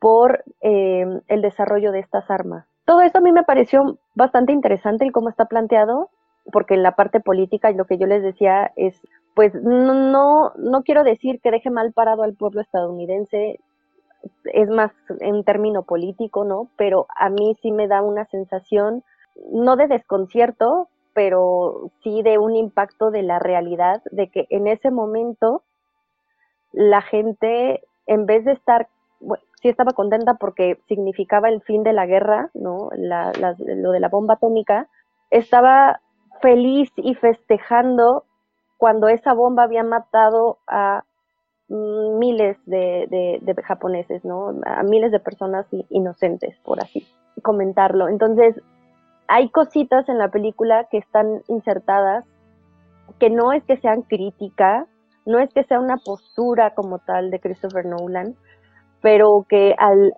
por 0.00 0.44
eh, 0.60 1.04
el 1.28 1.40
desarrollo 1.40 1.92
de 1.92 2.00
estas 2.00 2.28
armas. 2.30 2.66
Todo 2.84 3.00
esto 3.00 3.18
a 3.18 3.22
mí 3.22 3.32
me 3.32 3.44
pareció 3.44 3.98
bastante 4.14 4.52
interesante 4.52 5.04
el 5.04 5.12
cómo 5.12 5.28
está 5.28 5.46
planteado 5.46 6.10
porque 6.52 6.76
la 6.76 6.94
parte 6.94 7.20
política 7.20 7.70
y 7.70 7.74
lo 7.74 7.86
que 7.86 7.98
yo 7.98 8.06
les 8.06 8.22
decía 8.22 8.72
es, 8.76 9.00
pues 9.34 9.54
no, 9.54 10.52
no 10.56 10.82
quiero 10.82 11.02
decir 11.02 11.40
que 11.40 11.50
deje 11.50 11.70
mal 11.70 11.92
parado 11.92 12.22
al 12.22 12.34
pueblo 12.34 12.60
estadounidense, 12.60 13.60
es 14.44 14.68
más 14.68 14.92
en 15.20 15.44
término 15.44 15.82
político, 15.82 16.44
¿no? 16.44 16.68
Pero 16.76 17.06
a 17.16 17.30
mí 17.30 17.56
sí 17.62 17.72
me 17.72 17.88
da 17.88 18.02
una 18.02 18.26
sensación, 18.26 19.02
no 19.50 19.76
de 19.76 19.88
desconcierto, 19.88 20.88
pero 21.14 21.90
sí 22.02 22.22
de 22.22 22.38
un 22.38 22.56
impacto 22.56 23.10
de 23.10 23.22
la 23.22 23.38
realidad, 23.38 24.02
de 24.10 24.28
que 24.28 24.46
en 24.50 24.66
ese 24.66 24.90
momento 24.90 25.62
la 26.72 27.02
gente, 27.02 27.82
en 28.06 28.26
vez 28.26 28.44
de 28.44 28.52
estar, 28.52 28.88
sí 29.64 29.70
estaba 29.70 29.92
contenta 29.92 30.34
porque 30.34 30.78
significaba 30.88 31.48
el 31.48 31.62
fin 31.62 31.84
de 31.84 31.94
la 31.94 32.04
guerra, 32.04 32.50
¿no? 32.52 32.90
lo 32.92 33.92
de 33.92 34.00
la 34.00 34.08
bomba 34.10 34.34
atómica, 34.34 34.88
estaba 35.30 36.02
feliz 36.42 36.92
y 36.96 37.14
festejando 37.14 38.24
cuando 38.76 39.08
esa 39.08 39.32
bomba 39.32 39.62
había 39.62 39.82
matado 39.82 40.58
a 40.66 41.04
mm, 41.68 42.18
miles 42.18 42.58
de, 42.66 43.40
japoneses, 43.64 44.22
¿no? 44.22 44.54
A 44.66 44.82
miles 44.82 45.10
de 45.10 45.20
personas 45.20 45.66
inocentes, 45.88 46.58
por 46.58 46.82
así 46.82 47.08
comentarlo. 47.40 48.08
Entonces, 48.08 48.60
hay 49.28 49.48
cositas 49.48 50.06
en 50.10 50.18
la 50.18 50.28
película 50.28 50.88
que 50.90 50.98
están 50.98 51.40
insertadas 51.48 52.26
que 53.18 53.30
no 53.30 53.54
es 53.54 53.64
que 53.64 53.78
sean 53.78 54.02
crítica, 54.02 54.86
no 55.24 55.38
es 55.38 55.50
que 55.54 55.64
sea 55.64 55.80
una 55.80 55.96
postura 55.96 56.74
como 56.74 56.98
tal 56.98 57.30
de 57.30 57.40
Christopher 57.40 57.86
Nolan, 57.86 58.36
pero 59.04 59.44
que 59.50 59.74
al 59.76 60.14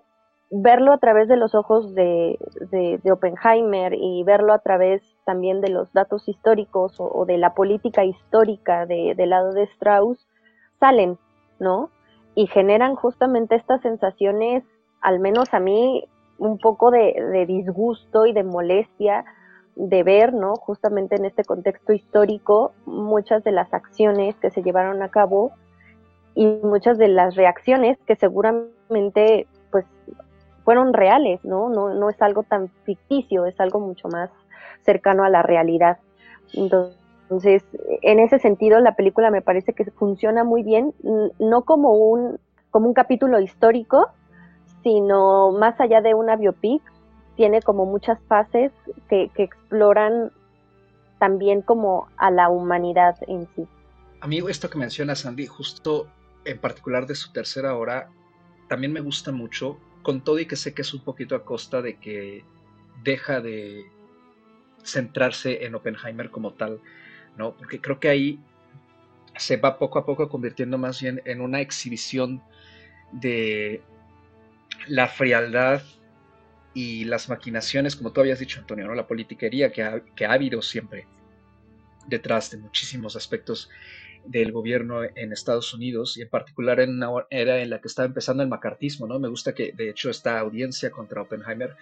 verlo 0.49 0.93
a 0.93 0.99
través 0.99 1.27
de 1.27 1.37
los 1.37 1.57
ojos 1.57 1.93
de, 1.97 2.39
de, 2.71 3.11
Oppenheimer 3.11 3.93
y 3.95 4.23
verlo 4.23 4.53
a 4.53 4.61
través 4.61 5.03
también 5.25 5.61
de 5.61 5.71
los 5.71 5.93
datos 5.93 6.29
históricos 6.29 6.95
o, 7.01 7.25
de 7.27 7.37
la 7.37 7.53
política 7.53 8.05
histórica 8.05 8.87
de, 8.87 9.15
del 9.17 9.31
lado 9.31 9.53
de 9.53 9.65
Strauss, 9.65 10.25
salen, 10.79 11.19
¿no? 11.59 11.91
Y 12.37 12.47
generan 12.47 12.95
justamente 12.95 13.57
estas 13.57 13.81
sensaciones, 13.81 14.63
al 15.01 15.19
menos 15.19 15.53
a 15.53 15.59
mí, 15.59 16.07
un 16.39 16.59
poco 16.59 16.93
de, 16.93 17.13
de 17.33 17.45
disgusto 17.45 18.25
y 18.25 18.33
de 18.33 18.45
molestia 18.45 19.25
de 19.75 20.05
ver, 20.05 20.33
¿no? 20.33 20.55
Justamente 20.55 21.17
en 21.17 21.25
este 21.25 21.43
contexto 21.43 21.93
histórico, 21.93 22.71
muchas 22.85 23.43
de 23.43 23.51
las 23.51 23.75
acciones 23.75 24.37
que 24.37 24.51
se 24.51 24.63
llevaron 24.63 25.03
a 25.03 25.09
cabo 25.09 25.51
y 26.37 26.47
muchas 26.63 26.99
de 26.99 27.09
las 27.09 27.35
reacciones 27.35 27.99
que 28.07 28.15
seguramente 28.15 29.49
pues 29.73 29.85
fueron 30.65 30.93
reales, 30.93 31.45
¿no? 31.45 31.69
¿no? 31.69 31.95
No 31.95 32.11
es 32.11 32.21
algo 32.23 32.45
tan 32.45 32.69
ficticio, 32.85 33.47
es 33.47 33.59
algo 33.59 33.81
mucho 33.81 34.09
más 34.09 34.31
cercano 34.85 35.25
a 35.25 35.31
la 35.31 35.43
realidad. 35.43 35.99
Entonces, 36.53 37.65
en 38.03 38.21
ese 38.21 38.39
sentido, 38.39 38.79
la 38.81 38.95
película 38.95 39.31
me 39.31 39.43
parece 39.43 39.73
que 39.73 39.85
funciona 39.87 40.45
muy 40.45 40.63
bien, 40.63 40.95
no 41.39 41.63
como 41.63 41.93
un 41.93 42.39
como 42.71 42.89
un 42.89 42.95
capítulo 42.95 43.41
histórico, 43.41 44.11
sino 44.83 45.51
más 45.53 45.81
allá 45.81 46.03
de 46.03 46.13
una 46.13 46.37
biopic, 46.37 46.83
tiene 47.35 47.63
como 47.63 47.87
muchas 47.87 48.19
fases 48.29 48.71
que, 49.09 49.31
exploran 49.37 50.31
también 51.19 51.63
como 51.63 52.09
a 52.19 52.31
la 52.31 52.51
humanidad 52.51 53.17
en 53.29 53.49
sí. 53.57 53.67
Amigo, 54.21 54.51
esto 54.51 54.69
que 54.69 54.77
menciona 54.79 55.15
Sandy, 55.15 55.47
justo 55.47 56.07
en 56.47 56.59
particular 56.59 57.07
de 57.07 57.15
su 57.15 57.33
tercera 57.33 57.75
hora, 57.75 58.09
también 58.69 58.93
me 58.93 59.01
gusta 59.01 59.33
mucho, 59.33 59.79
con 60.03 60.23
todo 60.23 60.39
y 60.39 60.47
que 60.47 60.57
sé 60.57 60.73
que 60.73 60.83
es 60.83 60.95
un 60.95 61.03
poquito 61.03 61.35
a 61.35 61.45
costa 61.45 61.83
de 61.83 61.97
que 61.99 62.45
deja 63.03 63.41
de 63.41 63.85
centrarse 64.85 65.65
en 65.65 65.75
Oppenheimer 65.75 66.31
como 66.31 66.53
tal, 66.53 66.81
¿no? 67.37 67.57
Porque 67.57 67.81
creo 67.81 67.99
que 67.99 68.09
ahí 68.09 68.41
se 69.37 69.57
va 69.57 69.79
poco 69.79 69.99
a 69.99 70.07
poco 70.07 70.29
convirtiendo 70.29 70.79
más 70.79 71.03
bien 71.03 71.21
en 71.25 71.41
una 71.41 71.61
exhibición 71.61 72.43
de 73.13 73.83
la 74.87 75.09
frialdad 75.09 75.83
y 76.73 77.05
las 77.05 77.29
maquinaciones, 77.29 77.97
como 77.97 78.13
tú 78.13 78.21
habías 78.21 78.39
dicho, 78.39 78.61
Antonio, 78.61 78.95
la 78.95 79.07
politiquería 79.07 79.73
que 79.73 80.03
que 80.15 80.27
ha 80.27 80.33
habido 80.33 80.63
siempre 80.63 81.07
detrás 82.07 82.51
de 82.51 82.59
muchísimos 82.59 83.17
aspectos 83.17 83.69
del 84.29 84.53
gobierno 84.53 85.03
en 85.03 85.33
Estados 85.33 85.73
Unidos 85.75 86.17
y 86.17 86.23
en 86.23 86.29
particular 86.29 86.81
en 86.81 87.03
una 87.03 87.27
era 87.31 87.59
en 87.59 87.71
la 87.71 87.81
que 87.81 87.89
estaba 87.89 88.07
empezando 88.07 88.43
el 88.43 88.49
macartismo, 88.49 89.07
¿no? 89.07 89.19
Me 89.19 89.29
gusta 89.29 89.55
que 89.55 89.73
de 89.73 89.91
hecho 89.91 90.11
esta 90.11 90.39
audiencia 90.39 90.91
contra 90.91 91.23
Oppenheimer, 91.23 91.77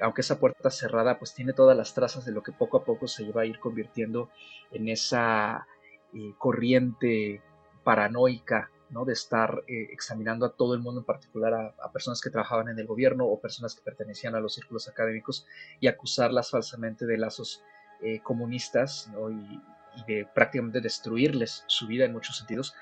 aunque 0.00 0.20
esa 0.20 0.38
puerta 0.38 0.70
cerrada, 0.70 1.18
pues 1.18 1.34
tiene 1.34 1.52
todas 1.52 1.76
las 1.76 1.94
trazas 1.94 2.24
de 2.24 2.32
lo 2.32 2.42
que 2.42 2.52
poco 2.52 2.78
a 2.78 2.84
poco 2.84 3.08
se 3.08 3.30
va 3.32 3.42
a 3.42 3.46
ir 3.46 3.58
convirtiendo 3.58 4.30
en 4.70 4.88
esa 4.88 5.66
eh, 6.14 6.32
corriente 6.38 7.42
paranoica, 7.82 8.70
¿no? 8.90 9.04
De 9.04 9.12
estar 9.12 9.64
eh, 9.66 9.88
examinando 9.92 10.46
a 10.46 10.52
todo 10.52 10.74
el 10.74 10.80
mundo, 10.80 11.00
en 11.00 11.06
particular 11.06 11.74
a, 11.78 11.92
personas 11.92 12.20
que 12.20 12.30
trabajaban 12.30 12.68
en 12.68 12.78
el 12.78 12.86
gobierno 12.86 13.26
o 13.26 13.40
personas 13.40 13.74
que 13.74 13.82
pertenecían 13.82 14.34
a 14.34 14.40
los 14.40 14.54
círculos 14.54 14.88
académicos 14.88 15.46
y 15.80 15.88
acusarlas 15.88 16.50
falsamente 16.50 17.06
de 17.06 17.18
lazos 17.18 17.62
eh, 18.02 18.20
comunistas, 18.22 19.08
¿no? 19.12 19.30
Y, 19.30 19.60
de 20.06 20.26
prácticamente 20.34 20.80
destruirles 20.80 21.64
su 21.66 21.86
vida 21.86 22.04
en 22.04 22.12
muchos 22.12 22.36
sentidos, 22.36 22.74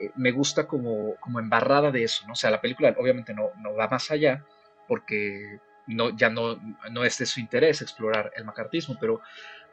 eh, 0.00 0.10
me 0.16 0.30
gusta 0.30 0.66
como, 0.66 1.16
como 1.16 1.40
embarrada 1.40 1.90
de 1.90 2.04
eso, 2.04 2.26
¿no? 2.26 2.32
O 2.32 2.36
sea, 2.36 2.50
la 2.50 2.60
película 2.60 2.94
obviamente 2.98 3.34
no, 3.34 3.50
no 3.58 3.74
va 3.74 3.88
más 3.88 4.10
allá, 4.10 4.44
porque 4.86 5.60
no, 5.86 6.16
ya 6.16 6.30
no, 6.30 6.56
no 6.90 7.04
es 7.04 7.18
de 7.18 7.26
su 7.26 7.40
interés 7.40 7.82
explorar 7.82 8.32
el 8.36 8.44
macartismo, 8.44 8.96
pero 9.00 9.20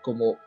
como 0.01 0.37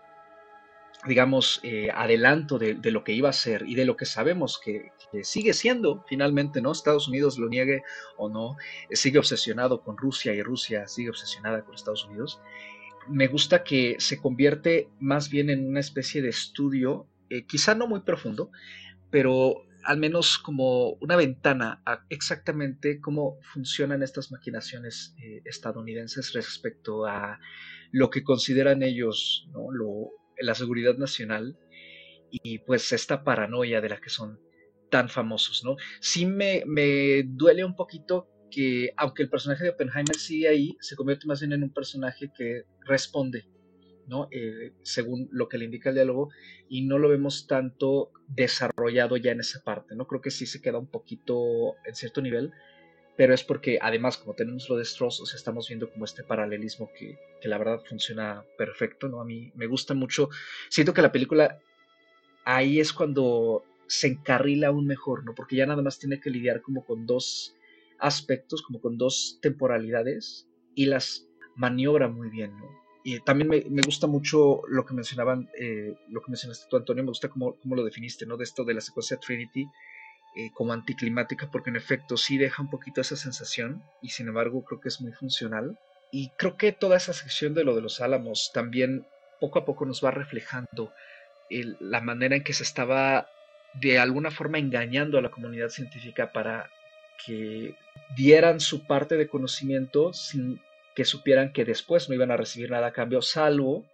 digamos, 1.06 1.60
eh, 1.62 1.90
adelanto 1.94 2.58
de, 2.58 2.76
lo 2.90 3.04
que 3.04 3.12
iba 3.12 3.28
a 3.28 3.32
ser 3.32 3.62
y 3.66 3.74
de 3.74 3.84
lo 3.84 3.96
que 3.96 4.04
sabemos 4.04 4.60
que, 4.62 4.92
sigue 5.22 5.54
siendo 5.54 6.04
finalmente, 6.08 6.60
¿no? 6.60 6.72
Estados 6.72 7.08
Unidos 7.08 7.38
lo 7.38 7.48
niegue 7.48 7.82
o 8.16 8.28
no, 8.28 8.56
sigue 8.90 9.18
obsesionado 9.18 9.80
con 9.80 9.96
Rusia 9.96 10.34
y 10.34 10.42
Rusia 10.42 10.86
sigue 10.86 11.10
obsesionada 11.10 11.62
con 11.62 11.74
Estados 11.74 12.04
Unidos 12.04 12.40
me 13.08 13.26
gusta 13.26 13.64
que 13.64 13.96
se 13.98 14.18
convierte 14.18 14.88
más 15.00 15.30
bien 15.30 15.50
en 15.50 15.66
una 15.66 15.80
especie 15.80 16.22
de 16.22 16.28
estudio, 16.28 17.08
eh, 17.30 17.46
quizá 17.46 17.74
no 17.74 17.86
muy 17.86 18.00
profundo, 18.00 18.50
pero 19.10 19.62
al 19.84 19.98
menos 19.98 20.38
como 20.38 20.92
una 21.00 21.16
ventana 21.16 21.82
a 21.86 22.04
exactamente 22.10 23.00
cómo 23.00 23.38
funcionan 23.42 24.02
estas 24.02 24.30
maquinaciones 24.30 25.14
eh, 25.22 25.40
estadounidenses 25.44 26.32
respecto 26.32 27.06
a 27.06 27.38
lo 27.90 28.10
que 28.10 28.22
consideran 28.22 28.82
ellos 28.82 29.48
¿no? 29.52 29.68
la 30.38 30.54
seguridad 30.54 30.96
nacional 30.96 31.56
y 32.30 32.58
pues 32.58 32.92
esta 32.92 33.24
paranoia 33.24 33.80
de 33.80 33.88
la 33.88 34.00
que 34.00 34.10
son 34.10 34.40
tan 34.90 35.08
famosos, 35.08 35.64
¿no? 35.64 35.76
Sí 36.00 36.26
me, 36.26 36.62
me 36.66 37.22
duele 37.24 37.64
un 37.64 37.74
poquito 37.74 38.28
que 38.50 38.92
aunque 38.96 39.22
el 39.22 39.30
personaje 39.30 39.64
de 39.64 39.70
Oppenheimer 39.70 40.16
sigue 40.16 40.48
ahí, 40.48 40.76
se 40.80 40.96
convierte 40.96 41.26
más 41.26 41.40
bien 41.40 41.52
en 41.52 41.62
un 41.62 41.72
personaje 41.72 42.30
que 42.36 42.64
responde, 42.86 43.46
¿no? 44.06 44.28
Eh, 44.30 44.72
según 44.82 45.28
lo 45.32 45.48
que 45.48 45.58
le 45.58 45.66
indica 45.66 45.90
el 45.90 45.96
diálogo, 45.96 46.30
y 46.68 46.82
no 46.82 46.98
lo 46.98 47.08
vemos 47.08 47.46
tanto 47.46 48.10
desarrollado 48.26 49.16
ya 49.16 49.32
en 49.32 49.40
esa 49.40 49.62
parte, 49.62 49.94
¿no? 49.94 50.06
Creo 50.06 50.20
que 50.20 50.30
sí 50.30 50.46
se 50.46 50.60
queda 50.60 50.78
un 50.78 50.86
poquito 50.86 51.74
en 51.84 51.94
cierto 51.94 52.22
nivel, 52.22 52.52
pero 53.16 53.34
es 53.34 53.44
porque 53.44 53.78
además 53.82 54.16
como 54.16 54.34
tenemos 54.34 54.68
lo 54.68 54.76
de 54.76 54.84
Strauss, 54.84 55.20
o 55.20 55.26
sea, 55.26 55.36
estamos 55.36 55.68
viendo 55.68 55.90
como 55.90 56.04
este 56.04 56.22
paralelismo 56.22 56.90
que, 56.96 57.18
que 57.40 57.48
la 57.48 57.58
verdad 57.58 57.82
funciona 57.84 58.44
perfecto, 58.56 59.08
¿no? 59.08 59.20
A 59.20 59.24
mí 59.24 59.52
me 59.54 59.66
gusta 59.66 59.94
mucho, 59.94 60.30
siento 60.68 60.94
que 60.94 61.02
la 61.02 61.12
película 61.12 61.58
ahí 62.44 62.80
es 62.80 62.92
cuando 62.92 63.64
se 63.88 64.06
encarrila 64.06 64.68
aún 64.68 64.86
mejor, 64.86 65.24
¿no? 65.24 65.34
Porque 65.34 65.56
ya 65.56 65.66
nada 65.66 65.82
más 65.82 65.98
tiene 65.98 66.20
que 66.20 66.30
lidiar 66.30 66.62
como 66.62 66.84
con 66.84 67.06
dos 67.06 67.57
aspectos, 67.98 68.62
como 68.62 68.80
con 68.80 68.98
dos 68.98 69.38
temporalidades, 69.42 70.48
y 70.74 70.86
las 70.86 71.26
maniobra 71.56 72.08
muy 72.08 72.30
bien. 72.30 72.52
Y 73.04 73.20
también 73.20 73.48
me, 73.48 73.82
gusta 73.82 74.06
mucho 74.06 74.62
lo 74.68 74.84
que 74.84 74.94
mencionaban, 74.94 75.48
eh, 75.58 75.94
lo 76.08 76.20
que 76.20 76.30
mencionaste 76.30 76.66
tú, 76.68 76.76
Antonio, 76.76 77.02
me 77.02 77.10
gusta 77.10 77.28
cómo, 77.28 77.58
cómo, 77.60 77.74
lo 77.74 77.84
definiste, 77.84 78.26
¿no? 78.26 78.36
De 78.36 78.44
esto 78.44 78.64
de 78.64 78.74
la 78.74 78.80
secuencia 78.80 79.18
Trinity 79.18 79.66
eh, 80.36 80.50
como 80.52 80.72
anticlimática, 80.72 81.50
porque 81.50 81.70
en 81.70 81.76
efecto 81.76 82.16
sí 82.16 82.38
deja 82.38 82.62
un 82.62 82.70
poquito 82.70 83.00
esa 83.00 83.16
sensación, 83.16 83.82
y 84.02 84.10
sin 84.10 84.28
embargo 84.28 84.64
creo 84.64 84.80
que 84.80 84.88
es 84.88 85.00
muy 85.00 85.12
funcional. 85.12 85.78
Y 86.12 86.30
creo 86.38 86.56
que 86.56 86.72
toda 86.72 86.96
esa 86.96 87.12
sección 87.12 87.54
de 87.54 87.64
lo 87.64 87.74
de 87.74 87.82
los 87.82 88.00
álamos 88.00 88.50
también 88.54 89.06
poco 89.40 89.58
a 89.58 89.64
poco 89.64 89.84
nos 89.84 90.04
va 90.04 90.10
reflejando 90.10 90.92
la 91.50 92.00
manera 92.00 92.36
en 92.36 92.44
que 92.44 92.52
se 92.52 92.62
estaba 92.62 93.28
de 93.74 93.98
alguna 93.98 94.30
forma 94.30 94.58
engañando 94.58 95.18
a 95.18 95.22
la 95.22 95.30
comunidad 95.30 95.68
científica 95.68 96.32
para 96.32 96.70
que 97.24 97.74
dieran 98.16 98.60
su 98.60 98.86
parte 98.86 99.16
de 99.16 99.28
conocimiento 99.28 100.12
sin 100.12 100.60
que 100.94 101.04
supieran 101.04 101.52
que 101.52 101.64
después 101.64 102.08
no 102.08 102.14
iban 102.14 102.30
a 102.30 102.36
recibir 102.36 102.70
nada 102.70 102.88
a 102.88 102.92
cambio, 102.92 103.22
salvo 103.22 103.86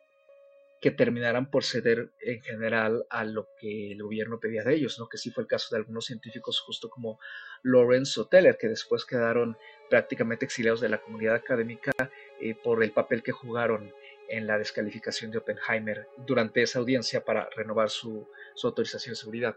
que 0.80 0.90
terminaran 0.90 1.50
por 1.50 1.64
ceder 1.64 2.10
en 2.20 2.42
general 2.42 3.06
a 3.08 3.24
lo 3.24 3.48
que 3.58 3.92
el 3.92 4.02
gobierno 4.02 4.38
pedía 4.38 4.62
de 4.64 4.74
ellos, 4.74 4.98
¿no? 4.98 5.08
que 5.08 5.16
sí 5.16 5.30
fue 5.30 5.44
el 5.44 5.48
caso 5.48 5.74
de 5.74 5.78
algunos 5.80 6.04
científicos 6.04 6.60
justo 6.60 6.90
como 6.90 7.18
Lorenzo 7.62 8.26
Teller, 8.26 8.58
que 8.58 8.68
después 8.68 9.06
quedaron 9.06 9.56
prácticamente 9.88 10.44
exiliados 10.44 10.82
de 10.82 10.90
la 10.90 11.00
comunidad 11.00 11.36
académica 11.36 11.92
eh, 12.38 12.54
por 12.54 12.84
el 12.84 12.92
papel 12.92 13.22
que 13.22 13.32
jugaron 13.32 13.94
en 14.28 14.46
la 14.46 14.58
descalificación 14.58 15.30
de 15.30 15.38
Oppenheimer 15.38 16.06
durante 16.18 16.62
esa 16.62 16.80
audiencia 16.80 17.24
para 17.24 17.48
renovar 17.56 17.88
su, 17.88 18.28
su 18.54 18.66
autorización 18.66 19.12
de 19.12 19.16
seguridad. 19.16 19.56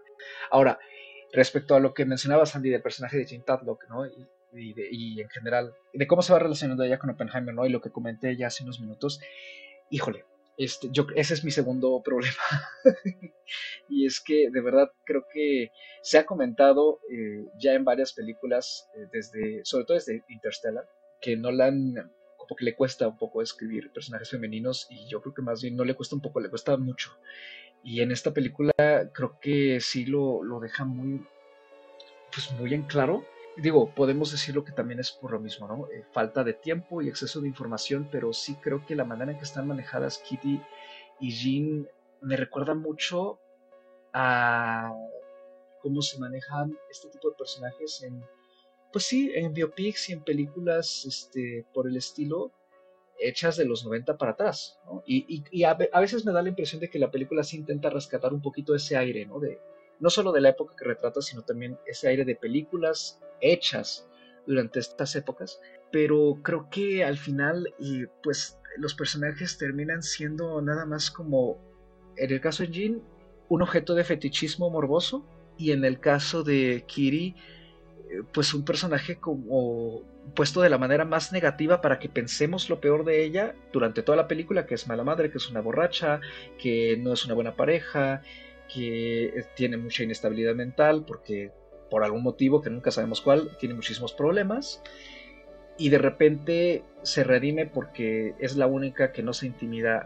Ahora, 0.49 0.79
respecto 1.33 1.75
a 1.75 1.79
lo 1.79 1.93
que 1.93 2.05
mencionaba 2.05 2.45
Sandy 2.45 2.69
del 2.69 2.81
personaje 2.81 3.17
de 3.17 3.25
Jim 3.25 3.43
Tadlock, 3.43 3.85
¿no? 3.89 4.05
Y, 4.05 4.27
y, 4.53 5.21
en 5.21 5.29
general, 5.29 5.75
de 5.93 6.07
cómo 6.07 6.21
se 6.21 6.33
va 6.33 6.39
relacionando 6.39 6.83
ella 6.83 6.97
con 6.97 7.09
Oppenheimer, 7.09 7.53
¿no? 7.53 7.65
Y 7.65 7.69
lo 7.69 7.81
que 7.81 7.91
comenté 7.91 8.35
ya 8.37 8.47
hace 8.47 8.63
unos 8.63 8.79
minutos, 8.79 9.19
híjole, 9.89 10.25
este, 10.57 10.87
yo, 10.91 11.05
ese 11.15 11.35
es 11.35 11.43
mi 11.43 11.51
segundo 11.51 12.01
problema. 12.05 12.33
y 13.89 14.05
es 14.05 14.19
que 14.19 14.49
de 14.51 14.61
verdad 14.61 14.91
creo 15.05 15.25
que 15.31 15.71
se 16.01 16.17
ha 16.17 16.25
comentado 16.25 16.99
eh, 17.11 17.45
ya 17.59 17.73
en 17.73 17.85
varias 17.85 18.13
películas, 18.13 18.89
eh, 18.95 19.07
desde, 19.11 19.63
sobre 19.63 19.85
todo 19.85 19.95
desde 19.95 20.23
Interstellar, 20.29 20.87
que 21.21 21.37
no 21.37 21.51
la 21.51 21.67
han 21.67 21.93
como 22.37 22.55
que 22.55 22.65
le 22.65 22.75
cuesta 22.75 23.07
un 23.07 23.17
poco 23.17 23.41
escribir 23.41 23.91
personajes 23.91 24.29
femeninos 24.29 24.87
y 24.89 25.07
yo 25.09 25.21
creo 25.21 25.33
que 25.33 25.41
más 25.41 25.61
bien 25.61 25.75
no 25.75 25.83
le 25.83 25.95
cuesta 25.95 26.15
un 26.15 26.21
poco, 26.21 26.39
le 26.39 26.49
cuesta 26.49 26.77
mucho. 26.77 27.11
Y 27.83 28.01
en 28.01 28.11
esta 28.11 28.33
película 28.33 28.73
creo 29.13 29.39
que 29.39 29.79
sí 29.79 30.05
lo, 30.05 30.43
lo 30.43 30.59
deja 30.59 30.83
muy, 30.85 31.25
pues 32.33 32.51
muy 32.59 32.73
en 32.73 32.83
claro. 32.83 33.25
Digo, 33.57 33.93
podemos 33.95 34.31
decirlo 34.31 34.63
que 34.63 34.71
también 34.71 34.99
es 34.99 35.11
por 35.11 35.31
lo 35.31 35.39
mismo, 35.39 35.67
¿no? 35.67 35.87
Eh, 35.89 36.03
falta 36.11 36.43
de 36.43 36.53
tiempo 36.53 37.01
y 37.01 37.09
exceso 37.09 37.41
de 37.41 37.47
información, 37.47 38.07
pero 38.11 38.33
sí 38.33 38.55
creo 38.61 38.85
que 38.85 38.95
la 38.95 39.05
manera 39.05 39.31
en 39.31 39.37
que 39.37 39.45
están 39.45 39.67
manejadas 39.67 40.19
Kitty 40.19 40.61
y 41.19 41.31
Jean 41.31 41.87
me 42.21 42.37
recuerda 42.37 42.75
mucho 42.75 43.39
a 44.13 44.93
cómo 45.81 46.01
se 46.01 46.19
manejan 46.19 46.77
este 46.89 47.09
tipo 47.09 47.29
de 47.29 47.35
personajes 47.35 48.03
en, 48.03 48.23
pues 48.91 49.05
sí, 49.05 49.31
en 49.33 49.53
biopics 49.53 50.09
y 50.09 50.13
en 50.13 50.23
películas 50.23 51.05
este, 51.05 51.65
por 51.73 51.87
el 51.87 51.97
estilo, 51.97 52.51
hechas 53.19 53.57
de 53.57 53.65
los 53.65 53.83
90 53.85 54.17
para 54.17 54.31
atrás. 54.33 54.79
Y, 55.05 55.63
a, 55.63 55.73
veces 55.99 56.25
me 56.25 56.31
da 56.31 56.41
la 56.41 56.49
impresión 56.49 56.81
de 56.81 56.89
que 56.89 56.99
la 56.99 57.11
película 57.11 57.43
sí 57.43 57.57
intenta 57.57 57.89
rescatar 57.89 58.33
un 58.33 58.41
poquito 58.41 58.75
ese 58.75 58.97
aire, 58.97 59.25
¿no? 59.25 59.39
De, 59.39 59.59
no 59.99 60.09
solo 60.09 60.31
de 60.31 60.41
la 60.41 60.49
época 60.49 60.75
que 60.77 60.85
retrata, 60.85 61.21
sino 61.21 61.43
también 61.43 61.77
ese 61.85 62.07
aire 62.07 62.25
de 62.25 62.35
películas 62.35 63.21
hechas 63.41 64.07
durante 64.45 64.79
estas 64.79 65.15
épocas, 65.15 65.59
pero 65.91 66.39
creo 66.43 66.69
que 66.69 67.03
al 67.03 67.17
final, 67.17 67.73
y 67.79 68.05
pues 68.23 68.59
los 68.77 68.93
personajes 68.93 69.57
terminan 69.57 70.03
siendo 70.03 70.61
nada 70.61 70.85
más 70.85 71.11
como, 71.11 71.59
en 72.15 72.31
el 72.31 72.39
caso 72.39 72.63
de 72.63 72.71
Jean, 72.71 73.03
un 73.49 73.61
objeto 73.61 73.95
de 73.95 74.03
fetichismo 74.03 74.69
morboso, 74.69 75.25
y 75.57 75.71
en 75.71 75.83
el 75.83 75.99
caso 75.99 76.43
de 76.43 76.85
Kiri, 76.87 77.35
eh, 77.35 77.35
pues 78.33 78.53
un 78.53 78.65
personaje 78.65 79.17
como 79.17 80.03
puesto 80.35 80.61
de 80.61 80.69
la 80.69 80.77
manera 80.77 81.05
más 81.05 81.31
negativa 81.31 81.81
para 81.81 81.99
que 81.99 82.09
pensemos 82.09 82.69
lo 82.69 82.79
peor 82.79 83.05
de 83.05 83.23
ella 83.23 83.55
durante 83.71 84.03
toda 84.03 84.15
la 84.15 84.27
película, 84.27 84.65
que 84.65 84.75
es 84.75 84.87
mala 84.87 85.03
madre, 85.03 85.31
que 85.31 85.37
es 85.37 85.49
una 85.49 85.61
borracha, 85.61 86.19
que 86.57 86.97
no 86.97 87.13
es 87.13 87.25
una 87.25 87.33
buena 87.33 87.55
pareja, 87.55 88.21
que 88.73 89.45
tiene 89.55 89.77
mucha 89.77 90.03
inestabilidad 90.03 90.55
mental 90.55 91.05
porque 91.05 91.51
por 91.89 92.03
algún 92.03 92.23
motivo 92.23 92.61
que 92.61 92.69
nunca 92.69 92.91
sabemos 92.91 93.21
cuál, 93.21 93.55
tiene 93.59 93.75
muchísimos 93.75 94.13
problemas 94.13 94.81
y 95.77 95.89
de 95.89 95.99
repente 95.99 96.83
se 97.03 97.23
redime 97.23 97.65
porque 97.67 98.35
es 98.39 98.57
la 98.57 98.67
única 98.67 99.11
que 99.11 99.23
no 99.23 99.33
se 99.33 99.45
intimida 99.45 100.05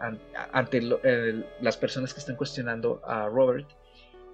ante 0.51 0.81
las 0.81 1.77
personas 1.77 2.13
que 2.13 2.19
están 2.19 2.35
cuestionando 2.35 3.01
a 3.05 3.27
Robert 3.27 3.67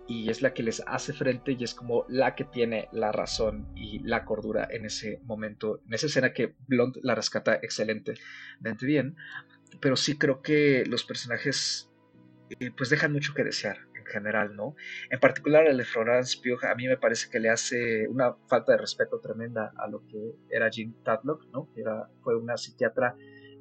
y 0.08 0.30
es 0.30 0.42
la 0.42 0.54
que 0.54 0.64
les 0.64 0.82
hace 0.88 1.14
frente 1.14 1.56
y 1.58 1.64
es 1.64 1.74
como 1.74 2.06
la 2.08 2.36
que 2.36 2.46
tiene 2.46 2.88
la 2.92 3.12
razón 3.12 3.68
y 3.76 4.00
la 4.00 4.26
cordura 4.26 4.68
en 4.72 4.86
ese 4.86 5.20
momento, 5.24 5.82
en 5.86 5.94
esa 5.94 6.08
escena 6.08 6.34
que 6.34 6.56
Blond 6.68 6.98
la 7.04 7.16
rescata 7.16 7.56
excelentemente 7.56 8.86
bien, 8.86 9.16
pero 9.82 9.96
sí 9.96 10.18
creo 10.18 10.42
que 10.42 10.84
los 10.88 11.04
personajes 11.04 11.92
eh, 12.60 12.72
pues 12.76 12.90
dejan 12.90 13.12
mucho 13.12 13.34
que 13.34 13.44
desear 13.44 13.88
general, 14.08 14.56
¿no? 14.56 14.76
En 15.10 15.20
particular 15.20 15.68
el 15.68 15.78
de 15.78 15.86
Florence 15.86 16.38
Pugh 16.42 16.66
a 16.66 16.76
mí 16.76 16.88
me 16.88 16.98
parece 16.98 17.30
que 17.30 17.40
le 17.40 17.50
hace 17.50 18.08
una 18.08 18.34
falta 18.48 18.72
de 18.72 18.80
respeto 18.80 19.20
tremenda 19.20 19.74
a 19.78 19.88
lo 19.88 20.06
que 20.08 20.34
era 20.50 20.70
Jean 20.70 20.96
Tadlock, 21.04 21.46
¿no? 21.52 21.70
Era, 21.76 22.10
fue 22.22 22.36
una 22.36 22.58
psiquiatra 22.58 23.16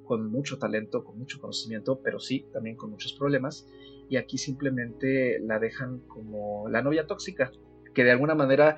con 0.05 0.31
mucho 0.31 0.59
talento, 0.59 1.05
con 1.05 1.19
mucho 1.19 1.41
conocimiento, 1.41 2.01
pero 2.03 2.19
sí, 2.21 2.47
también 2.53 2.77
con 2.77 2.91
muchos 2.91 3.13
problemas. 3.13 3.67
Y 4.09 4.17
aquí 4.17 4.39
simplemente 4.39 5.39
la 5.41 5.59
dejan 5.59 6.01
como 6.07 6.69
la 6.69 6.83
novia 6.83 7.07
tóxica, 7.07 7.51
que 7.95 8.05
de 8.05 8.13
alguna 8.13 8.35
manera, 8.35 8.77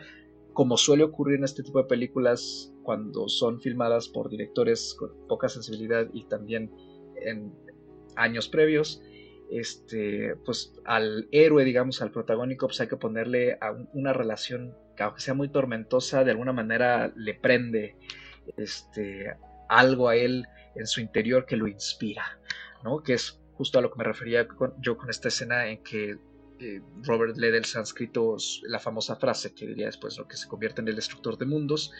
como 0.53 0.77
suele 0.77 1.05
ocurrir 1.05 1.39
en 1.39 1.45
este 1.45 1.63
tipo 1.63 1.79
de 1.79 1.89
películas, 1.89 2.73
cuando 2.83 3.29
son 3.29 3.61
filmadas 3.61 4.09
por 4.09 4.31
directores 4.31 4.95
con 4.99 5.11
poca 5.29 5.49
sensibilidad 5.49 6.09
y 6.13 6.25
también 6.25 6.71
en 7.17 7.53
años 8.17 8.49
previos, 8.49 9.03
este, 9.51 10.35
pues 10.45 10.75
al 10.85 11.29
héroe, 11.33 11.65
digamos, 11.65 12.03
al 12.03 12.11
protagónico, 12.11 12.67
pues 12.67 12.81
hay 12.81 12.89
que 12.89 12.97
ponerle 12.97 13.59
a 13.61 13.73
una 13.93 14.13
relación 14.13 14.75
que 14.97 15.03
aunque 15.03 15.21
sea 15.21 15.35
muy 15.35 15.49
tormentosa, 15.49 16.25
de 16.25 16.33
alguna 16.33 16.53
manera 16.53 17.13
le 17.17 17.35
prende 17.35 17.97
este, 18.57 19.37
algo 19.69 20.09
a 20.09 20.17
él 20.17 20.47
en 20.75 20.87
su 20.87 21.01
interior 21.01 21.47
que 21.47 21.57
lo 21.57 21.67
inspira, 21.67 22.41
¿no? 22.85 23.03
Que 23.03 23.15
es 23.15 23.38
justo 23.59 23.79
a 23.79 23.83
lo 23.83 23.91
que 23.91 23.99
me 23.99 24.05
refería 24.05 24.49
yo 24.81 24.97
con 24.97 25.11
esta 25.11 25.29
escena 25.29 25.67
en 25.67 25.83
que 25.83 26.17
eh, 26.61 26.81
Robert 27.03 27.37
lee 27.37 27.51
del 27.51 27.67
sánscrito 27.67 28.37
la 28.63 28.79
famosa 28.79 29.17
frase 29.17 29.55
que 29.55 29.67
diría 29.67 29.87
después 29.87 30.17
lo 30.17 30.27
que 30.27 30.37
se 30.37 30.49
convierte 30.49 30.81
en 30.81 30.89
el 30.89 30.97
destructor 30.97 31.37
de 31.37 31.45
mundos, 31.45 31.93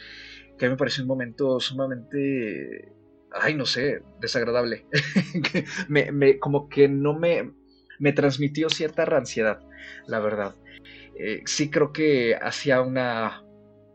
que 0.57 0.65
a 0.65 0.69
mí 0.69 0.73
me 0.73 0.79
pareció 0.79 1.03
un 1.03 1.09
momento 1.09 1.61
sumamente 1.61 2.93
ay, 3.33 3.55
no 3.55 3.67
sé, 3.67 4.03
desagradable. 4.21 4.87
me, 5.89 6.39
como 6.39 6.69
que 6.69 6.89
no 6.89 7.15
me, 7.15 7.53
me 7.99 8.13
transmitió 8.13 8.71
cierta 8.71 9.05
ranciedad, 9.05 9.61
la 10.07 10.21
verdad. 10.21 10.57
Eh, 11.19 11.43
sí 11.47 11.71
creo 11.71 11.93
que 11.93 12.37
hacía 12.41 12.81
una... 12.81 13.45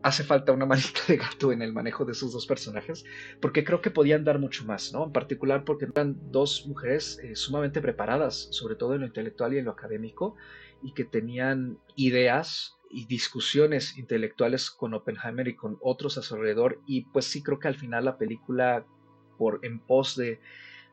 Hace 0.03 0.25
falta 0.25 0.51
una 0.51 0.65
manita 0.65 0.99
de 1.07 1.17
gato 1.17 1.51
en 1.53 1.61
el 1.61 1.71
manejo 1.71 2.03
de 2.03 2.11
esos 2.11 2.33
dos 2.33 2.45
personajes, 2.45 3.05
porque 3.41 3.63
creo 3.63 3.81
que 3.81 3.89
podían 3.89 4.25
dar 4.25 4.37
mucho 4.37 4.65
más, 4.65 4.91
¿no? 4.91 5.05
En 5.05 5.13
particular 5.13 5.63
porque 5.63 5.85
eran 5.85 6.17
dos 6.29 6.65
mujeres 6.67 7.19
eh, 7.23 7.35
sumamente 7.35 7.81
preparadas, 7.81 8.49
sobre 8.51 8.75
todo 8.75 8.95
en 8.95 9.01
lo 9.01 9.07
intelectual 9.07 9.53
y 9.53 9.59
en 9.59 9.65
lo 9.65 9.71
académico, 9.71 10.35
y 10.81 10.93
que 10.93 11.05
tenían 11.05 11.79
ideas 11.95 12.75
y 12.91 13.05
discusiones 13.05 13.97
intelectuales 13.97 14.69
con 14.69 14.93
Oppenheimer 14.93 15.47
y 15.47 15.55
con 15.55 15.77
otros 15.81 16.17
a 16.17 16.21
su 16.21 16.35
alrededor, 16.35 16.81
y 16.85 17.05
pues 17.05 17.25
sí 17.25 17.41
creo 17.41 17.59
que 17.59 17.69
al 17.69 17.75
final 17.75 18.05
la 18.05 18.17
película 18.17 18.85
por 19.37 19.59
en 19.63 19.79
pos 19.79 20.15
de 20.15 20.41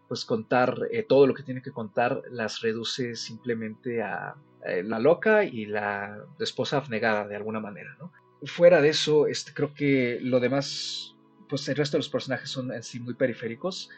pues 0.09 0.25
contar 0.25 0.89
eh, 0.91 1.03
todo 1.03 1.27
lo 1.27 1.35
que 1.35 1.43
tiene 1.43 1.63
que 1.63 1.73
contar, 1.73 2.23
las 2.31 2.61
reduce 2.63 3.15
simplemente 3.17 4.03
a, 4.03 4.35
eh, 4.67 4.83
la 4.83 4.99
loca 4.99 5.45
y 5.45 5.67
la 5.67 6.19
esposa 6.39 6.77
abnegada 6.79 7.27
de 7.27 7.37
alguna 7.37 7.61
manera, 7.61 7.97
¿no? 7.99 8.13
Fuera 8.45 8.81
de 8.81 8.89
eso, 8.89 9.27
este, 9.27 9.53
creo 9.53 9.75
que 9.75 10.19
lo 10.23 10.41
demás, 10.41 11.15
pues 11.49 11.69
el 11.69 11.77
resto 11.77 11.97
de 11.97 12.01
los 12.01 12.09
personajes 12.09 12.51
son 12.51 12.73
en 12.73 12.83
sí 12.83 13.01
muy 13.01 13.15
periféricos, 13.15 13.91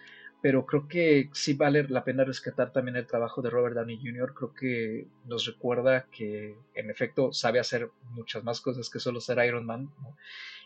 pero 0.42 0.66
creo 0.66 0.88
que 0.88 1.30
sí 1.32 1.54
vale 1.54 1.84
la 1.88 2.02
pena 2.02 2.24
rescatar 2.24 2.72
también 2.72 2.96
el 2.96 3.06
trabajo 3.06 3.42
de 3.42 3.50
Robert 3.50 3.76
Downey 3.76 4.00
Jr. 4.02 4.34
Creo 4.34 4.52
que 4.52 5.06
nos 5.26 5.46
recuerda 5.46 6.06
que 6.10 6.56
en 6.74 6.90
efecto 6.90 7.32
sabe 7.32 7.60
hacer 7.60 7.90
muchas 8.10 8.42
más 8.42 8.60
cosas 8.60 8.90
que 8.90 8.98
solo 8.98 9.20
ser 9.20 9.44
Iron 9.46 9.64
Man, 9.64 9.92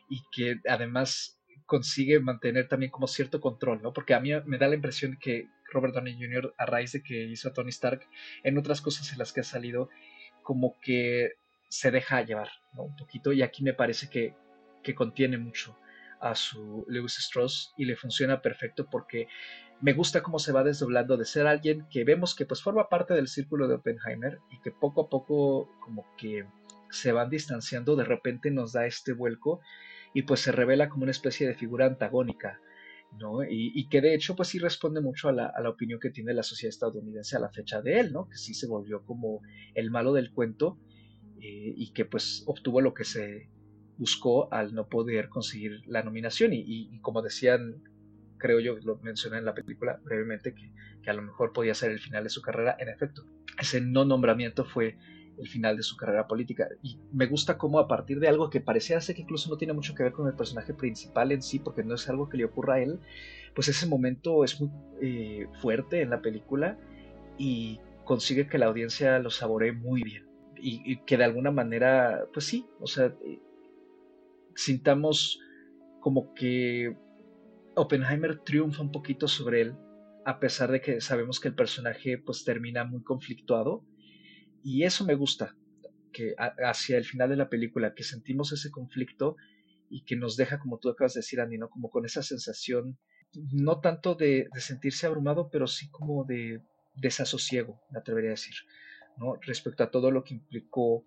y 0.08 0.22
que 0.32 0.60
además 0.68 1.38
consigue 1.66 2.20
mantener 2.20 2.68
también 2.68 2.90
como 2.90 3.06
cierto 3.06 3.40
control, 3.40 3.82
¿no? 3.82 3.92
Porque 3.92 4.14
a 4.14 4.20
mí 4.20 4.30
me 4.46 4.58
da 4.58 4.68
la 4.68 4.76
impresión 4.76 5.18
que 5.20 5.48
Robert 5.72 5.94
Downey 5.94 6.14
Jr., 6.14 6.54
a 6.56 6.66
raíz 6.66 6.92
de 6.92 7.02
que 7.02 7.24
hizo 7.24 7.48
a 7.48 7.52
Tony 7.52 7.70
Stark, 7.70 8.06
en 8.44 8.56
otras 8.56 8.80
cosas 8.80 9.12
en 9.12 9.18
las 9.18 9.32
que 9.32 9.40
ha 9.40 9.44
salido, 9.44 9.88
como 10.42 10.76
que 10.80 11.32
se 11.78 11.90
deja 11.90 12.22
llevar, 12.22 12.48
¿no? 12.72 12.84
Un 12.84 12.96
poquito, 12.96 13.32
y 13.32 13.42
aquí 13.42 13.62
me 13.62 13.74
parece 13.74 14.08
que, 14.08 14.34
que 14.82 14.94
contiene 14.94 15.38
mucho 15.38 15.78
a 16.20 16.34
su 16.34 16.84
Lewis 16.88 17.18
Strauss 17.18 17.74
y 17.76 17.84
le 17.84 17.96
funciona 17.96 18.40
perfecto 18.40 18.88
porque 18.90 19.28
me 19.80 19.92
gusta 19.92 20.22
cómo 20.22 20.38
se 20.38 20.52
va 20.52 20.64
desdoblando 20.64 21.16
de 21.16 21.26
ser 21.26 21.46
alguien 21.46 21.86
que 21.90 22.04
vemos 22.04 22.34
que 22.34 22.46
pues 22.46 22.62
forma 22.62 22.88
parte 22.88 23.14
del 23.14 23.28
círculo 23.28 23.68
de 23.68 23.74
Oppenheimer 23.74 24.38
y 24.50 24.60
que 24.60 24.70
poco 24.70 25.02
a 25.02 25.08
poco 25.10 25.70
como 25.80 26.06
que 26.16 26.46
se 26.90 27.12
van 27.12 27.28
distanciando, 27.28 27.96
de 27.96 28.04
repente 28.04 28.50
nos 28.50 28.72
da 28.72 28.86
este 28.86 29.12
vuelco 29.12 29.60
y 30.14 30.22
pues 30.22 30.40
se 30.40 30.52
revela 30.52 30.88
como 30.88 31.02
una 31.02 31.10
especie 31.10 31.46
de 31.46 31.54
figura 31.54 31.84
antagónica, 31.86 32.58
¿no? 33.18 33.44
Y, 33.44 33.86
que 33.88 34.00
de 34.00 34.14
hecho 34.14 34.34
pues 34.34 34.48
sí 34.48 34.58
responde 34.58 35.02
mucho 35.02 35.28
a 35.28 35.32
la, 35.32 35.68
opinión 35.68 36.00
que 36.00 36.10
tiene 36.10 36.32
la 36.32 36.42
sociedad 36.42 36.70
estadounidense 36.70 37.36
a 37.36 37.40
la 37.40 37.50
fecha 37.50 37.82
de 37.82 38.00
él, 38.00 38.12
¿no? 38.12 38.28
Que 38.28 38.38
sí 38.38 38.54
se 38.54 38.66
volvió 38.66 39.04
como 39.04 39.42
el 39.74 39.90
malo 39.90 40.14
del 40.14 40.32
cuento 40.32 40.78
eh, 41.46 41.74
y 41.76 41.92
que 41.92 42.04
pues 42.04 42.42
obtuvo 42.46 42.80
lo 42.80 42.92
que 42.92 43.04
se 43.04 43.48
buscó 43.98 44.52
al 44.52 44.74
no 44.74 44.88
poder 44.88 45.28
conseguir 45.28 45.80
la 45.86 46.02
nominación 46.02 46.52
y, 46.52 46.98
como 47.02 47.22
decían, 47.22 47.84
creo 48.36 48.58
yo, 48.58 48.76
lo 48.82 48.98
mencioné 48.98 49.38
en 49.38 49.44
la 49.44 49.54
película 49.54 50.00
brevemente, 50.02 50.54
que, 50.54 50.72
a 51.08 51.12
lo 51.12 51.22
mejor 51.22 51.52
podía 51.52 51.72
ser 51.74 51.92
el 51.92 52.00
final 52.00 52.24
de 52.24 52.30
su 52.30 52.42
carrera, 52.42 52.76
en 52.80 52.88
efecto, 52.88 53.24
ese 53.60 53.80
no 53.80 54.04
nombramiento 54.04 54.64
fue 54.64 54.98
el 55.38 55.46
final 55.46 55.76
de 55.76 55.84
su 55.84 55.96
carrera 55.96 56.26
política. 56.26 56.68
Y 56.82 56.98
me 57.12 57.26
gusta 57.26 57.58
cómo 57.58 57.78
a 57.78 57.86
partir 57.86 58.18
de 58.18 58.26
algo 58.26 58.50
que 58.50 58.60
parecía 58.60 59.00
ser 59.00 59.14
que 59.14 59.22
incluso 59.22 59.48
no 59.48 59.56
tiene 59.56 59.72
mucho 59.72 59.94
que 59.94 60.02
ver 60.02 60.12
con 60.12 60.26
el 60.26 60.34
personaje 60.34 60.74
principal 60.74 61.30
en 61.30 61.42
sí, 61.42 61.60
porque 61.60 61.84
no 61.84 61.94
es 61.94 62.08
algo 62.08 62.28
que 62.28 62.38
le 62.38 62.44
ocurra 62.44 62.74
a 62.74 62.80
él, 62.80 62.98
pues 63.54 63.68
ese 63.68 63.86
momento 63.86 64.42
es 64.42 64.60
muy 64.60 64.70
eh, 65.00 65.46
fuerte 65.60 66.02
en 66.02 66.10
la 66.10 66.20
película 66.20 66.76
y 67.38 67.78
consigue 68.04 68.48
que 68.48 68.58
la 68.58 68.66
audiencia 68.66 69.20
lo 69.20 69.30
saboree 69.30 69.70
muy 69.70 70.02
bien. 70.02 70.25
Y, 70.58 70.98
que 71.04 71.16
de 71.16 71.24
alguna 71.24 71.50
manera, 71.50 72.26
pues 72.32 72.46
sí, 72.46 72.66
o 72.80 72.86
sea, 72.86 73.14
eh, 73.24 73.40
sintamos 74.54 75.40
como 76.00 76.34
que 76.34 76.96
Oppenheimer 77.74 78.38
triunfa 78.38 78.82
un 78.82 78.92
poquito 78.92 79.28
sobre 79.28 79.60
él, 79.60 79.76
a 80.24 80.40
pesar 80.40 80.72
de 80.72 80.80
que 80.80 81.00
sabemos 81.00 81.40
que 81.40 81.48
el 81.48 81.54
personaje 81.54 82.18
pues 82.18 82.44
termina 82.44 82.84
muy 82.84 83.02
conflictuado 83.02 83.84
y 84.62 84.84
eso 84.84 85.04
me 85.04 85.14
gusta, 85.14 85.56
que 86.12 86.34
hacia 86.38 86.96
el 86.96 87.04
final 87.04 87.28
de 87.28 87.36
la 87.36 87.48
película, 87.48 87.94
que 87.94 88.02
sentimos 88.02 88.50
ese 88.52 88.70
conflicto 88.70 89.36
y 89.88 90.04
que 90.04 90.16
nos 90.16 90.36
deja, 90.36 90.58
como 90.58 90.78
tú 90.78 90.88
acabas 90.88 91.14
de 91.14 91.20
decir, 91.20 91.40
Andy, 91.40 91.58
¿no? 91.58 91.68
Como 91.68 91.90
con 91.90 92.04
esa 92.04 92.22
sensación, 92.22 92.98
no 93.52 93.80
tanto 93.80 94.14
de, 94.14 94.48
sentirse 94.56 95.06
abrumado, 95.06 95.50
pero 95.50 95.66
sí 95.66 95.88
como 95.90 96.24
de 96.24 96.62
desasosiego, 96.94 97.80
me 97.90 97.98
atrevería 97.98 98.30
a 98.30 98.32
decir, 98.32 98.54
¿no? 99.16 99.36
Respecto 99.42 99.82
a 99.82 99.90
todo 99.90 100.10
lo 100.10 100.24
que 100.24 100.34
implicó, 100.34 101.04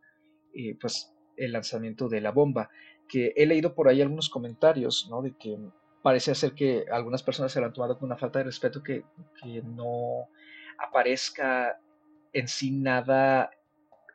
eh, 0.53 0.77
pues, 0.79 1.13
el 1.37 1.53
lanzamiento 1.53 2.09
de 2.09 2.21
la 2.21 2.31
bomba, 2.31 2.69
que 3.07 3.33
he 3.35 3.45
leído 3.45 3.73
por 3.75 3.87
ahí 3.87 4.01
algunos 4.01 4.29
comentarios, 4.29 5.07
¿no? 5.09 5.21
De 5.21 5.35
que 5.37 5.57
parece 6.03 6.35
ser 6.35 6.53
que 6.53 6.85
algunas 6.91 7.23
personas 7.23 7.51
se 7.51 7.59
lo 7.59 7.67
han 7.67 7.73
tomado 7.73 7.97
con 7.97 8.07
una 8.07 8.17
falta 8.17 8.39
de 8.39 8.45
respeto 8.45 8.83
que, 8.83 9.03
que 9.41 9.61
no 9.63 10.29
aparezca 10.77 11.79
en 12.33 12.47
sí 12.47 12.71
nada 12.71 13.51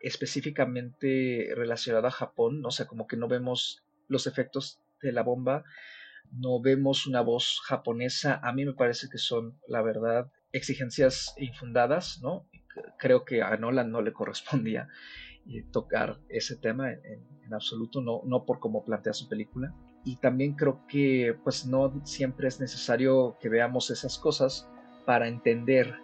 específicamente 0.01 1.49
relacionado 1.57 2.07
a 2.07 2.11
Japón, 2.11 2.64
o 2.64 2.70
sea, 2.70 2.86
como 2.86 3.07
que 3.07 3.16
no 3.16 3.26
vemos 3.26 3.84
los 4.09 4.26
efectos 4.26 4.80
de 5.03 5.12
la 5.12 5.22
bomba, 5.22 5.64
no 6.30 6.61
vemos 6.61 7.07
una 7.07 7.20
voz 7.20 7.61
japonesa, 7.64 8.40
a 8.42 8.53
mí 8.53 8.64
me 8.64 8.74
parece 8.74 9.09
que 9.11 9.18
son, 9.18 9.59
la 9.66 9.82
verdad, 9.82 10.30
exigencias 10.53 11.34
infundadas, 11.38 12.20
¿no? 12.22 12.47
Creo 12.99 13.25
que 13.25 13.43
a 13.43 13.57
Nolan 13.57 13.91
no 13.91 14.03
le 14.03 14.12
correspondía 14.12 14.89
eh, 15.49 15.64
tocar 15.72 16.20
ese 16.29 16.57
tema 16.57 16.93
en, 16.93 17.25
en, 17.45 17.55
absoluto, 17.55 18.01
no, 18.01 18.22
no 18.25 18.45
por 18.45 18.61
cómo 18.61 18.85
plantea 18.85 19.12
su 19.12 19.29
película. 19.29 19.75
Y 20.05 20.16
también 20.16 20.55
creo 20.55 20.87
que 20.87 21.37
pues 21.45 21.66
no 21.66 22.01
siempre 22.05 22.49
es 22.49 22.61
necesario 22.61 23.37
que 23.41 23.49
veamos 23.49 23.91
esas 23.91 24.18
cosas 24.18 24.68
para 25.07 25.29
entender 25.29 25.95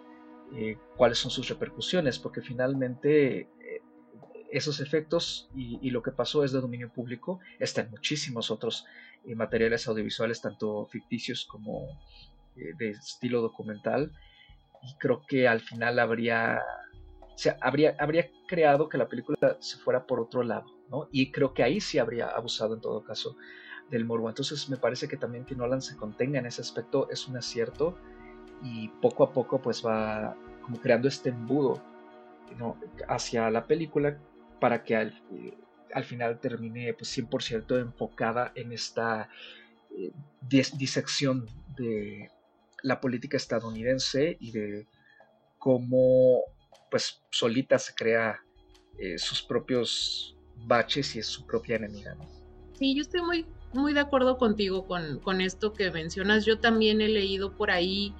eh, 0.53 0.77
cuáles 0.97 1.17
son 1.17 1.31
sus 1.31 1.47
repercusiones, 1.47 2.19
porque 2.19 2.41
finalmente 2.41 3.39
eh, 3.41 3.81
esos 4.51 4.81
efectos 4.81 5.49
y, 5.55 5.89
lo 5.91 6.01
que 6.01 6.11
pasó 6.11 6.43
es 6.43 6.51
de 6.51 6.59
dominio 6.59 6.91
público, 6.91 7.39
está 7.57 7.81
en 7.81 7.89
muchísimos 7.89 8.51
otros 8.51 8.85
eh, 9.23 9.33
materiales 9.33 9.87
audiovisuales, 9.87 10.41
tanto 10.41 10.85
ficticios 10.87 11.45
como 11.45 11.87
de 12.55 12.89
estilo 12.89 13.41
documental, 13.41 14.11
y 14.83 14.95
creo 14.97 15.23
que 15.27 15.47
al 15.47 15.61
final 15.61 15.99
habría 15.99 16.61
se 17.35 17.55
habría, 17.59 17.95
habría 17.97 18.29
creado 18.47 18.87
que 18.87 18.97
la 18.97 19.07
película 19.07 19.57
se 19.59 19.77
fuera 19.77 20.05
por 20.05 20.19
otro 20.19 20.43
lado, 20.43 20.65
¿no? 20.89 21.07
Y 21.11 21.31
creo 21.31 21.53
que 21.53 21.63
ahí 21.63 21.81
sí 21.81 21.97
habría 21.97 22.27
abusado 22.27 22.75
en 22.75 22.81
todo 22.81 23.03
caso 23.03 23.35
del 23.89 24.05
morbo. 24.05 24.29
Entonces 24.29 24.69
me 24.69 24.77
parece 24.77 25.07
que 25.07 25.17
también 25.17 25.45
que 25.45 25.55
Nolan 25.55 25.81
se 25.81 25.97
contenga 25.97 26.39
en 26.39 26.45
ese 26.45 26.61
aspecto 26.61 27.09
es 27.09 27.27
un 27.27 27.37
acierto 27.37 27.97
y 28.61 28.89
poco 29.01 29.23
a 29.23 29.33
poco 29.33 29.59
pues 29.59 29.83
va 29.83 30.35
como 30.61 30.79
creando 30.79 31.07
este 31.07 31.29
embudo 31.29 31.81
hacia 33.07 33.49
la 33.49 33.65
película 33.65 34.19
para 34.59 34.83
que 34.83 34.95
al, 34.95 35.23
eh, 35.33 35.57
al 35.93 36.03
final 36.03 36.39
termine 36.39 36.93
pues 36.93 37.17
100% 37.17 37.79
enfocada 37.79 38.51
en 38.55 38.71
esta 38.71 39.29
eh, 39.97 40.11
disección 40.47 41.47
de 41.75 42.29
la 42.83 42.99
política 42.99 43.37
estadounidense 43.37 44.37
y 44.39 44.51
de 44.51 44.87
cómo 45.57 46.41
pues 46.89 47.23
solita 47.31 47.79
se 47.79 47.93
crea 47.95 48.39
eh, 48.99 49.17
sus 49.17 49.41
propios 49.41 50.35
baches 50.67 51.15
y 51.15 51.19
es 51.19 51.27
su 51.27 51.45
propia 51.45 51.77
enemiga. 51.77 52.15
Sí, 52.73 52.95
yo 52.95 53.01
estoy 53.01 53.21
muy, 53.21 53.45
muy 53.73 53.93
de 53.93 54.01
acuerdo 54.01 54.37
contigo 54.37 54.85
con, 54.85 55.41
esto 55.41 55.73
que 55.73 55.89
mencionas. 55.91 56.45
Yo 56.45 56.59
también 56.59 57.01
he 57.01 57.07
leído 57.07 57.55
por 57.55 57.71
ahí 57.71 58.13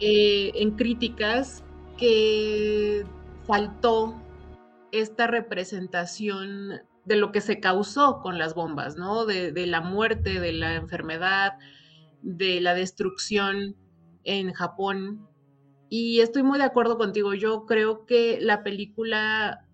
eh, 0.00 0.52
en 0.54 0.72
críticas 0.72 1.64
que 1.98 3.04
faltó 3.46 4.14
esta 4.92 5.26
representación 5.26 6.82
de 7.04 7.16
lo 7.16 7.32
que 7.32 7.40
se 7.40 7.60
causó 7.60 8.20
con 8.22 8.38
las 8.38 8.54
bombas, 8.54 8.96
¿no? 8.96 9.26
De, 9.26 9.52
de, 9.52 9.66
la 9.66 9.80
muerte, 9.80 10.40
de 10.40 10.52
la 10.52 10.74
enfermedad, 10.74 11.54
de 12.24 12.60
la 12.60 12.74
destrucción 12.74 13.76
en 14.24 14.52
Japón 14.52 15.28
y 15.90 16.20
estoy 16.20 16.42
muy 16.42 16.58
de 16.58 16.64
acuerdo 16.64 16.98
contigo. 16.98 17.34
Yo 17.34 17.66
creo 17.66 18.06
que 18.06 18.38
la 18.40 18.64
película 18.64 19.64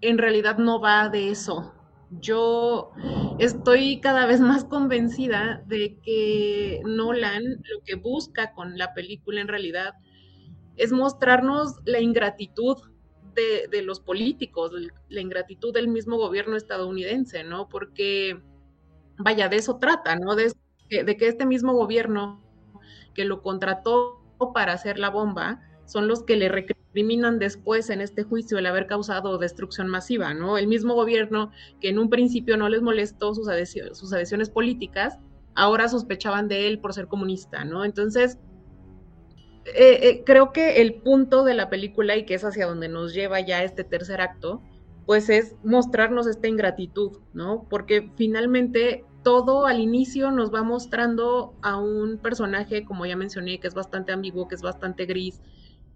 en 0.00 0.18
realidad 0.18 0.56
no 0.58 0.80
va 0.80 1.08
de 1.08 1.30
eso. 1.30 1.74
Yo 2.10 2.92
estoy 3.38 4.00
cada 4.00 4.26
vez 4.26 4.40
más 4.40 4.64
convencida 4.64 5.62
de 5.66 5.98
que 6.00 6.80
Nolan 6.86 7.42
lo 7.44 7.82
que 7.84 7.96
busca 7.96 8.52
con 8.52 8.78
la 8.78 8.94
película 8.94 9.40
en 9.40 9.48
realidad 9.48 9.94
es 10.76 10.92
mostrarnos 10.92 11.74
la 11.84 12.00
ingratitud 12.00 12.76
de, 13.34 13.82
los 13.82 14.00
políticos, 14.00 14.72
la 15.10 15.20
ingratitud 15.20 15.74
del 15.74 15.88
mismo 15.88 16.16
gobierno 16.16 16.56
estadounidense, 16.56 17.44
¿no? 17.44 17.68
Porque, 17.68 18.40
vaya, 19.18 19.50
de 19.50 19.56
eso 19.56 19.76
trata, 19.76 20.16
¿no? 20.16 20.34
De, 20.34 20.50
de 20.88 21.16
que 21.16 21.28
este 21.28 21.46
mismo 21.46 21.72
gobierno 21.72 22.42
que 23.14 23.24
lo 23.24 23.42
contrató 23.42 24.22
para 24.54 24.72
hacer 24.72 24.98
la 24.98 25.10
bomba 25.10 25.60
son 25.86 26.08
los 26.08 26.22
que 26.24 26.36
le 26.36 26.48
recriminan 26.48 27.38
después 27.38 27.90
en 27.90 28.00
este 28.00 28.24
juicio 28.24 28.58
el 28.58 28.66
haber 28.66 28.86
causado 28.86 29.38
destrucción 29.38 29.88
masiva, 29.88 30.34
¿no? 30.34 30.58
El 30.58 30.66
mismo 30.66 30.94
gobierno 30.94 31.50
que 31.80 31.88
en 31.88 31.98
un 31.98 32.10
principio 32.10 32.56
no 32.56 32.68
les 32.68 32.82
molestó 32.82 33.34
sus, 33.34 33.48
adhesiones, 33.48 34.50
políticas, 34.50 35.18
ahora 35.54 35.88
sospechaban 35.88 36.48
de 36.48 36.66
él 36.66 36.80
por 36.80 36.92
ser 36.92 37.06
comunista, 37.06 37.64
¿no? 37.64 37.84
Entonces, 37.84 38.38
eh, 39.66 39.98
eh, 40.02 40.22
creo 40.24 40.52
que 40.52 40.80
el 40.80 40.94
punto 40.94 41.44
de 41.44 41.54
la 41.54 41.70
película 41.70 42.16
y 42.16 42.24
que 42.24 42.34
es 42.34 42.44
hacia 42.44 42.66
donde 42.66 42.88
nos 42.88 43.14
lleva 43.14 43.40
ya 43.40 43.62
este 43.62 43.84
tercer 43.84 44.20
acto, 44.20 44.62
pues 45.06 45.28
es 45.28 45.54
mostrarnos 45.62 46.26
esta 46.26 46.48
ingratitud, 46.48 47.18
¿no? 47.32 47.66
Porque 47.70 48.10
finalmente 48.16 49.04
todo 49.26 49.66
al 49.66 49.80
inicio 49.80 50.30
nos 50.30 50.54
va 50.54 50.62
mostrando 50.62 51.58
a 51.60 51.78
un 51.78 52.18
personaje, 52.18 52.84
como 52.84 53.06
ya 53.06 53.16
mencioné, 53.16 53.58
que 53.58 53.66
es 53.66 53.74
bastante 53.74 54.12
ambiguo, 54.12 54.46
que 54.46 54.54
es 54.54 54.62
bastante 54.62 55.04
gris, 55.04 55.42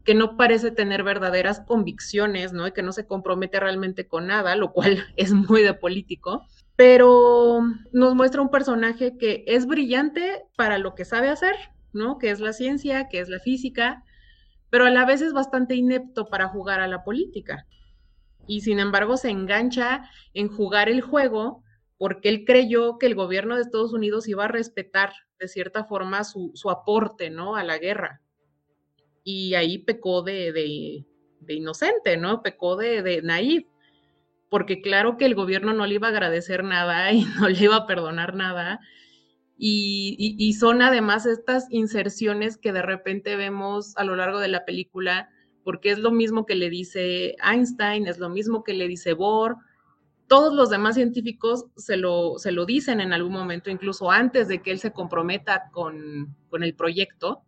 que 0.03 0.17
no 0.17 0.37
parece 0.37 0.73
tener 0.73 1.05
verdaderas 1.05 1.61
convicciones, 1.61 2.53
¿no? 2.53 2.73
Que 2.73 2.83
no 2.83 2.91
se 2.91 3.07
compromete 3.07 3.61
realmente 3.61 4.09
con 4.09 4.27
nada, 4.27 4.57
lo 4.57 4.73
cual 4.73 5.05
es 5.17 5.33
muy 5.33 5.63
de 5.63 5.75
político. 5.75 6.45
Pero 6.75 7.61
nos 7.93 8.17
muestra 8.17 8.43
un 8.43 8.51
personaje 8.51 9.17
que 9.17 9.45
es 9.47 9.65
brillante 9.65 10.43
para 10.57 10.79
lo 10.79 10.97
que 10.97 11.05
sabe 11.05 11.29
hacer, 11.29 11.55
¿no? 11.93 12.19
Que 12.19 12.31
es 12.31 12.41
la 12.41 12.53
ciencia, 12.53 13.07
que 13.07 13.21
es 13.21 13.29
la 13.29 13.39
física, 13.39 14.03
pero 14.71 14.87
a 14.87 14.91
la 14.91 15.05
vez 15.05 15.23
es 15.23 15.33
bastante 15.33 15.77
inepto 15.77 16.29
para 16.29 16.49
jugar 16.49 16.81
a 16.81 16.89
la 16.89 17.05
política. 17.05 17.65
Y 18.49 18.63
sin 18.63 18.81
embargo 18.81 19.17
se 19.17 19.31
engancha 19.31 20.11
en 20.35 20.49
jugar 20.49 20.89
el 20.89 21.01
juego 21.01 21.63
porque 22.01 22.31
él 22.31 22.47
creyó 22.47 22.97
que 22.97 23.05
el 23.05 23.15
gobierno 23.15 23.57
de 23.57 23.61
Estados 23.61 23.93
Unidos 23.93 24.27
iba 24.27 24.47
a 24.47 24.49
respetar 24.49 25.13
de 25.39 25.49
cierta 25.49 25.85
forma 25.85 26.25
su, 26.25 26.51
aporte, 26.71 27.29
¿no? 27.29 27.57
A 27.57 27.63
la 27.63 27.77
guerra. 27.77 28.23
Y 29.23 29.53
ahí 29.53 29.77
pecó 29.77 30.23
de, 30.23 30.51
de, 30.51 31.55
inocente, 31.55 32.17
¿no? 32.17 32.41
Pecó 32.41 32.77
de, 32.77 33.03
de 33.03 33.21
naive, 33.21 33.67
porque 34.49 34.81
claro 34.81 35.19
que 35.19 35.27
el 35.27 35.35
gobierno 35.35 35.75
no 35.75 35.85
le 35.85 35.97
iba 35.97 36.07
a 36.07 36.11
agradecer 36.11 36.65
nada 36.65 37.13
y 37.13 37.27
no 37.39 37.51
le 37.51 37.65
iba 37.65 37.77
a 37.77 37.87
perdonar 37.87 38.35
nada. 38.35 38.81
Y, 39.59 40.17
y, 40.39 40.53
son 40.55 40.81
además 40.81 41.27
estas 41.27 41.67
inserciones 41.71 42.57
que 42.57 42.73
de 42.73 42.81
repente 42.81 43.37
vemos 43.37 43.95
a 43.99 44.05
lo 44.05 44.17
largo 44.17 44.41
de 44.41 44.49
la 44.49 44.65
película, 44.65 45.29
porque 45.65 45.91
es 45.91 45.99
lo 45.99 46.13
mismo 46.13 46.47
que 46.47 46.55
le 46.55 46.71
dice 46.71 47.37
Einstein, 47.45 48.07
es 48.07 48.19
lo 48.19 48.31
mismo 48.31 48.65
que 48.65 48.73
le 48.73 48.89
dice 48.89 49.13
Bohr, 49.13 49.59
todos 50.31 50.55
los 50.55 50.71
demás 50.71 50.95
científicos 50.95 51.67
se 51.77 51.97
lo, 51.97 52.39
se 52.39 52.53
lo 52.53 52.65
dicen 52.65 53.01
en 53.01 53.13
algún 53.13 53.33
momento, 53.33 53.69
incluso 53.69 54.13
antes 54.13 54.47
de 54.47 54.63
que 54.63 54.71
él 54.71 54.79
se 54.79 54.93
comprometa 54.93 55.71
con, 55.73 56.37
el 56.53 56.75
proyecto, 56.77 57.43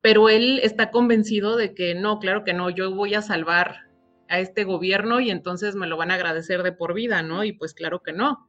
pero 0.00 0.30
él 0.30 0.60
está 0.62 0.90
convencido 0.90 1.56
de 1.56 1.74
que 1.74 1.94
no, 1.94 2.20
claro 2.20 2.42
que 2.42 2.54
no, 2.54 2.70
yo 2.70 2.94
voy 2.94 3.12
a 3.12 3.20
salvar 3.20 3.90
a 4.30 4.40
este 4.40 4.64
gobierno 4.64 5.20
y 5.20 5.30
entonces 5.30 5.74
me 5.74 5.86
lo 5.86 5.98
van 5.98 6.10
a 6.10 6.14
agradecer 6.14 6.62
de 6.62 6.72
por 6.72 6.94
vida, 6.94 7.22
¿no? 7.22 7.44
Y 7.44 7.52
pues 7.52 7.74
claro 7.74 8.02
que 8.02 8.14
no. 8.14 8.48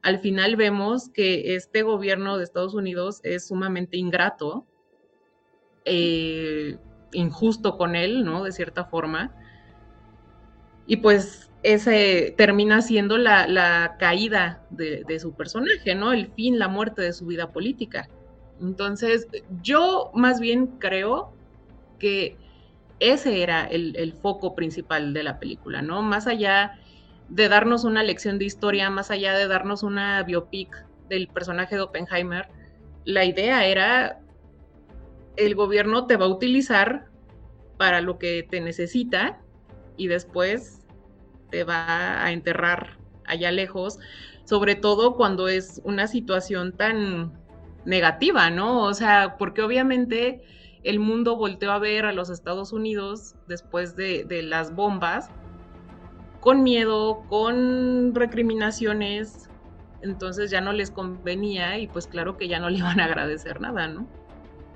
Al 0.00 0.20
final 0.20 0.56
vemos 0.56 1.10
que 1.10 1.56
este 1.56 1.82
gobierno 1.82 2.38
de 2.38 2.44
Estados 2.44 2.72
Unidos 2.72 3.20
es 3.22 3.48
sumamente 3.48 3.98
ingrato, 3.98 4.66
eh, 5.84 6.78
injusto 7.12 7.76
con 7.76 7.96
él, 7.96 8.24
¿no? 8.24 8.44
De 8.44 8.52
cierta 8.52 8.86
forma. 8.86 9.36
Y 10.86 10.96
pues 10.96 11.49
ese 11.62 12.34
termina 12.36 12.82
siendo 12.82 13.18
la, 13.18 13.96
caída 13.98 14.62
de, 14.70 15.18
su 15.20 15.34
personaje, 15.34 15.94
¿no? 15.94 16.12
El 16.12 16.28
fin, 16.28 16.58
la 16.58 16.68
muerte 16.68 17.02
de 17.02 17.12
su 17.12 17.26
vida 17.26 17.50
política. 17.50 18.08
Entonces, 18.60 19.28
yo 19.62 20.10
más 20.14 20.40
bien 20.40 20.66
creo 20.78 21.32
que 21.98 22.36
ese 22.98 23.42
era 23.42 23.64
el, 23.64 23.96
el, 23.96 24.12
foco 24.12 24.54
principal 24.54 25.14
de 25.14 25.22
la 25.22 25.38
película, 25.38 25.82
¿no? 25.82 26.02
Más 26.02 26.26
allá 26.26 26.78
de 27.28 27.48
darnos 27.48 27.84
una 27.84 28.02
lección 28.02 28.38
de 28.38 28.44
historia, 28.44 28.90
más 28.90 29.10
allá 29.10 29.34
de 29.34 29.46
darnos 29.46 29.82
una 29.82 30.22
biopic 30.22 30.86
del 31.08 31.28
personaje 31.28 31.76
de 31.76 31.82
Oppenheimer, 31.82 32.48
la 33.04 33.24
idea 33.24 33.66
era 33.66 34.20
el 35.36 35.54
gobierno 35.54 36.06
te 36.06 36.16
va 36.16 36.26
a 36.26 36.28
utilizar 36.28 37.06
para 37.78 38.00
lo 38.00 38.18
que 38.18 38.42
te 38.42 38.60
necesita 38.60 39.40
y 39.96 40.08
después 40.08 40.79
te 41.50 41.64
va 41.64 42.24
a 42.24 42.32
enterrar 42.32 42.98
allá 43.26 43.50
lejos, 43.50 43.98
sobre 44.44 44.74
todo 44.74 45.16
cuando 45.16 45.48
es 45.48 45.80
una 45.84 46.06
situación 46.06 46.72
tan 46.72 47.32
negativa, 47.84 48.50
¿no? 48.50 48.82
O 48.82 48.94
sea, 48.94 49.36
porque 49.38 49.62
obviamente 49.62 50.42
el 50.82 50.98
mundo 50.98 51.36
volteó 51.36 51.72
a 51.72 51.78
ver 51.78 52.06
a 52.06 52.12
los 52.12 52.30
Estados 52.30 52.72
Unidos 52.72 53.34
después 53.48 53.96
de, 53.96 54.26
las 54.42 54.74
bombas 54.74 55.30
con 56.40 56.62
miedo, 56.62 57.22
con 57.28 58.14
recriminaciones, 58.14 59.50
entonces 60.02 60.50
ya 60.50 60.62
no 60.62 60.72
les 60.72 60.90
convenía 60.90 61.78
y 61.78 61.86
pues 61.86 62.06
claro 62.06 62.36
que 62.36 62.48
ya 62.48 62.58
no 62.58 62.70
le 62.70 62.78
iban 62.78 63.00
a 63.00 63.04
agradecer 63.04 63.60
nada, 63.60 63.88
¿no? 63.88 64.06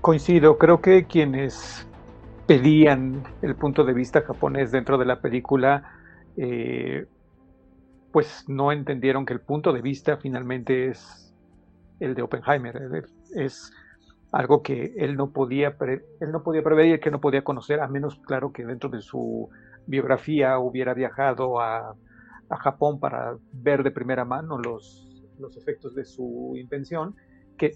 Coincido, 0.03 0.59
creo 0.59 0.83
que 0.83 1.07
quienes 1.07 1.87
pedían 2.47 3.23
el 3.41 3.57
punto 3.57 3.85
de 3.85 3.95
vista 3.95 4.21
japonés 4.21 4.71
dentro 4.71 4.99
de 4.99 5.07
la 5.07 5.21
película 5.21 6.04
eh, 6.37 7.07
pues 8.13 8.45
no 8.49 8.73
entendieron 8.73 9.27
que 9.27 9.33
el 9.33 9.41
punto 9.41 9.73
de 9.73 9.83
vista 9.83 10.17
finalmente 10.17 10.89
es 10.89 11.35
el 12.01 12.15
de 12.15 12.23
Oppenheimer. 12.23 13.05
Es 13.35 13.73
algo 14.33 14.63
que 14.63 14.95
él 14.97 15.17
no 15.17 15.31
podía, 15.31 15.77
él 16.21 16.33
no 16.33 16.43
podía 16.43 16.63
prever 16.63 16.87
y 16.87 17.01
que 17.01 17.11
no 17.11 17.21
podía 17.21 17.43
conocer, 17.43 17.81
a 17.81 17.89
menos, 17.89 18.21
claro, 18.21 18.53
que 18.53 18.65
dentro 18.65 18.89
de 18.89 19.01
su 19.01 19.49
biografía 19.87 20.59
hubiera 20.59 20.95
viajado 20.95 21.61
a, 21.61 21.95
Japón 22.57 23.01
para 23.01 23.37
ver 23.53 23.83
de 23.83 23.91
primera 23.91 24.25
mano 24.25 24.59
los, 24.59 25.25
los 25.41 25.57
efectos 25.57 25.93
de 25.97 26.05
su 26.05 26.53
invención, 26.57 27.17
que 27.59 27.73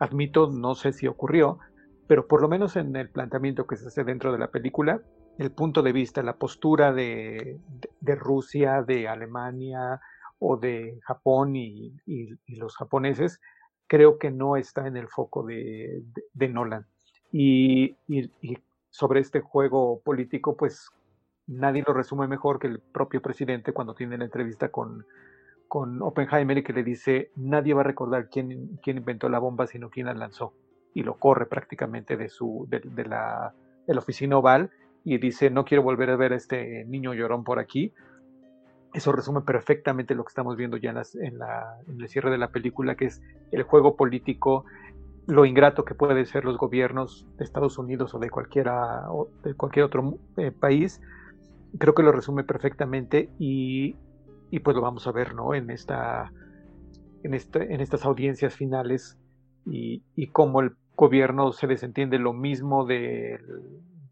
admito, 0.00 0.50
no 0.50 0.74
sé 0.74 0.92
si 0.92 1.06
ocurrió, 1.06 1.60
pero 2.08 2.26
por 2.26 2.42
lo 2.42 2.48
menos 2.48 2.74
en 2.74 2.96
el 2.96 3.08
planteamiento 3.10 3.64
que 3.68 3.76
se 3.76 3.86
hace 3.86 4.02
dentro 4.02 4.32
de 4.32 4.38
la 4.38 4.48
película, 4.48 5.02
el 5.38 5.50
punto 5.50 5.82
de 5.82 5.92
vista, 5.92 6.22
la 6.22 6.36
postura 6.36 6.92
de, 6.92 7.58
Rusia, 8.02 8.82
de 8.82 9.08
Alemania 9.08 10.00
o 10.38 10.56
de 10.56 10.98
Japón 11.02 11.56
y, 11.56 11.92
los 12.46 12.76
japoneses, 12.76 13.40
creo 13.86 14.18
que 14.18 14.30
no 14.30 14.56
está 14.56 14.86
en 14.86 14.96
el 14.96 15.08
foco 15.08 15.44
de, 15.44 16.02
Nolan. 16.48 16.86
Y, 17.32 17.96
sobre 18.90 19.20
este 19.20 19.40
juego 19.40 20.00
político, 20.00 20.56
pues 20.56 20.90
nadie 21.46 21.84
lo 21.86 21.92
resume 21.92 22.26
mejor 22.26 22.58
que 22.58 22.66
el 22.66 22.80
propio 22.80 23.20
presidente 23.20 23.72
cuando 23.72 23.94
tiene 23.94 24.16
la 24.16 24.24
entrevista 24.24 24.70
con, 24.70 25.04
con 25.68 26.02
Oppenheimer 26.02 26.58
y 26.58 26.62
que 26.62 26.72
le 26.72 26.82
dice, 26.82 27.30
nadie 27.36 27.74
va 27.74 27.82
a 27.82 27.84
recordar 27.84 28.28
quién, 28.30 28.78
inventó 28.84 29.28
la 29.28 29.38
bomba, 29.38 29.66
sino 29.66 29.90
quién 29.90 30.06
la 30.06 30.14
lanzó. 30.14 30.54
Y 30.94 31.02
lo 31.02 31.18
corre 31.18 31.46
prácticamente 31.46 32.16
de, 32.16 32.28
su, 32.28 32.66
de, 32.68 33.04
la, 33.04 33.54
oficina 33.98 34.38
oval 34.38 34.70
y 35.06 35.18
dice, 35.18 35.48
no 35.48 35.64
quiero 35.64 35.82
volver 35.82 36.10
a 36.10 36.16
ver 36.16 36.34
a 36.34 36.36
este 36.36 36.84
niño 36.84 37.14
llorón 37.14 37.44
por 37.44 37.58
aquí. 37.58 37.94
Eso 38.92 39.12
resume 39.12 39.40
perfectamente 39.40 40.14
lo 40.14 40.24
que 40.24 40.30
estamos 40.30 40.56
viendo 40.56 40.76
ya 40.76 40.90
en, 40.90 41.38
la, 41.38 41.78
en 41.86 42.00
el 42.00 42.08
cierre 42.08 42.30
de 42.30 42.38
la 42.38 42.48
película, 42.48 42.96
que 42.96 43.06
es 43.06 43.22
el 43.52 43.62
juego 43.62 43.96
político, 43.96 44.64
lo 45.26 45.46
ingrato 45.46 45.84
que 45.84 45.94
pueden 45.94 46.26
ser 46.26 46.44
los 46.44 46.58
gobiernos 46.58 47.26
de 47.38 47.44
Estados 47.44 47.78
Unidos 47.78 48.14
o 48.14 48.18
de, 48.18 48.28
cualquiera, 48.28 49.10
o 49.10 49.28
de 49.42 49.54
cualquier 49.54 49.86
otro 49.86 50.18
eh, 50.36 50.50
país. 50.50 51.00
Creo 51.78 51.94
que 51.94 52.02
lo 52.02 52.12
resume 52.12 52.44
perfectamente 52.44 53.30
y 53.38 53.96
y 54.50 54.60
pues 54.60 54.76
lo 54.76 54.82
vamos 54.82 55.06
a 55.06 55.12
ver 55.12 55.34
¿no? 55.34 55.54
en, 55.54 55.70
esta, 55.70 56.32
en, 57.22 57.34
este, 57.34 57.74
en 57.74 57.80
estas 57.80 58.04
audiencias 58.04 58.54
finales 58.54 59.18
y, 59.64 60.02
y 60.14 60.28
cómo 60.28 60.60
el 60.60 60.72
gobierno 60.94 61.52
se 61.52 61.66
desentiende 61.66 62.18
lo 62.18 62.32
mismo 62.32 62.86
de, 62.86 63.40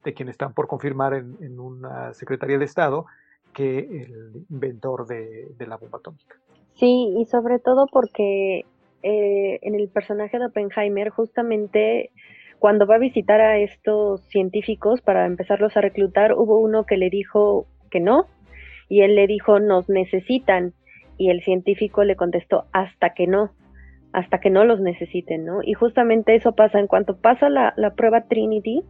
de 0.04 0.14
quienes 0.14 0.34
están 0.34 0.52
por 0.52 0.68
confirmar 0.68 1.14
en, 1.14 1.58
una 1.58 2.12
Secretaría 2.14 2.58
de 2.58 2.64
Estado 2.64 3.06
que 3.52 3.78
el 3.78 4.44
inventor 4.50 5.06
de, 5.06 5.54
la 5.66 5.76
bomba 5.76 5.98
atómica. 5.98 6.36
Sí, 6.74 7.14
y 7.16 7.24
sobre 7.26 7.58
todo 7.58 7.86
porque 7.86 8.64
eh, 9.02 9.58
en 9.62 9.74
el 9.74 9.88
personaje 9.88 10.38
de 10.38 10.46
Oppenheimer 10.46 11.08
justamente 11.10 12.10
cuando 12.58 12.86
va 12.86 12.96
a 12.96 12.98
visitar 12.98 13.40
a 13.40 13.58
estos 13.58 14.22
científicos 14.28 15.00
para 15.02 15.26
empezarlos 15.26 15.76
a 15.76 15.80
reclutar, 15.80 16.32
hubo 16.32 16.58
uno 16.58 16.84
que 16.84 16.96
le 16.96 17.10
dijo 17.10 17.66
que 17.90 18.00
no, 18.00 18.26
y 18.88 19.02
él 19.02 19.14
le 19.14 19.26
dijo, 19.26 19.60
nos 19.60 19.88
necesitan. 19.88 20.72
Y 21.16 21.30
el 21.30 21.42
científico 21.42 22.04
le 22.04 22.16
contestó, 22.16 22.64
hasta 22.72 23.14
que 23.14 23.26
no, 23.26 23.52
hasta 24.12 24.40
que 24.40 24.50
no 24.50 24.64
los 24.64 24.80
necesiten, 24.80 25.44
¿no? 25.44 25.60
Y 25.62 25.74
justamente 25.74 26.34
eso 26.34 26.52
pasa, 26.52 26.80
en 26.80 26.86
cuanto 26.86 27.18
pasa 27.18 27.50
la 27.50 27.94
prueba 27.94 28.22
Trinity, 28.22 28.82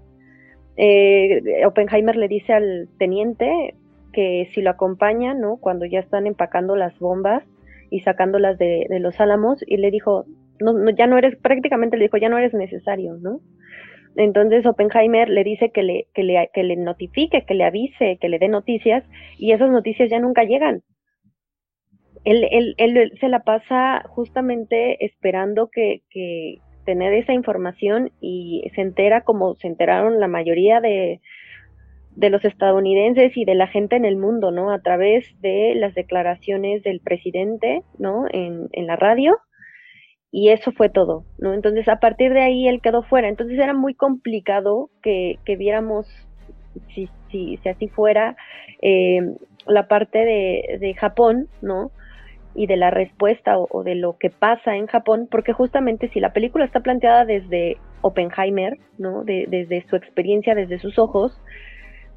eh, 0.76 1.64
Oppenheimer 1.66 2.16
le 2.16 2.28
dice 2.28 2.52
al 2.52 2.88
teniente 2.98 3.74
que 4.12 4.48
si 4.54 4.62
lo 4.62 4.70
acompaña, 4.70 5.34
¿no? 5.34 5.56
Cuando 5.56 5.84
ya 5.84 6.00
están 6.00 6.26
empacando 6.26 6.76
las 6.76 6.98
bombas 6.98 7.44
y 7.90 8.00
sacándolas 8.00 8.58
de, 8.58 8.86
de 8.88 9.00
los 9.00 9.20
álamos, 9.20 9.62
y 9.66 9.76
le 9.76 9.90
dijo, 9.90 10.24
no, 10.60 10.72
no, 10.72 10.90
ya 10.90 11.06
no 11.06 11.18
eres, 11.18 11.36
prácticamente 11.36 11.96
le 11.96 12.04
dijo, 12.04 12.16
ya 12.16 12.28
no 12.28 12.38
eres 12.38 12.54
necesario, 12.54 13.14
¿no? 13.20 13.40
Entonces 14.16 14.64
Oppenheimer 14.64 15.28
le 15.28 15.42
dice 15.42 15.70
que 15.70 15.82
le, 15.82 16.06
que 16.14 16.22
le, 16.22 16.50
que 16.52 16.62
le 16.62 16.76
notifique, 16.76 17.44
que 17.44 17.54
le 17.54 17.64
avise, 17.64 18.18
que 18.20 18.28
le 18.28 18.38
dé 18.38 18.48
noticias 18.48 19.04
y 19.38 19.52
esas 19.52 19.70
noticias 19.70 20.08
ya 20.08 20.20
nunca 20.20 20.44
llegan. 20.44 20.82
Él, 22.24 22.46
él, 22.50 22.74
él 22.78 23.12
se 23.20 23.28
la 23.28 23.40
pasa 23.40 24.02
justamente 24.08 25.04
esperando 25.04 25.68
que, 25.68 26.02
que 26.10 26.58
tener 26.84 27.12
esa 27.12 27.32
información 27.32 28.10
y 28.20 28.70
se 28.74 28.80
entera 28.80 29.22
como 29.22 29.54
se 29.56 29.66
enteraron 29.66 30.20
la 30.20 30.28
mayoría 30.28 30.80
de, 30.80 31.20
de 32.16 32.30
los 32.30 32.44
estadounidenses 32.44 33.36
y 33.36 33.44
de 33.44 33.54
la 33.54 33.66
gente 33.66 33.96
en 33.96 34.04
el 34.04 34.16
mundo, 34.16 34.50
¿no? 34.50 34.70
A 34.70 34.80
través 34.80 35.26
de 35.40 35.74
las 35.74 35.94
declaraciones 35.94 36.82
del 36.82 37.00
presidente, 37.00 37.82
¿no? 37.98 38.26
En, 38.30 38.68
en 38.72 38.86
la 38.86 38.96
radio 38.96 39.36
y 40.36 40.48
eso 40.48 40.72
fue 40.72 40.88
todo, 40.88 41.24
¿no? 41.38 41.54
Entonces 41.54 41.86
a 41.86 42.00
partir 42.00 42.32
de 42.32 42.40
ahí 42.40 42.66
él 42.66 42.80
quedó 42.80 43.04
fuera, 43.04 43.28
entonces 43.28 43.56
era 43.56 43.72
muy 43.72 43.94
complicado 43.94 44.90
que, 45.00 45.38
viéramos, 45.46 46.08
si, 46.92 47.08
si, 47.30 47.56
si, 47.58 47.68
así 47.68 47.86
fuera, 47.86 48.36
eh, 48.82 49.20
la 49.64 49.86
parte 49.86 50.18
de, 50.18 50.78
de, 50.80 50.94
Japón, 50.94 51.46
¿no? 51.62 51.92
Y 52.54 52.66
de 52.66 52.76
la 52.76 52.90
respuesta 52.90 53.58
o, 53.58 53.82
de 53.82 53.96
lo 53.96 54.16
que 54.18 54.30
pasa 54.30 54.76
en 54.76 54.86
Japón, 54.86 55.28
porque 55.30 55.52
justamente 55.52 56.08
si 56.10 56.20
la 56.20 56.32
película 56.32 56.64
está 56.64 56.80
planteada 56.80 57.24
desde 57.24 57.78
Oppenheimer, 58.00 58.78
¿no? 58.98 59.24
desde 59.24 59.84
su 59.88 59.96
experiencia, 59.96 60.54
desde 60.54 60.78
sus 60.78 60.98
ojos, 60.98 61.40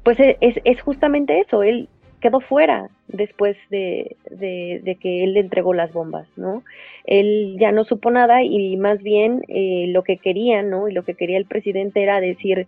pues 0.04 0.18
es, 0.20 0.60
es 0.64 0.80
justamente 0.80 1.40
eso, 1.40 1.62
él 1.62 1.88
quedó 2.20 2.40
fuera 2.40 2.88
después 3.06 3.56
de, 3.70 4.16
de, 4.30 4.96
que 5.00 5.24
él 5.24 5.34
le 5.34 5.40
entregó 5.40 5.74
las 5.74 5.92
bombas, 5.92 6.26
¿no? 6.36 6.62
Él 7.04 7.56
ya 7.58 7.72
no 7.72 7.84
supo 7.84 8.10
nada 8.10 8.42
y 8.42 8.76
más 8.76 9.02
bien 9.02 9.42
eh, 9.48 9.86
lo 9.88 10.02
que 10.02 10.18
quería, 10.18 10.62
¿no? 10.62 10.88
Y 10.88 10.92
lo 10.92 11.04
que 11.04 11.14
quería 11.14 11.38
el 11.38 11.46
presidente 11.46 12.02
era 12.02 12.20
decir, 12.20 12.66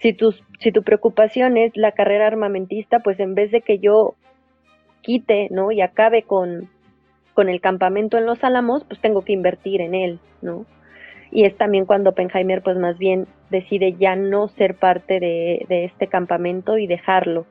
si, 0.00 0.12
tus, 0.12 0.42
si 0.60 0.72
tu 0.72 0.82
preocupación 0.82 1.56
es 1.56 1.76
la 1.76 1.92
carrera 1.92 2.26
armamentista, 2.26 3.00
pues 3.00 3.18
en 3.20 3.34
vez 3.34 3.50
de 3.50 3.62
que 3.62 3.78
yo 3.78 4.14
quite, 5.00 5.48
¿no? 5.50 5.72
Y 5.72 5.80
acabe 5.80 6.22
con, 6.22 6.68
con 7.38 7.48
el 7.48 7.60
campamento 7.60 8.18
en 8.18 8.26
los 8.26 8.42
Álamos, 8.42 8.82
pues 8.82 9.00
tengo 9.00 9.22
que 9.22 9.32
invertir 9.32 9.80
en 9.80 9.94
él, 9.94 10.18
¿no? 10.42 10.66
Y 11.30 11.44
es 11.44 11.56
también 11.56 11.86
cuando 11.86 12.10
Oppenheimer, 12.10 12.62
pues 12.62 12.76
más 12.78 12.98
bien 12.98 13.28
decide 13.48 13.92
ya 13.92 14.16
no 14.16 14.48
ser 14.48 14.74
parte 14.74 15.20
de, 15.20 15.64
este 15.68 16.08
campamento 16.08 16.78
y 16.78 16.88
dejarlo, 16.88 17.46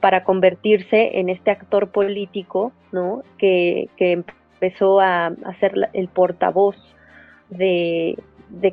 para 0.00 0.24
convertirse 0.24 1.20
en 1.20 1.28
este 1.28 1.52
actor 1.52 1.92
político, 1.92 2.72
¿no? 2.90 3.22
Que, 3.38 3.88
empezó 3.96 4.98
a, 4.98 5.26
a, 5.26 5.54
ser 5.60 5.88
el 5.92 6.08
portavoz 6.08 6.74
de, 7.48 8.18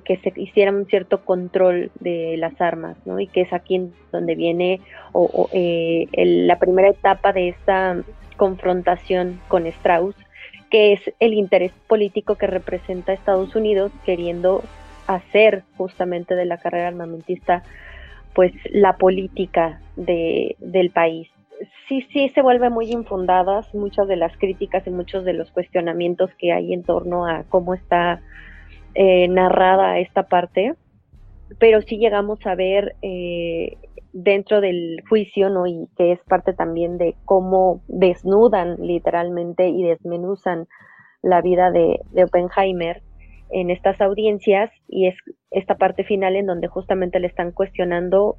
que 0.04 0.18
se 0.18 0.34
hiciera 0.36 0.72
un 0.72 0.88
cierto 0.88 1.26
control 1.26 1.92
de 2.00 2.38
las 2.38 2.60
armas, 2.60 2.98
¿no? 3.06 3.20
Y 3.20 3.28
que 3.28 3.42
es 3.42 3.54
aquí 3.54 3.92
donde 4.12 4.34
viene 4.34 4.82
o, 5.12 5.48
eh, 5.54 6.08
la 6.14 6.58
primera 6.58 6.90
etapa 6.90 7.34
de 7.34 7.50
esta 7.50 7.98
confrontación 8.36 9.40
con 9.48 9.68
Strauss, 9.68 10.16
que 10.70 10.94
es 10.94 11.02
el 11.20 11.34
interés 11.34 11.72
político 11.88 12.36
que 12.36 12.48
representa 12.48 13.14
Estados 13.14 13.56
Unidos 13.56 13.92
queriendo 14.06 14.64
hacer 15.08 15.64
justamente 15.78 16.36
de 16.36 16.46
la 16.46 16.58
carrera 16.58 16.88
armamentista 16.88 17.64
pues 18.34 18.54
la 18.72 18.98
política 18.98 19.82
de, 19.96 20.56
del 20.60 20.92
país. 20.92 21.28
Sí, 21.88 22.06
sí 22.14 22.30
se 22.30 22.42
vuelve 22.42 22.70
muy 22.70 22.92
infundadas 22.92 23.74
muchas 23.74 24.08
de 24.08 24.16
las 24.16 24.36
críticas 24.38 24.86
y 24.88 24.92
muchos 24.92 25.26
de 25.26 25.34
los 25.34 25.52
cuestionamientos 25.52 26.30
que 26.36 26.54
hay 26.54 26.74
en 26.74 26.84
torno 26.84 27.26
a 27.26 27.44
cómo 27.50 27.74
está 27.74 28.22
eh, 28.94 29.28
narrada 29.28 30.00
esta 30.00 30.24
parte, 30.24 30.76
pero 31.58 31.82
sí 31.82 31.98
llegamos 31.98 32.46
a 32.46 32.56
ver 32.56 32.96
eh, 33.02 33.78
dentro 34.14 34.62
del 34.62 35.04
juicio, 35.08 35.50
¿no? 35.50 35.68
Y 35.68 35.88
que 35.98 36.14
es 36.14 36.20
parte 36.28 36.54
también 36.54 36.98
de 36.98 37.16
cómo 37.26 37.82
desnudan 37.88 38.78
literalmente 38.78 39.68
y 39.70 39.84
desmenuzan 39.84 40.68
la 41.22 41.42
vida 41.42 41.72
de, 41.72 42.00
de 42.12 42.24
Oppenheimer, 42.24 43.04
en 43.50 43.70
estas 43.70 44.00
audiencias 44.02 44.72
y 44.88 45.08
es 45.08 45.16
esta 45.52 45.76
parte 45.76 46.04
final 46.04 46.36
en 46.36 46.46
donde 46.46 46.68
justamente 46.68 47.20
le 47.20 47.28
están 47.28 47.52
cuestionando 47.52 48.38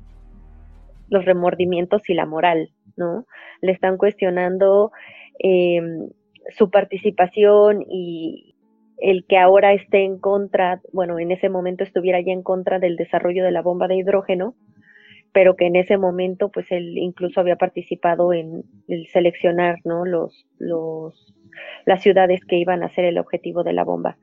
los 1.09 1.25
remordimientos 1.25 2.09
y 2.09 2.15
la 2.15 2.27
moral, 2.27 2.71
¿no? 2.97 3.27
Le 3.61 3.73
están 3.73 3.97
cuestionando 3.97 4.93
em, 5.41 6.09
su 6.57 6.71
participación 6.71 7.85
y 7.89 8.55
el 8.99 9.25
que 9.27 9.39
ahora 9.39 9.73
esté 9.73 10.05
en 10.05 10.19
contra, 10.19 10.81
bueno, 10.93 11.19
en 11.19 11.33
ese 11.33 11.49
momento 11.49 11.83
estuviera 11.83 12.21
ya 12.21 12.33
en 12.33 12.43
contra 12.43 12.79
del 12.79 12.97
desarrollo 12.97 13.45
de 13.45 13.51
la 13.51 13.63
bomba 13.63 13.89
de 13.89 13.97
hidrógeno, 13.97 14.55
pero 15.33 15.57
que 15.57 15.67
en 15.67 15.77
ese 15.77 15.97
momento, 15.97 16.51
pues 16.51 16.67
él 16.71 16.99
incluso 16.99 17.41
había 17.41 17.57
participado 17.57 18.33
en 18.33 18.65
el 18.89 19.07
seleccionar, 19.09 19.79
¿no? 19.85 20.05
Los, 20.05 20.47
los, 20.59 21.35
las 21.87 22.03
ciudades 22.03 22.45
que 22.45 22.57
iban 22.57 22.83
a 22.83 22.95
ser 22.95 23.05
el 23.05 23.19
objetivo 23.19 23.63
de 23.63 23.73
la 23.73 23.85
bomba 23.85 24.17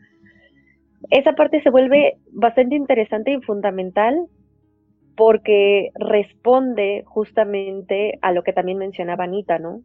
esa 1.10 1.34
parte 1.34 1.62
se 1.62 1.70
vuelve 1.70 2.18
bastante 2.32 2.76
interesante 2.76 3.32
y 3.32 3.42
fundamental 3.42 4.28
porque 5.16 5.90
responde 5.96 7.04
justamente 7.06 8.20
a 8.22 8.32
lo 8.32 8.44
que 8.44 8.54
también 8.54 8.78
mencionaba 8.78 9.24
Anita, 9.24 9.58
¿no? 9.58 9.82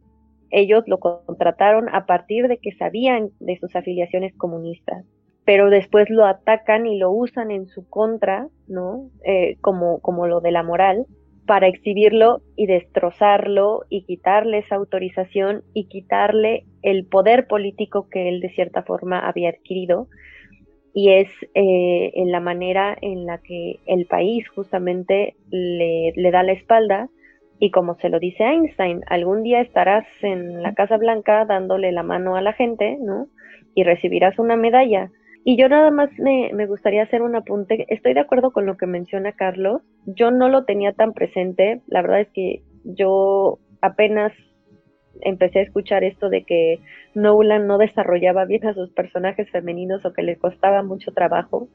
Ellos 0.51 0.83
lo 0.85 0.99
contrataron 0.99 1.89
a 1.89 2.05
partir 2.05 2.47
de 2.47 2.57
que 2.57 2.73
sabían 2.73 3.29
de 3.39 3.57
sus 3.57 3.75
afiliaciones 3.75 4.35
comunistas, 4.35 5.05
pero 5.45 5.69
después 5.69 6.09
lo 6.09 6.25
atacan 6.25 6.87
y 6.87 6.97
lo 6.97 7.11
usan 7.11 7.51
en 7.51 7.67
su 7.67 7.87
contra, 7.89 8.47
¿no? 8.67 9.09
Eh, 9.25 9.57
como, 9.61 9.99
como 9.99 10.27
lo 10.27 10.39
de 10.39 10.51
la 10.51 10.63
moral, 10.63 11.05
para 11.45 11.67
exhibirlo 11.67 12.41
y 12.55 12.67
destrozarlo 12.67 13.83
y 13.89 14.03
quitarle 14.03 14.59
esa 14.59 14.75
autorización 14.75 15.63
y 15.73 15.85
quitarle 15.85 16.65
el 16.81 17.05
poder 17.05 17.47
político 17.47 18.07
que 18.09 18.29
él 18.29 18.39
de 18.39 18.49
cierta 18.49 18.83
forma 18.83 19.19
había 19.19 19.49
adquirido 19.49 20.07
y 20.93 21.09
es 21.11 21.27
eh, 21.55 22.11
en 22.13 22.31
la 22.31 22.39
manera 22.39 22.95
en 23.01 23.25
la 23.25 23.39
que 23.39 23.79
el 23.87 24.05
país 24.05 24.47
justamente 24.49 25.35
le, 25.49 26.13
le, 26.15 26.31
da 26.31 26.43
la 26.43 26.51
espalda 26.53 27.09
y 27.59 27.71
como 27.71 27.95
se 27.95 28.09
lo 28.09 28.19
dice 28.19 28.43
Einstein, 28.43 29.01
algún 29.07 29.43
día 29.43 29.59
estarás 29.59 30.05
en 30.21 30.61
la 30.61 30.73
Casa 30.73 30.97
Blanca 30.97 31.45
dándole 31.45 31.91
la 31.91 32.03
mano 32.03 32.35
a 32.35 32.41
la 32.41 32.53
gente, 32.53 32.97
¿no? 33.01 33.27
Y 33.73 33.83
recibirás 33.83 34.37
una 34.37 34.55
medalla 34.55 35.09
Y 35.45 35.57
yo 35.57 35.67
nada 35.67 35.91
más 35.91 36.09
me, 36.19 36.51
me, 36.53 36.67
gustaría 36.67 37.03
hacer 37.03 37.21
un 37.21 37.35
apunte. 37.35 37.85
Estoy 37.89 38.13
de 38.13 38.21
acuerdo 38.21 38.51
con 38.51 38.65
lo 38.65 38.77
que 38.77 38.85
menciona 38.85 39.33
Carlos. 39.33 39.81
Yo 40.05 40.31
no 40.31 40.47
lo 40.47 40.63
tenía 40.63 40.93
tan 40.93 41.13
presente. 41.13 41.81
La 41.87 42.01
verdad 42.01 42.21
es 42.21 42.29
que 42.29 42.61
yo 42.85 43.59
apenas 43.81 44.31
empecé 45.21 45.59
a 45.59 45.63
escuchar 45.63 46.03
esto 46.03 46.29
de 46.29 46.43
que 46.43 46.79
Nolan 47.13 47.67
no 47.67 47.77
desarrollaba 47.77 48.45
bien 48.45 48.65
a 48.65 48.73
sus 48.73 48.89
personajes 48.91 49.49
femeninos 49.51 50.05
o 50.05 50.13
que 50.13 50.23
le 50.23 50.37
costaba 50.37 50.83
mucho 50.83 51.11
trabajo. 51.11 51.67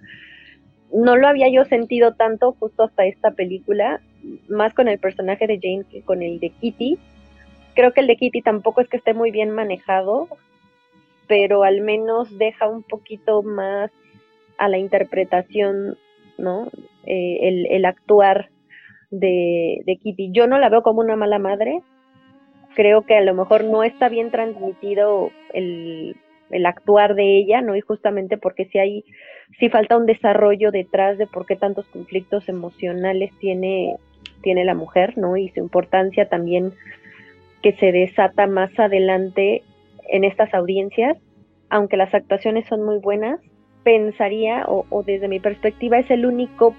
No 0.93 1.17
lo 1.17 1.29
había 1.29 1.51
yo 1.51 1.65
sentido 1.65 2.15
tanto 2.15 2.53
justo 2.53 2.85
hasta 2.85 3.05
esta 3.05 3.33
película, 3.33 4.01
más 4.49 4.73
con 4.75 4.89
el 4.89 4.99
personaje 4.99 5.47
de 5.47 5.61
Jane 5.63 5.85
que 5.91 6.03
con 6.03 6.23
el 6.23 6.41
de 6.41 6.51
Kitty. 6.51 6.99
Creo 7.75 7.93
que 7.93 8.01
el 8.01 8.07
de 8.07 8.17
Kitty 8.17 8.43
tampoco 8.43 8.81
es 8.81 8.89
que 8.89 8.97
esté 8.97 9.13
muy 9.13 9.31
bien 9.31 9.51
manejado, 9.51 10.29
pero 11.29 11.63
al 11.63 11.83
menos 11.83 12.37
deja 12.39 12.69
un 12.69 12.83
poquito 12.83 13.43
más 13.43 13.91
a 14.57 14.69
la 14.69 14.79
interpretación, 14.79 15.97
¿no? 16.39 16.69
Eh, 17.05 17.39
el, 17.43 17.67
el, 17.67 17.85
actuar 17.85 18.51
de, 19.11 19.99
Kitty. 20.03 20.33
Yo 20.33 20.47
no 20.47 20.59
la 20.59 20.69
veo 20.69 20.83
como 20.83 21.01
una 21.01 21.17
mala 21.17 21.39
madre. 21.39 21.83
Creo 22.75 23.03
que 23.03 23.17
a 23.17 23.21
lo 23.21 23.35
mejor 23.35 23.65
no 23.65 23.85
está 23.85 24.09
bien 24.09 24.31
transmitido 24.31 25.31
el, 25.53 26.17
el 26.51 26.67
actuar 26.67 27.15
de 27.15 27.39
ella, 27.39 27.61
¿no? 27.61 27.77
Y 27.77 27.81
justamente 27.81 28.37
porque 28.37 28.67
si 28.67 28.79
hay, 28.79 29.05
si 29.59 29.69
falta 29.69 29.97
un 29.97 30.07
desarrollo 30.07 30.71
detrás 30.71 31.19
de 31.19 31.27
por 31.27 31.47
qué 31.47 31.57
tantos 31.57 31.87
conflictos 31.87 32.49
emocionales 32.49 33.33
tiene, 33.39 33.97
tiene 34.43 34.65
la 34.65 34.75
mujer, 34.75 35.19
¿no? 35.19 35.37
Y 35.37 35.51
su 35.51 35.61
importancia 35.61 36.29
también 36.29 36.73
que 37.63 37.73
se 37.73 37.93
desata 37.93 38.47
más 38.47 38.77
adelante 38.79 39.63
en 40.09 40.25
estas 40.25 40.53
audiencias, 40.55 41.17
aunque 41.71 41.97
las 41.97 42.15
actuaciones 42.15 42.67
son 42.67 42.85
muy 42.85 42.99
buenas, 42.99 43.41
pensaría, 43.85 44.65
o, 44.67 45.03
desde 45.03 45.29
mi 45.29 45.41
perspectiva, 45.41 45.99
es 45.99 46.11
el 46.11 46.27
único 46.27 46.75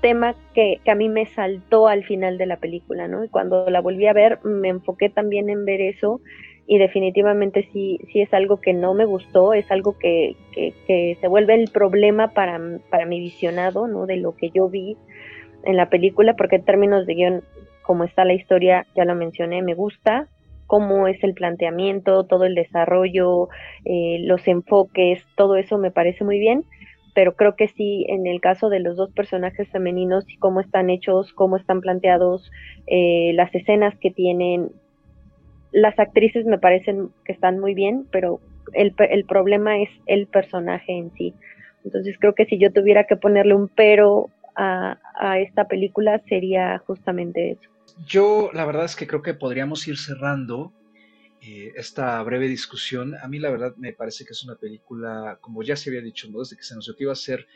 tema 0.00 0.34
que, 0.54 0.80
a 0.86 0.94
mí 0.94 1.08
me 1.08 1.26
saltó 1.26 1.88
al 1.88 2.04
final 2.04 2.38
de 2.38 2.46
la 2.46 2.56
película, 2.56 3.08
¿no? 3.08 3.24
Y 3.24 3.28
cuando 3.28 3.68
la 3.70 3.80
volví 3.80 4.06
a 4.06 4.12
ver, 4.12 4.38
me 4.44 4.68
enfoqué 4.68 5.08
también 5.08 5.48
en 5.48 5.64
ver 5.64 5.80
eso 5.80 6.20
y 6.66 6.78
definitivamente 6.78 7.68
sí, 7.72 8.00
sí 8.12 8.20
es 8.20 8.32
algo 8.32 8.60
que 8.60 8.72
no 8.72 8.94
me 8.94 9.04
gustó, 9.04 9.52
es 9.52 9.70
algo 9.70 9.98
que, 9.98 10.34
que, 10.52 11.16
se 11.20 11.28
vuelve 11.28 11.54
el 11.54 11.70
problema 11.70 12.28
para, 12.32 12.60
para 12.90 13.06
mi 13.06 13.20
visionado, 13.20 13.86
¿no? 13.86 14.06
De 14.06 14.16
lo 14.16 14.34
que 14.34 14.50
yo 14.50 14.68
vi 14.68 14.96
en 15.64 15.76
la 15.76 15.88
película, 15.88 16.34
porque 16.34 16.56
en 16.56 16.64
términos 16.64 17.06
de 17.06 17.14
guion, 17.14 17.42
como 17.82 18.04
está 18.04 18.24
la 18.24 18.34
historia, 18.34 18.86
ya 18.96 19.04
lo 19.04 19.14
mencioné, 19.14 19.62
me 19.62 19.74
gusta, 19.74 20.28
cómo 20.66 21.08
es 21.08 21.22
el 21.22 21.34
planteamiento, 21.34 22.24
todo 22.24 22.44
el 22.44 22.54
desarrollo, 22.54 23.48
eh, 23.84 24.18
los 24.20 24.46
enfoques, 24.48 25.22
todo 25.36 25.56
eso 25.56 25.78
me 25.78 25.90
parece 25.90 26.24
muy 26.24 26.38
bien, 26.38 26.64
pero 27.14 27.36
creo 27.36 27.54
que 27.54 27.68
sí, 27.68 28.06
en 28.08 28.26
el 28.26 28.40
caso 28.40 28.68
de 28.68 28.80
los 28.80 28.96
dos 28.96 29.10
personajes 29.12 29.68
femeninos 29.68 30.24
y 30.28 30.36
cómo 30.36 30.60
están 30.60 30.90
hechos, 30.90 31.32
cómo 31.32 31.56
están 31.56 31.80
planteados, 31.80 32.50
eh, 32.86 33.32
las 33.34 33.54
escenas 33.54 33.94
que 34.00 34.10
tienen, 34.10 34.72
las 35.72 35.98
actrices 35.98 36.44
me 36.44 36.58
parecen 36.58 37.10
que 37.24 37.32
están 37.32 37.58
muy 37.58 37.74
bien, 37.74 38.06
pero 38.10 38.40
el, 38.72 38.94
el 38.98 39.24
problema 39.24 39.78
es 39.78 39.90
el 40.06 40.26
personaje 40.26 40.92
en 40.92 41.12
sí. 41.12 41.34
Entonces 41.84 42.16
creo 42.18 42.34
que 42.34 42.46
si 42.46 42.58
yo 42.58 42.72
tuviera 42.72 43.04
que 43.04 43.16
ponerle 43.16 43.54
un 43.54 43.68
pero 43.68 44.30
a, 44.56 44.98
a 45.14 45.38
esta 45.38 45.66
película 45.66 46.20
sería 46.28 46.78
justamente 46.86 47.52
eso. 47.52 47.73
Yo 48.06 48.50
la 48.52 48.64
verdad 48.64 48.84
es 48.84 48.96
que 48.96 49.06
creo 49.06 49.22
que 49.22 49.34
podríamos 49.34 49.86
ir 49.86 49.96
cerrando 49.98 50.72
eh, 51.40 51.72
esta 51.76 52.22
breve 52.22 52.48
discusión. 52.48 53.14
A 53.22 53.28
mí 53.28 53.38
la 53.38 53.50
verdad 53.50 53.74
me 53.76 53.92
parece 53.92 54.24
que 54.24 54.32
es 54.32 54.44
una 54.44 54.56
película, 54.56 55.38
como 55.40 55.62
ya 55.62 55.76
se 55.76 55.90
había 55.90 56.00
dicho, 56.00 56.28
¿no? 56.30 56.40
desde 56.40 56.56
que 56.56 56.62
se 56.62 56.74
nos 56.74 56.88
que 56.88 57.12
a 57.12 57.16
ser 57.16 57.46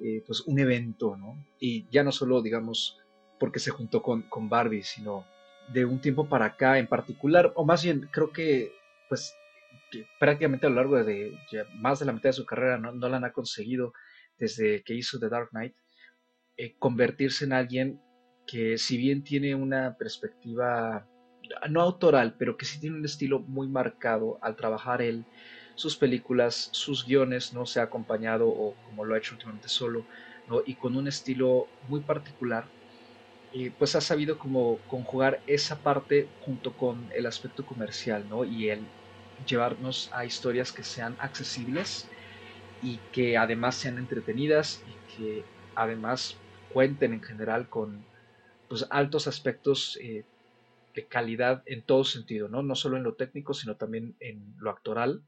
eh, 0.00 0.22
pues 0.26 0.42
un 0.42 0.58
evento, 0.58 1.16
¿no? 1.16 1.44
Y 1.58 1.88
ya 1.90 2.04
no 2.04 2.12
solo, 2.12 2.40
digamos, 2.40 2.98
porque 3.40 3.58
se 3.58 3.70
juntó 3.70 4.02
con, 4.02 4.22
con 4.22 4.48
Barbie, 4.48 4.82
sino 4.82 5.26
de 5.72 5.84
un 5.84 6.00
tiempo 6.00 6.28
para 6.28 6.46
acá 6.46 6.78
en 6.78 6.86
particular, 6.86 7.52
o 7.56 7.64
más 7.64 7.82
bien 7.82 8.08
creo 8.12 8.32
que 8.32 8.72
pues 9.08 9.34
prácticamente 10.18 10.66
a 10.66 10.70
lo 10.70 10.76
largo 10.76 11.02
de 11.02 11.38
más 11.76 11.98
de 11.98 12.06
la 12.06 12.12
mitad 12.12 12.30
de 12.30 12.34
su 12.34 12.46
carrera 12.46 12.78
no, 12.78 13.08
la 13.08 13.16
han 13.16 13.32
conseguido 13.32 13.92
desde 14.38 14.82
que 14.82 14.94
hizo 14.94 15.18
The 15.18 15.28
Dark 15.28 15.50
Knight 15.50 15.74
eh, 16.56 16.76
convertirse 16.78 17.44
en 17.44 17.52
alguien 17.52 18.00
que 18.48 18.78
si 18.78 18.98
bien 18.98 19.24
tiene 19.24 19.54
una 19.54 19.96
perspectiva 19.98 21.08
no 21.70 21.82
autoral, 21.82 22.36
pero 22.38 22.56
que 22.56 22.66
sí 22.66 22.80
tiene 22.80 22.96
un 22.98 23.04
estilo 23.06 23.40
muy 23.40 23.68
marcado 23.68 24.38
al 24.42 24.56
trabajar 24.56 25.02
él, 25.02 25.26
sus 25.76 25.96
películas, 25.96 26.70
sus 26.72 27.06
guiones, 27.06 27.52
no 27.52 27.66
se 27.66 27.80
ha 27.80 27.84
acompañado 27.84 28.48
o 28.48 28.76
como 28.82 29.04
lo 29.04 29.14
ha 29.14 29.18
hecho 29.18 29.34
últimamente 29.36 29.68
solo, 29.68 30.08
¿no? 30.46 30.62
y 30.66 30.76
con 30.76 30.96
un 30.96 31.08
estilo 31.08 31.68
muy 31.82 32.02
particular, 32.02 32.72
eh, 33.52 33.72
pues 33.78 33.96
ha 33.96 34.00
sabido 34.00 34.38
como 34.38 34.84
conjugar 34.86 35.42
esa 35.46 35.82
parte 35.82 36.34
junto 36.38 36.76
con 36.76 37.10
el 37.12 37.26
aspecto 37.26 37.64
comercial, 37.64 38.28
¿no? 38.28 38.44
Y 38.44 38.68
el 38.68 38.92
llevarnos 39.46 40.10
a 40.12 40.26
historias 40.26 40.72
que 40.72 40.84
sean 40.84 41.16
accesibles 41.20 42.10
y 42.80 43.00
que 43.12 43.36
además 43.38 43.76
sean 43.78 43.98
entretenidas 43.98 44.82
y 44.84 44.98
que 45.16 45.48
además 45.74 46.44
cuenten 46.68 47.14
en 47.14 47.22
general 47.22 47.68
con 47.68 48.08
pues, 48.68 48.86
altos 48.90 49.26
aspectos 49.26 49.98
eh, 50.00 50.24
de 50.94 51.06
calidad 51.06 51.62
en 51.66 51.82
todo 51.82 52.04
sentido, 52.04 52.48
¿no? 52.48 52.62
no 52.62 52.74
solo 52.74 52.96
en 52.96 53.04
lo 53.04 53.14
técnico, 53.14 53.54
sino 53.54 53.76
también 53.76 54.16
en 54.20 54.54
lo 54.58 54.70
actoral. 54.70 55.22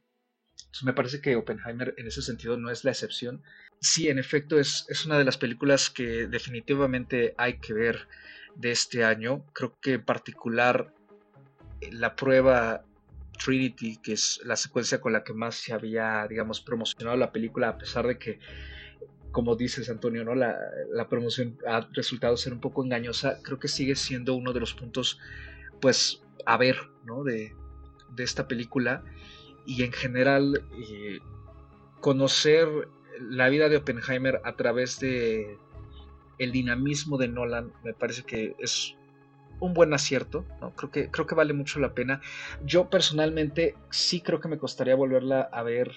Me 0.82 0.93
parece 0.93 1.20
que 1.20 1.36
Oppenheimer 1.36 1.95
en 1.97 2.07
ese 2.07 2.22
sentido 2.22 2.57
no 2.57 2.70
es 2.70 2.84
la 2.84 2.91
excepción. 2.91 3.43
Sí, 3.80 4.09
en 4.09 4.18
efecto, 4.18 4.59
es, 4.59 4.86
es 4.88 5.07
una 5.07 5.18
de 5.18 5.24
las 5.24 5.38
películas 5.38 5.91
que 5.91 6.26
definitivamente 6.26 7.34
hay 7.38 7.59
que 7.59 7.72
ver 7.72 8.09
de 8.57 8.70
este 8.70 9.05
año. 9.05 9.45
Creo 9.53 9.78
que 9.80 9.95
en 9.95 10.05
particular 10.05 10.93
eh, 11.80 11.91
la 11.93 12.14
prueba 12.14 12.84
Trinity, 13.43 13.97
que 13.97 14.12
es 14.12 14.41
la 14.45 14.57
secuencia 14.57 15.01
con 15.01 15.12
la 15.12 15.24
que 15.24 15.32
más 15.32 15.55
se 15.55 15.72
había, 15.72 16.26
digamos, 16.28 16.61
promocionado 16.61 17.16
la 17.16 17.32
película, 17.32 17.70
a 17.70 17.78
pesar 17.78 18.07
de 18.07 18.18
que 18.18 18.38
como 19.32 19.56
dices 19.56 19.88
Antonio, 19.90 20.24
¿no? 20.24 20.34
La, 20.34 21.08
promoción 21.08 21.58
ha 21.66 21.88
resultado 21.92 22.36
ser 22.36 22.52
un 22.52 22.60
poco 22.60 22.84
engañosa, 22.84 23.40
creo 23.42 23.58
que 23.58 23.68
sigue 23.68 23.94
siendo 23.96 24.34
uno 24.34 24.52
de 24.52 24.60
los 24.60 24.74
puntos, 24.74 25.18
pues, 25.80 26.22
a 26.46 26.56
ver, 26.56 26.76
¿no? 27.04 27.24
De, 27.24 27.54
esta 28.18 28.46
película 28.48 29.02
y 29.64 29.82
en 29.82 29.92
general 29.92 30.62
eh, 30.72 31.20
conocer 32.00 32.68
la 33.18 33.48
vida 33.48 33.70
de 33.70 33.78
Oppenheimer 33.78 34.42
a 34.44 34.56
través 34.56 35.00
de 35.00 35.56
el 36.38 36.52
dinamismo 36.52 37.16
de 37.16 37.28
Nolan 37.28 37.72
me 37.82 37.94
parece 37.94 38.24
que 38.24 38.56
es 38.58 38.94
un 39.58 39.72
buen 39.72 39.94
acierto, 39.94 40.44
¿no? 40.60 40.74
Creo 40.74 40.90
que, 40.90 41.10
creo 41.10 41.26
que 41.26 41.34
vale 41.34 41.52
mucho 41.52 41.80
la 41.80 41.94
pena. 41.94 42.20
Yo 42.64 42.90
personalmente 42.90 43.74
sí 43.90 44.20
creo 44.20 44.40
que 44.40 44.48
me 44.48 44.58
costaría 44.58 44.96
volverla 44.96 45.42
a 45.42 45.62
ver 45.62 45.92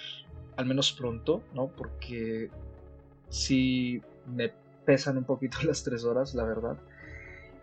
al 0.55 0.65
menos 0.65 0.91
pronto, 0.91 1.43
¿no? 1.53 1.67
Porque 1.67 2.49
sí 3.33 4.01
me 4.27 4.53
pesan 4.85 5.17
un 5.17 5.23
poquito 5.25 5.57
las 5.63 5.83
tres 5.83 6.05
horas, 6.05 6.33
la 6.35 6.45
verdad. 6.45 6.77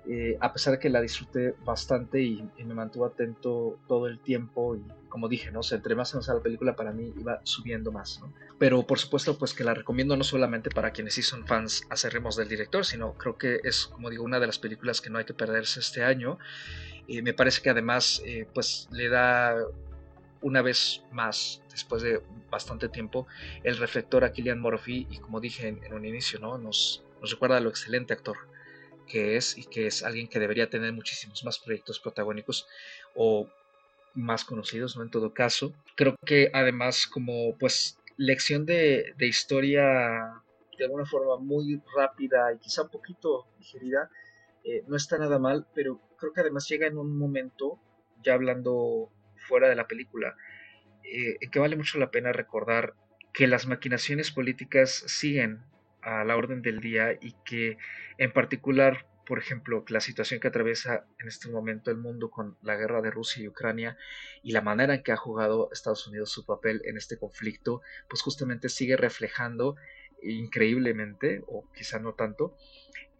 Eh, 0.09 0.37
a 0.41 0.53
pesar 0.53 0.73
de 0.73 0.79
que 0.81 0.89
la 0.89 1.01
disfruté 1.01 1.55
bastante 1.65 2.23
y, 2.23 2.43
me 2.65 2.75
mantuvo 2.75 3.05
atento 3.05 3.79
todo 3.87 4.07
el 4.09 4.19
tiempo 4.19 4.75
y 4.75 4.83
como 5.09 5.29
dije, 5.29 5.53
¿no? 5.53 5.61
O 5.61 5.75
entre 5.75 5.95
más 5.95 6.13
avanzaba 6.15 6.39
la 6.39 6.43
película 6.43 6.75
para 6.75 6.91
mí 6.93 7.13
iba 7.19 7.41
subiendo 7.45 7.93
más, 7.93 8.21
Pero 8.59 8.87
por 8.87 8.99
supuesto 8.99 9.39
pues 9.39 9.53
que 9.55 9.63
la 9.63 9.75
recomiendo 9.75 10.17
no 10.17 10.25
solamente 10.25 10.71
para 10.71 10.93
quienes 10.93 11.15
sí 11.15 11.23
son 11.23 11.47
fans 11.47 11.83
acérrimos 11.91 12.35
del 12.37 12.49
director, 12.49 12.85
sino 12.85 13.13
creo 13.15 13.37
que 13.37 13.61
es, 13.63 13.87
como 13.87 14.09
digo, 14.09 14.25
una 14.25 14.41
de 14.41 14.47
las 14.47 14.59
películas 14.59 15.01
que 15.01 15.11
no 15.11 15.19
hay 15.19 15.25
que 15.25 15.35
perderse 15.35 15.81
este 15.81 16.03
año. 16.03 16.39
y 17.07 17.23
me 17.23 17.35
parece 17.35 17.61
que 17.61 17.71
además 17.71 18.23
eh, 18.25 18.49
pues 18.55 18.89
le 18.91 19.09
da 19.09 19.55
una 20.43 20.63
vez 20.63 21.03
más, 21.13 21.63
después 21.71 22.03
de 22.03 22.23
bastante 22.51 22.89
tiempo, 22.89 23.27
el 23.63 23.77
reflector 23.79 24.25
a 24.25 24.33
Killian 24.33 24.61
Murphy 24.61 25.07
y 25.11 25.19
como 25.19 25.41
dije 25.41 25.69
en, 25.69 25.93
un 25.93 26.05
inicio, 26.05 26.39
¿no? 26.39 26.59
nos, 26.59 27.03
recuerda 27.23 27.61
lo 27.61 27.69
excelente 27.69 28.15
actor 28.15 28.37
que 29.07 29.37
es 29.37 29.59
y 29.59 29.65
que 29.65 29.87
es 29.89 30.05
alguien 30.05 30.29
que 30.29 30.39
debería 30.39 30.71
tener 30.71 30.93
muchísimos 30.93 31.45
más 31.45 31.59
proyectos 31.59 31.99
protagónicos 31.99 32.69
o 33.15 33.49
más 34.15 34.45
conocidos, 34.45 34.97
¿no? 34.97 35.03
En 35.03 35.11
todo 35.11 35.35
caso, 35.35 35.73
creo 35.97 36.15
que 36.25 36.51
además 36.55 37.07
como 37.07 37.57
pues 37.59 37.99
lección 38.17 38.67
de, 38.67 39.15
de 39.17 39.27
historia 39.27 40.43
de 40.81 40.87
alguna 40.87 41.05
forma 41.05 41.37
muy 41.37 41.83
rápida 41.95 42.53
y 42.55 42.59
quizá 42.59 42.83
un 42.83 42.89
poquito 42.89 43.47
digerida, 43.59 44.11
eh, 44.65 44.83
no 44.89 44.97
está 44.97 45.19
nada 45.19 45.39
mal, 45.39 45.67
pero 45.75 46.01
creo 46.19 46.33
que 46.33 46.41
además 46.41 46.69
llega 46.69 46.87
en 46.87 46.97
un 46.97 47.19
momento, 47.19 47.79
ya 48.23 48.35
hablando 48.35 49.11
fuera 49.37 49.69
de 49.69 49.77
la 49.77 49.87
película, 49.87 50.35
eh, 51.11 51.39
que 51.51 51.59
vale 51.59 51.77
mucho 51.77 51.99
la 51.99 52.11
pena 52.11 52.33
recordar 52.33 52.95
que 53.33 53.47
las 53.47 53.67
maquinaciones 53.67 54.31
políticas 54.31 55.05
siguen 55.07 55.61
a 56.03 56.25
la 56.25 56.37
orden 56.37 56.63
del 56.63 56.81
día 56.81 57.13
y 57.21 57.35
que 57.45 57.77
en 58.19 58.33
particular 58.33 59.07
por 59.31 59.39
ejemplo, 59.39 59.85
la 59.91 60.01
situación 60.01 60.41
que 60.41 60.49
atraviesa 60.49 61.07
en 61.21 61.29
este 61.29 61.49
momento 61.49 61.93
el 61.93 61.99
mundo 61.99 62.31
con 62.31 62.59
la 62.63 62.75
guerra 62.75 63.01
de 63.01 63.13
Rusia 63.13 63.41
y 63.41 63.47
Ucrania 63.47 63.97
y 64.43 64.51
la 64.51 64.61
manera 64.61 64.93
en 64.93 65.05
que 65.05 65.13
ha 65.13 65.17
jugado 65.17 65.71
Estados 65.71 66.09
Unidos 66.09 66.33
su 66.33 66.45
papel 66.45 66.83
en 66.85 66.97
este 66.97 67.17
conflicto, 67.17 67.81
pues 68.09 68.23
justamente 68.23 68.69
sigue 68.69 68.97
reflejando 68.97 69.77
increíblemente, 70.21 71.45
o 71.47 71.65
quizá 71.73 72.01
no 72.01 72.15
tanto, 72.15 72.57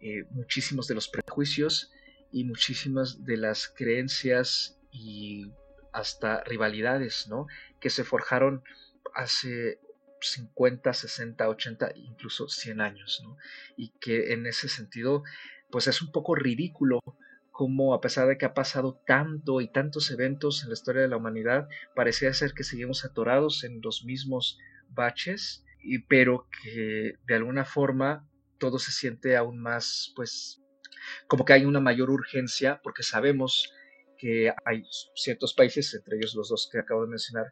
eh, 0.01 0.25
muchísimos 0.31 0.85
de 0.89 0.95
los 0.95 1.07
prejuicios 1.07 1.93
y 2.29 2.43
muchísimas 2.43 3.23
de 3.23 3.37
las 3.37 3.69
creencias 3.69 4.77
y 4.91 5.49
hasta 5.91 6.43
rivalidades, 6.43 7.27
¿no? 7.27 7.47
Que 7.79 7.89
se 7.89 8.03
forjaron 8.03 8.63
hace 9.13 9.79
50, 10.21 10.93
60, 10.93 11.49
80, 11.49 11.91
incluso 11.95 12.47
100 12.47 12.81
años, 12.81 13.21
¿no? 13.23 13.37
Y 13.75 13.89
que 13.99 14.33
en 14.33 14.45
ese 14.45 14.69
sentido, 14.69 15.23
pues 15.69 15.87
es 15.87 16.01
un 16.01 16.11
poco 16.11 16.35
ridículo 16.35 16.99
como 17.51 17.93
a 17.93 18.01
pesar 18.01 18.27
de 18.27 18.37
que 18.37 18.45
ha 18.45 18.53
pasado 18.53 19.01
tanto 19.05 19.61
y 19.61 19.67
tantos 19.67 20.09
eventos 20.09 20.63
en 20.63 20.69
la 20.69 20.73
historia 20.73 21.01
de 21.01 21.07
la 21.07 21.17
humanidad, 21.17 21.67
parecía 21.95 22.33
ser 22.33 22.53
que 22.53 22.63
seguimos 22.63 23.05
atorados 23.05 23.63
en 23.63 23.81
los 23.81 24.03
mismos 24.05 24.57
baches, 24.89 25.63
y, 25.83 25.99
pero 25.99 26.47
que 26.63 27.17
de 27.27 27.35
alguna 27.35 27.65
forma 27.65 28.27
todo 28.57 28.79
se 28.79 28.91
siente 28.91 29.35
aún 29.35 29.59
más, 29.59 30.13
pues, 30.15 30.61
como 31.27 31.45
que 31.45 31.53
hay 31.53 31.65
una 31.65 31.79
mayor 31.79 32.09
urgencia, 32.09 32.79
porque 32.83 33.03
sabemos 33.03 33.73
que 34.21 34.53
hay 34.65 34.83
ciertos 35.15 35.55
países, 35.55 35.91
entre 35.95 36.17
ellos 36.17 36.35
los 36.35 36.49
dos 36.49 36.69
que 36.71 36.77
acabo 36.77 37.01
de 37.01 37.09
mencionar, 37.09 37.47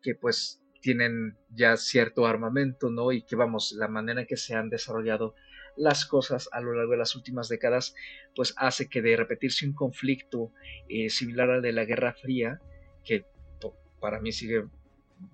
que 0.00 0.14
pues 0.14 0.62
tienen 0.80 1.36
ya 1.50 1.76
cierto 1.76 2.26
armamento, 2.26 2.88
¿no? 2.88 3.12
Y 3.12 3.22
que 3.22 3.36
vamos, 3.36 3.72
la 3.72 3.88
manera 3.88 4.22
en 4.22 4.26
que 4.26 4.38
se 4.38 4.54
han 4.54 4.70
desarrollado 4.70 5.34
las 5.76 6.06
cosas 6.06 6.48
a 6.52 6.62
lo 6.62 6.72
largo 6.72 6.92
de 6.92 6.98
las 6.98 7.14
últimas 7.14 7.50
décadas, 7.50 7.94
pues 8.34 8.54
hace 8.56 8.88
que 8.88 9.02
de 9.02 9.16
repetirse 9.16 9.66
un 9.66 9.74
conflicto 9.74 10.50
eh, 10.88 11.10
similar 11.10 11.50
al 11.50 11.62
de 11.62 11.72
la 11.72 11.84
Guerra 11.84 12.14
Fría, 12.14 12.58
que 13.04 13.26
para 14.00 14.18
mí 14.20 14.32
sigue 14.32 14.64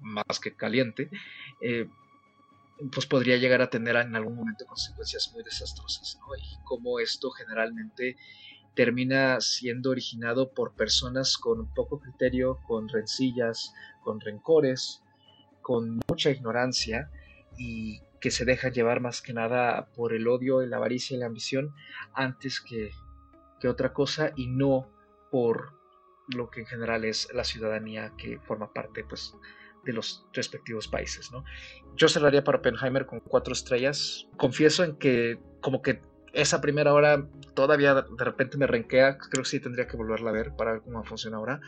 más 0.01 0.41
que 0.43 0.57
caliente, 0.57 1.09
eh, 1.61 1.87
pues 2.93 3.07
podría 3.07 3.37
llegar 3.37 3.63
a 3.63 3.71
tener 3.71 3.95
en 3.97 4.17
algún 4.17 4.35
momento 4.35 4.67
consecuencias 4.67 5.31
muy 5.33 5.45
desastrosas, 5.45 6.19
¿no? 6.21 6.35
Y 6.37 6.65
como 6.65 6.99
esto 6.99 7.31
generalmente 7.31 8.17
termina 8.75 9.41
siendo 9.41 9.91
originado 9.91 10.53
por 10.53 10.75
personas 10.75 11.37
con 11.37 11.73
poco 11.75 12.01
criterio, 12.01 12.59
con 12.67 12.89
rencillas, 12.89 13.73
con 14.03 14.21
rencores, 14.21 15.03
con 15.63 16.01
mucha 16.09 16.31
ignorancia 16.31 17.11
y 17.59 18.01
que 18.21 18.31
se 18.31 18.45
deja 18.45 18.69
llevar 18.69 19.01
más 19.01 19.23
que 19.23 19.33
nada 19.33 19.89
por 19.95 20.13
el 20.13 20.29
odio, 20.29 20.65
la 20.67 20.77
avaricia 20.77 21.17
y 21.17 21.21
la 21.21 21.27
ambición 21.27 21.75
antes 22.15 22.61
que, 22.61 22.91
que 23.61 23.69
otra 23.69 23.93
cosa 23.93 24.33
y 24.37 24.47
no 24.47 24.91
por 25.31 25.73
lo 26.29 26.51
que 26.51 26.61
en 26.61 26.67
general 26.67 27.05
es 27.05 27.29
la 27.33 27.45
ciudadanía 27.45 28.13
que 28.17 28.39
forma 28.41 28.73
parte 28.73 29.05
pues 29.05 29.35
de 29.85 29.93
los 29.93 30.27
respectivos 30.33 30.89
países, 30.89 31.33
¿no? 31.33 31.45
Yo 31.97 32.09
cerraría 32.09 32.45
para 32.45 32.59
Oppenheimer 32.59 33.07
con 33.07 33.21
cuatro 33.21 33.53
estrellas. 33.53 34.29
Confieso 34.37 34.85
en 34.85 34.97
que 34.97 35.39
como 35.61 35.81
que 35.81 36.03
esa 36.33 36.61
primera 36.61 36.93
hora 36.95 37.27
todavía 37.55 37.95
de 37.95 38.25
repente 38.25 38.57
me 38.57 38.67
renquea, 38.67 39.19
creo 39.19 39.43
que 39.43 39.49
sí 39.49 39.61
tendría 39.61 39.87
que 39.87 39.97
volverla 39.97 40.31
a 40.31 40.35
ver 40.35 40.55
para 40.57 40.73
ver 40.73 40.83
cómo 40.83 41.05
funciona 41.05 41.37
ahora. 41.37 41.61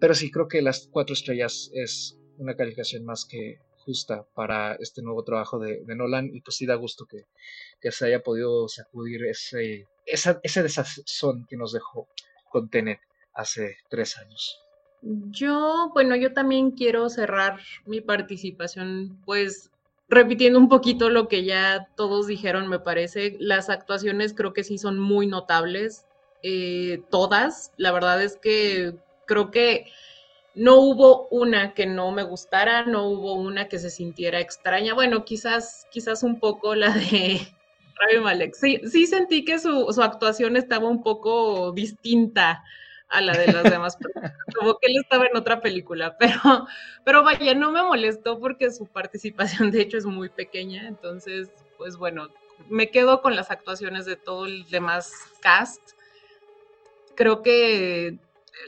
Pero 0.00 0.14
sí, 0.14 0.30
creo 0.30 0.48
que 0.48 0.62
las 0.62 0.88
cuatro 0.90 1.12
estrellas 1.12 1.70
es 1.74 2.18
una 2.38 2.56
calificación 2.56 3.04
más 3.04 3.24
que 3.24 3.60
justa 3.84 4.24
para 4.34 4.74
este 4.74 5.02
nuevo 5.02 5.24
trabajo 5.24 5.58
de, 5.58 5.82
Nolan 5.86 6.30
y 6.32 6.40
pues 6.40 6.56
sí 6.56 6.66
da 6.66 6.74
gusto 6.76 7.06
que, 7.06 7.26
se 7.90 8.06
haya 8.06 8.22
podido 8.22 8.68
sacudir 8.68 9.24
ese, 9.24 9.86
ese 10.06 10.62
desazón 10.62 11.46
que 11.48 11.56
nos 11.56 11.72
dejó 11.72 12.08
con 12.50 12.68
Tenet 12.68 13.00
hace 13.34 13.76
tres 13.88 14.16
años. 14.18 14.60
Yo, 15.02 15.90
bueno, 15.94 16.14
yo 16.14 16.32
también 16.32 16.70
quiero 16.72 17.08
cerrar 17.08 17.58
mi 17.86 18.00
participación, 18.00 19.20
pues 19.24 19.72
repitiendo 20.12 20.58
un 20.58 20.68
poquito 20.68 21.08
lo 21.08 21.26
que 21.26 21.44
ya 21.44 21.88
todos 21.96 22.26
dijeron, 22.26 22.68
me 22.68 22.78
parece, 22.78 23.36
las 23.40 23.70
actuaciones 23.70 24.34
creo 24.34 24.52
que 24.52 24.62
sí 24.62 24.76
son 24.76 24.98
muy 24.98 25.26
notables, 25.26 26.04
eh, 26.42 27.02
todas, 27.10 27.72
la 27.78 27.92
verdad 27.92 28.22
es 28.22 28.36
que 28.36 28.94
creo 29.26 29.50
que 29.50 29.86
no 30.54 30.76
hubo 30.80 31.28
una 31.28 31.72
que 31.72 31.86
no 31.86 32.12
me 32.12 32.24
gustara, 32.24 32.84
no 32.84 33.06
hubo 33.06 33.34
una 33.34 33.68
que 33.68 33.78
se 33.78 33.88
sintiera 33.88 34.38
extraña. 34.38 34.92
Bueno, 34.92 35.24
quizás, 35.24 35.86
quizás 35.90 36.22
un 36.22 36.38
poco 36.40 36.74
la 36.74 36.90
de 36.90 37.40
Ravi 37.96 38.22
Malek. 38.22 38.54
Sí, 38.54 38.80
sí 38.86 39.06
sentí 39.06 39.46
que 39.46 39.58
su, 39.58 39.88
actuación 40.02 40.58
estaba 40.58 40.88
un 40.88 41.02
poco 41.02 41.72
distinta 41.72 42.62
a 43.12 43.20
la 43.20 43.32
de 43.36 43.52
las 43.52 43.64
demás, 43.64 43.96
como 44.58 44.78
que 44.78 44.88
él 44.88 44.96
estaba 44.96 45.26
en 45.26 45.36
otra 45.36 45.60
película, 45.60 46.16
pero, 46.18 46.66
pero 47.04 47.22
vaya, 47.22 47.54
no 47.54 47.70
me 47.70 47.82
molestó 47.82 48.40
porque 48.40 48.70
su 48.70 48.86
participación 48.86 49.70
de 49.70 49.82
hecho 49.82 49.98
es 49.98 50.06
muy 50.06 50.28
pequeña, 50.28 50.88
entonces, 50.88 51.50
pues 51.78 51.96
bueno, 51.96 52.28
me 52.68 52.90
quedo 52.90 53.22
con 53.22 53.36
las 53.36 53.50
actuaciones 53.50 54.06
de 54.06 54.16
todo 54.16 54.46
el 54.46 54.68
demás 54.70 55.12
cast. 55.40 55.80
Creo 57.14 57.42
que 57.42 58.18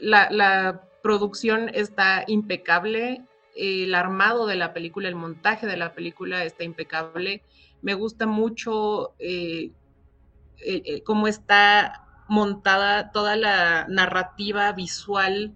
la, 0.01 0.29
la 0.29 0.81
producción 1.01 1.69
está 1.73 2.23
impecable, 2.27 3.23
el 3.55 3.95
armado 3.95 4.47
de 4.47 4.55
la 4.55 4.73
película, 4.73 5.07
el 5.07 5.15
montaje 5.15 5.65
de 5.65 5.77
la 5.77 5.93
película 5.93 6.43
está 6.43 6.63
impecable. 6.63 7.41
Me 7.81 7.93
gusta 7.93 8.25
mucho 8.25 9.13
eh, 9.17 9.71
eh, 10.59 10.81
eh, 10.85 11.03
cómo 11.03 11.27
está 11.27 12.04
montada 12.27 13.11
toda 13.11 13.35
la 13.35 13.85
narrativa 13.87 14.71
visual 14.71 15.53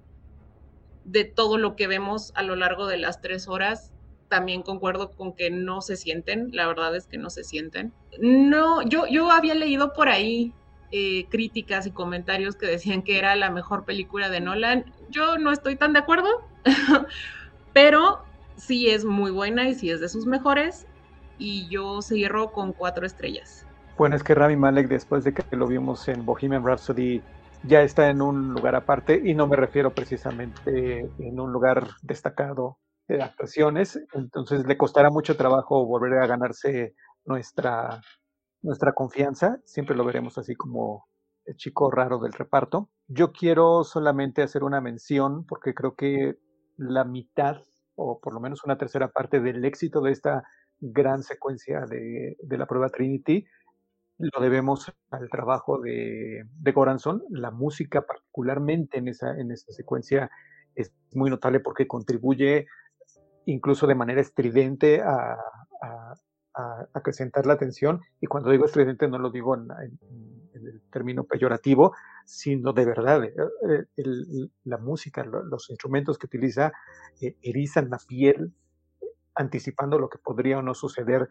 de 1.04 1.26
todo 1.26 1.58
lo 1.58 1.76
que 1.76 1.88
vemos 1.88 2.32
a 2.36 2.44
lo 2.44 2.56
largo 2.56 2.88
de 2.88 2.98
las 2.98 3.22
tres 3.22 3.48
horas. 3.48 3.92
También 4.28 4.62
concuerdo 4.62 5.12
con 5.12 5.34
que 5.34 5.50
no 5.50 5.82
se 5.82 5.96
sienten, 5.96 6.50
la 6.54 6.68
verdad 6.68 6.96
es 6.96 7.08
que 7.08 7.18
no 7.18 7.32
se 7.32 7.44
sienten. 7.44 7.94
No, 8.20 8.84
yo, 8.84 9.08
yo 9.08 9.32
había 9.32 9.56
leído 9.56 9.94
por 9.94 10.08
ahí 10.08 10.54
eh, 10.92 11.28
críticas 11.30 11.88
y 11.88 11.92
comentarios 11.92 12.56
que 12.56 12.68
decían 12.68 13.02
que 13.02 13.18
era 13.18 13.36
la 13.36 13.50
mejor 13.50 13.86
película 13.86 14.30
de 14.30 14.42
Nolan. 14.42 14.94
Yo 15.10 15.38
no 15.38 15.52
estoy 15.52 15.76
tan 15.76 15.94
de 15.94 16.00
acuerdo, 16.00 16.30
pero 17.74 18.24
sí 18.56 18.90
es 18.90 19.06
muy 19.06 19.32
buena 19.32 19.68
y 19.68 19.76
sí 19.76 19.90
es 19.90 20.00
de 20.00 20.10
sus 20.10 20.28
mejores. 20.28 20.86
Y 21.40 21.68
yo 21.70 22.02
cierro 22.02 22.52
con 22.52 22.74
cuatro 22.74 23.06
estrellas. 23.06 23.66
Bueno, 24.00 24.16
es 24.16 24.24
que 24.24 24.34
Rami 24.34 24.56
Malek, 24.56 24.88
después 24.88 25.26
de 25.26 25.34
que 25.34 25.44
lo 25.58 25.68
vimos 25.68 26.08
en 26.08 26.26
Bohemian 26.26 26.66
Rhapsody, 26.66 27.22
ya 27.64 27.82
está 27.82 28.10
en 28.10 28.22
un 28.22 28.54
lugar 28.54 28.74
aparte 28.74 29.22
y 29.22 29.36
no 29.36 29.46
me 29.46 29.58
refiero 29.58 29.94
precisamente 29.94 31.00
en 31.20 31.38
un 31.38 31.52
lugar 31.52 31.86
destacado 32.02 32.78
de 33.10 33.22
actuaciones. 33.22 34.00
Entonces 34.14 34.66
le 34.66 34.78
costará 34.78 35.10
mucho 35.10 35.36
trabajo 35.36 35.86
volver 35.86 36.18
a 36.20 36.28
ganarse 36.28 36.96
nuestra 37.26 38.00
nuestra 38.62 38.94
confianza, 38.94 39.60
siempre 39.66 39.98
lo 39.98 40.06
veremos 40.06 40.38
así 40.38 40.56
como 40.56 41.06
el 41.44 41.58
chico 41.58 41.92
raro 41.92 42.20
del 42.20 42.32
reparto. 42.32 42.90
Yo 43.08 43.34
quiero 43.34 43.84
solamente 43.84 44.44
hacer 44.44 44.64
una 44.64 44.80
mención 44.80 45.46
porque 45.46 45.74
creo 45.74 45.96
que 45.96 46.38
la 46.78 47.04
mitad 47.04 47.58
o 47.96 48.22
por 48.22 48.34
lo 48.34 48.40
menos 48.40 48.64
una 48.64 48.78
tercera 48.78 49.10
parte 49.10 49.42
del 49.42 49.66
éxito 49.66 50.00
de 50.00 50.12
esta 50.12 50.46
gran 50.80 51.24
secuencia 51.24 51.82
de, 51.82 52.38
la 52.58 52.66
prueba 52.66 52.90
Trinity 52.90 53.46
lo 54.20 54.42
debemos 54.42 54.92
al 55.12 55.30
trabajo 55.30 55.80
de, 55.80 56.46
de. 56.60 56.74
La 57.30 57.52
música 57.52 58.02
particularmente 58.02 58.98
en 58.98 59.08
esa, 59.08 59.38
en 59.38 59.52
esa 59.52 59.72
secuencia 59.72 60.30
es 60.76 60.94
muy 61.14 61.30
notable 61.30 61.60
porque 61.60 61.88
contribuye 61.88 62.68
incluso 63.46 63.88
de 63.88 63.96
manera 63.96 64.22
estridente 64.22 65.02
a, 65.02 65.38
acrecentar 66.94 67.46
la 67.46 67.54
atención, 67.54 68.02
y 68.20 68.28
cuando 68.28 68.50
digo 68.50 68.66
estridente 68.66 69.08
no 69.08 69.18
lo 69.18 69.30
digo 69.30 69.56
en, 69.56 69.70
el 70.54 70.82
término 70.92 71.24
peyorativo, 71.24 71.96
sino 72.26 72.74
de 72.74 72.84
verdad, 72.84 73.24
eh, 73.24 73.34
eh, 73.96 74.04
la 74.66 74.78
música, 74.78 75.24
los 75.24 75.70
instrumentos 75.70 76.18
que 76.18 76.26
utiliza 76.26 76.74
eh, 77.22 77.38
erizan 77.44 77.90
la 77.90 77.98
piel, 78.06 78.52
anticipando 79.36 79.98
lo 80.00 80.10
que 80.10 80.18
podría 80.18 80.58
o 80.58 80.62
no 80.62 80.74
suceder 80.74 81.30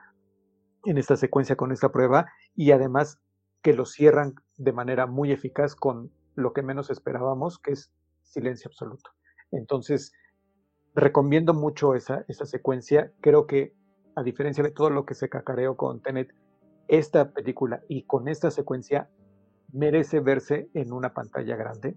en 0.84 0.98
esta 0.98 1.16
secuencia 1.16 1.56
con 1.56 1.72
esta 1.72 1.90
prueba, 1.90 2.26
y 2.54 2.72
además 2.72 3.20
que 3.62 3.72
lo 3.72 3.84
cierran 3.84 4.34
de 4.56 4.72
manera 4.72 5.06
muy 5.06 5.32
eficaz 5.32 5.74
con 5.74 6.10
lo 6.34 6.52
que 6.52 6.62
menos 6.62 6.90
esperábamos, 6.90 7.58
que 7.58 7.72
es 7.72 7.92
silencio 8.22 8.68
absoluto. 8.68 9.10
Entonces, 9.50 10.12
recomiendo 10.94 11.54
mucho 11.54 11.94
esa, 11.94 12.24
esa 12.28 12.46
secuencia. 12.46 13.12
Creo 13.20 13.46
que 13.46 13.74
a 14.14 14.22
diferencia 14.22 14.64
de 14.64 14.70
todo 14.70 14.90
lo 14.90 15.04
que 15.04 15.14
se 15.14 15.28
cacareó 15.28 15.76
con 15.76 16.00
Tenet, 16.00 16.34
esta 16.88 17.32
película 17.32 17.82
y 17.88 18.04
con 18.04 18.28
esta 18.28 18.50
secuencia 18.50 19.10
merece 19.72 20.20
verse 20.20 20.70
en 20.74 20.92
una 20.92 21.12
pantalla 21.12 21.54
grande 21.56 21.96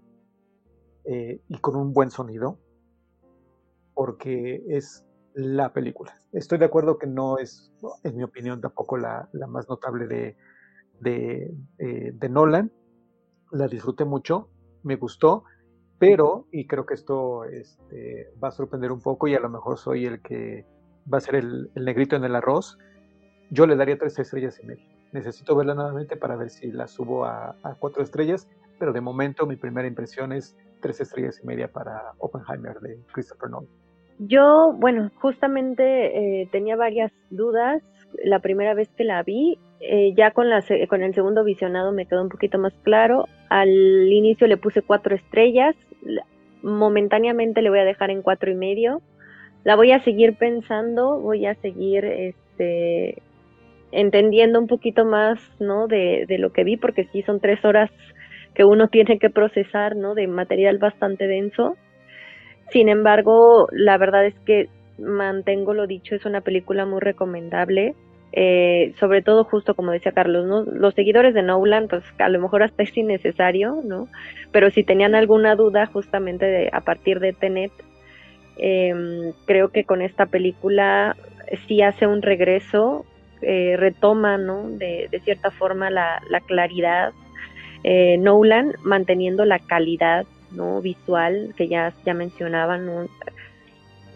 eh, 1.04 1.40
y 1.48 1.58
con 1.58 1.76
un 1.76 1.92
buen 1.92 2.10
sonido, 2.10 2.58
porque 3.94 4.62
es 4.68 5.04
la 5.34 5.72
película. 5.72 6.14
Estoy 6.32 6.58
de 6.58 6.64
acuerdo 6.64 6.98
que 6.98 7.06
no 7.06 7.38
es, 7.38 7.72
en 8.04 8.16
mi 8.16 8.22
opinión, 8.22 8.60
tampoco 8.60 8.96
la, 8.96 9.28
más 9.48 9.68
notable 9.68 10.06
de, 10.06 10.36
de, 11.00 11.54
eh, 11.78 12.12
de 12.14 12.28
Nolan. 12.28 12.72
La 13.50 13.68
disfruté 13.68 14.04
mucho, 14.04 14.48
me 14.82 14.96
gustó, 14.96 15.44
pero, 16.02 16.48
y 16.50 16.66
creo 16.66 16.84
que 16.84 16.94
esto 16.94 17.44
este, 17.44 18.32
va 18.42 18.48
a 18.48 18.50
sorprender 18.50 18.90
un 18.90 19.00
poco 19.00 19.28
y 19.28 19.36
a 19.36 19.40
lo 19.40 19.48
mejor 19.48 19.78
soy 19.78 20.04
el 20.04 20.20
que 20.20 20.66
va 21.12 21.18
a 21.18 21.20
ser 21.20 21.36
el, 21.36 21.70
negrito 21.76 22.16
en 22.16 22.24
el 22.24 22.34
arroz, 22.34 22.76
yo 23.50 23.66
le 23.68 23.76
daría 23.76 23.96
tres 23.98 24.18
estrellas 24.18 24.58
y 24.60 24.66
media. 24.66 24.84
Necesito 25.12 25.54
verla 25.54 25.74
nuevamente 25.74 26.16
para 26.16 26.34
ver 26.34 26.50
si 26.50 26.72
la 26.72 26.88
subo 26.88 27.24
a, 27.24 27.54
cuatro 27.78 28.02
estrellas, 28.02 28.48
pero 28.80 28.92
de 28.92 29.00
momento 29.00 29.46
mi 29.46 29.54
primera 29.54 29.86
impresión 29.86 30.32
es 30.32 30.56
tres 30.80 31.00
estrellas 31.00 31.38
y 31.40 31.46
media 31.46 31.70
para 31.70 32.14
Oppenheimer 32.18 32.80
de 32.80 32.98
Christopher 33.12 33.50
Nolan. 33.50 33.81
Yo, 34.28 34.72
bueno, 34.78 35.10
justamente 35.16 36.42
eh, 36.42 36.48
tenía 36.52 36.76
varias 36.76 37.10
dudas 37.30 37.82
la 38.24 38.38
primera 38.38 38.72
vez 38.72 38.88
que 38.96 39.02
la 39.02 39.22
vi. 39.22 39.58
Eh, 39.80 40.14
ya 40.16 40.30
con, 40.30 40.48
la, 40.48 40.62
con 40.88 41.02
el 41.02 41.12
segundo 41.12 41.42
visionado 41.42 41.90
me 41.90 42.06
quedó 42.06 42.22
un 42.22 42.28
poquito 42.28 42.56
más 42.58 42.72
claro. 42.84 43.26
Al 43.48 43.68
inicio 43.68 44.46
le 44.46 44.56
puse 44.56 44.82
cuatro 44.82 45.16
estrellas. 45.16 45.74
Momentáneamente 46.62 47.62
le 47.62 47.70
voy 47.70 47.80
a 47.80 47.84
dejar 47.84 48.10
en 48.10 48.22
cuatro 48.22 48.50
y 48.50 48.54
medio. 48.54 49.02
La 49.64 49.74
voy 49.74 49.90
a 49.90 50.02
seguir 50.04 50.36
pensando, 50.36 51.18
voy 51.20 51.46
a 51.46 51.56
seguir 51.56 52.04
este, 52.04 53.22
entendiendo 53.90 54.60
un 54.60 54.68
poquito 54.68 55.04
más 55.04 55.40
¿no? 55.58 55.88
de, 55.88 56.26
de 56.28 56.38
lo 56.38 56.52
que 56.52 56.62
vi, 56.62 56.76
porque 56.76 57.08
sí 57.12 57.22
son 57.22 57.40
tres 57.40 57.64
horas 57.64 57.90
que 58.54 58.64
uno 58.64 58.86
tiene 58.92 59.18
que 59.18 59.30
procesar, 59.30 59.96
¿no? 59.96 60.14
De 60.14 60.28
material 60.28 60.78
bastante 60.78 61.26
denso. 61.26 61.76
Sin 62.70 62.88
embargo, 62.88 63.68
la 63.72 63.98
verdad 63.98 64.26
es 64.26 64.34
que 64.46 64.68
mantengo 64.98 65.74
lo 65.74 65.86
dicho, 65.86 66.14
es 66.14 66.24
una 66.24 66.40
película 66.40 66.86
muy 66.86 67.00
recomendable. 67.00 67.94
Eh, 68.34 68.94
sobre 68.98 69.20
todo 69.20 69.44
justo 69.44 69.74
como 69.74 69.92
decía 69.92 70.12
Carlos, 70.12 70.46
¿no? 70.46 70.62
los 70.62 70.94
seguidores 70.94 71.34
de 71.34 71.42
Nolan, 71.42 71.86
pues 71.86 72.02
a 72.18 72.30
lo 72.30 72.40
mejor 72.40 72.62
hasta 72.62 72.82
es 72.82 72.96
innecesario, 72.96 73.82
¿no? 73.84 74.08
Pero 74.52 74.70
si 74.70 74.84
tenían 74.84 75.14
alguna 75.14 75.54
duda 75.54 75.84
justamente 75.84 76.70
a 76.72 76.80
partir 76.80 77.20
de 77.20 77.34
Tenet, 77.34 77.72
em, 78.56 79.32
creo 79.44 79.68
que 79.68 79.84
con 79.84 80.00
esta 80.00 80.24
película 80.26 81.14
sí 81.68 81.82
hace 81.82 82.06
un 82.06 82.22
regreso, 82.22 83.04
eh, 83.42 83.76
retoma, 83.76 84.38
¿no? 84.38 84.70
De, 84.70 85.08
de 85.10 85.20
cierta 85.20 85.50
forma 85.50 85.90
la, 85.90 86.22
la 86.30 86.40
claridad. 86.40 87.12
Eh, 87.84 88.16
Nolan 88.16 88.72
manteniendo 88.84 89.44
la 89.44 89.58
calidad 89.58 90.24
¿no? 90.54 90.80
visual 90.80 91.54
que 91.56 91.68
ya, 91.68 91.92
ya 92.04 92.14
mencionaban. 92.14 93.08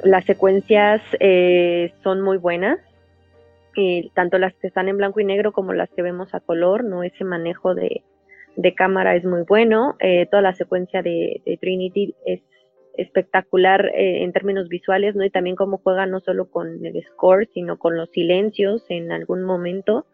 Las 0.03 0.25
secuencias 0.25 1.03
eh, 1.21 1.93
son 2.03 2.21
muy 2.21 2.37
buenas, 2.39 2.79
tanto 4.15 4.39
las 4.39 4.55
que 4.55 4.69
están 4.69 4.89
en 4.89 4.97
blanco 4.97 5.21
y 5.21 5.25
negro 5.25 5.53
como 5.53 5.73
las 5.73 5.91
que 5.91 6.03
vemos 6.03 6.35
a 6.35 6.41
color, 6.41 6.85
¿no? 6.85 7.03
ese 7.03 7.25
manejo 7.25 7.75
de, 7.75 8.03
cámara 8.75 9.15
es 9.17 9.25
muy 9.25 9.43
bueno. 9.43 9.97
Eh, 10.01 10.27
toda 10.31 10.43
la 10.43 10.55
secuencia 10.55 11.03
de, 11.03 11.43
Trinity 11.61 12.15
es 12.25 12.41
espectacular 12.97 13.87
eh, 13.95 14.23
en 14.23 14.33
términos 14.33 14.69
visuales, 14.69 15.15
¿no? 15.15 15.25
Y 15.25 15.31
también 15.31 15.55
cómo 15.55 15.79
juega 15.85 16.07
no 16.07 16.21
solo 16.21 16.47
con 16.51 16.85
el 16.85 17.05
score, 17.05 17.47
sino 17.53 17.79
con 17.79 17.97
los 17.97 18.11
silencios 18.11 18.83
en 18.89 19.13
algún 19.13 19.43
momento. 19.43 20.07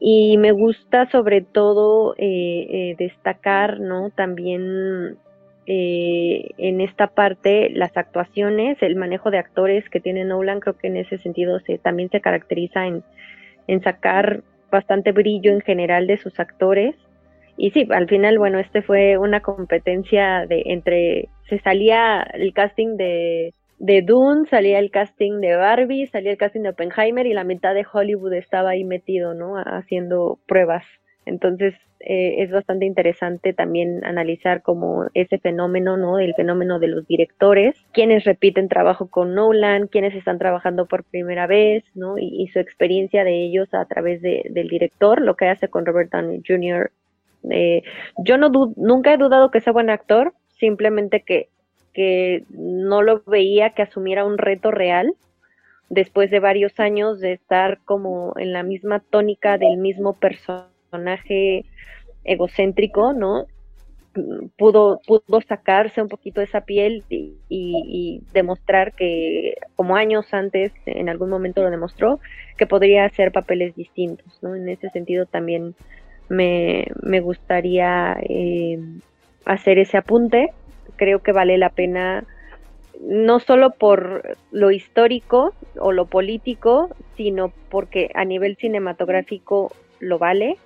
Y 0.00 0.36
me 0.38 0.52
gusta 0.52 1.10
sobre 1.10 1.40
todo 1.40 2.14
eh, 2.18 2.66
eh, 2.68 2.96
destacar, 2.98 3.80
¿no? 3.80 4.10
También 4.10 5.16
eh, 5.66 6.50
en 6.58 6.80
esta 6.80 7.06
parte 7.06 7.70
las 7.70 7.96
actuaciones, 7.96 8.76
el 8.82 8.96
manejo 8.96 9.30
de 9.30 9.38
actores 9.38 9.88
que 9.88 10.00
tiene 10.00 10.24
Nolan, 10.24 10.60
creo 10.60 10.76
que 10.76 10.88
en 10.88 10.98
ese 10.98 11.18
sentido 11.18 11.58
se, 11.60 11.78
también 11.78 12.10
se 12.10 12.20
caracteriza 12.20 12.86
en, 12.86 13.02
en 13.66 13.82
sacar 13.82 14.42
bastante 14.70 15.12
brillo 15.12 15.52
en 15.52 15.60
general 15.60 16.06
de 16.06 16.18
sus 16.18 16.38
actores. 16.38 16.94
Y 17.56 17.70
sí, 17.70 17.86
al 17.90 18.08
final, 18.08 18.38
bueno, 18.38 18.58
este 18.58 18.82
fue 18.82 19.16
una 19.16 19.40
competencia 19.40 20.44
de 20.46 20.64
entre, 20.66 21.28
se 21.48 21.60
salía 21.60 22.22
el 22.34 22.52
casting 22.52 22.96
de 22.96 23.54
de 23.84 24.00
Dune, 24.00 24.46
salía 24.48 24.78
el 24.78 24.90
casting 24.90 25.40
de 25.42 25.56
Barbie, 25.56 26.06
salía 26.06 26.30
el 26.30 26.38
casting 26.38 26.62
de 26.62 26.70
Oppenheimer 26.70 27.26
y 27.26 27.34
la 27.34 27.44
mitad 27.44 27.74
de 27.74 27.84
Hollywood 27.90 28.32
estaba 28.32 28.70
ahí 28.70 28.82
metido, 28.82 29.34
¿no? 29.34 29.56
Haciendo 29.56 30.38
pruebas. 30.46 30.86
Entonces 31.26 31.74
eh, 32.00 32.36
es 32.38 32.50
bastante 32.50 32.86
interesante 32.86 33.52
también 33.52 34.02
analizar 34.06 34.62
como 34.62 35.04
ese 35.12 35.36
fenómeno, 35.38 35.98
¿no? 35.98 36.18
El 36.18 36.34
fenómeno 36.34 36.78
de 36.78 36.88
los 36.88 37.06
directores, 37.06 37.76
quienes 37.92 38.24
repiten 38.24 38.70
trabajo 38.70 39.08
con 39.08 39.34
Nolan, 39.34 39.88
quienes 39.88 40.14
están 40.14 40.38
trabajando 40.38 40.86
por 40.86 41.04
primera 41.04 41.46
vez, 41.46 41.84
¿no? 41.94 42.16
Y, 42.16 42.48
su 42.54 42.60
experiencia 42.60 43.22
de 43.22 43.44
ellos 43.44 43.74
a 43.74 43.84
través 43.84 44.22
de, 44.22 44.44
del 44.48 44.68
director, 44.68 45.20
lo 45.20 45.36
que 45.36 45.48
hace 45.48 45.68
con 45.68 45.84
Robert 45.84 46.10
Downey 46.10 46.40
Jr. 46.46 46.90
Eh, 47.50 47.82
yo 48.24 48.38
no 48.38 48.50
nunca 48.76 49.12
he 49.12 49.18
dudado 49.18 49.50
que 49.50 49.60
sea 49.60 49.74
buen 49.74 49.90
actor, 49.90 50.32
simplemente 50.48 51.20
que 51.20 51.48
que 51.94 52.44
no 52.50 53.00
lo 53.02 53.22
veía 53.24 53.70
que 53.70 53.82
asumiera 53.82 54.24
un 54.24 54.36
reto 54.36 54.70
real 54.70 55.14
después 55.88 56.30
de 56.30 56.40
varios 56.40 56.78
años 56.80 57.20
de 57.20 57.32
estar 57.32 57.78
como 57.84 58.34
en 58.36 58.52
la 58.52 58.62
misma 58.62 59.00
tónica 59.00 59.58
del 59.58 59.78
mismo 59.78 60.14
personaje 60.14 61.64
egocéntrico, 62.24 63.12
¿no? 63.12 63.46
Pudo, 64.56 65.00
pudo 65.06 65.40
sacarse 65.40 66.00
un 66.00 66.08
poquito 66.08 66.40
esa 66.40 66.60
piel 66.60 67.02
y, 67.08 68.22
demostrar 68.32 68.92
que, 68.92 69.54
como 69.74 69.96
años 69.96 70.32
antes, 70.32 70.72
en 70.86 71.08
algún 71.08 71.30
momento 71.30 71.62
lo 71.62 71.70
demostró, 71.70 72.20
que 72.56 72.66
podría 72.66 73.04
hacer 73.04 73.32
papeles 73.32 73.74
distintos, 73.74 74.38
¿no? 74.40 74.54
En 74.54 74.68
ese 74.68 74.88
sentido 74.90 75.26
también 75.26 75.74
me, 76.28 76.86
me 77.02 77.20
gustaría 77.20 78.16
eh, 78.22 78.78
hacer 79.44 79.78
ese 79.78 79.96
apunte 79.96 80.50
creo 80.96 81.20
que 81.20 81.32
vale 81.32 81.58
la 81.58 81.70
pena 81.70 82.24
no 83.00 83.40
solo 83.40 83.70
por 83.70 84.36
lo 84.50 84.70
histórico 84.70 85.52
o 85.78 85.92
lo 85.92 86.06
político, 86.06 86.90
sino 87.16 87.52
porque 87.68 88.10
a 88.14 88.24
nivel 88.24 88.56
cinematográfico 88.56 89.72
lo 90.00 90.18
vale, 90.18 90.56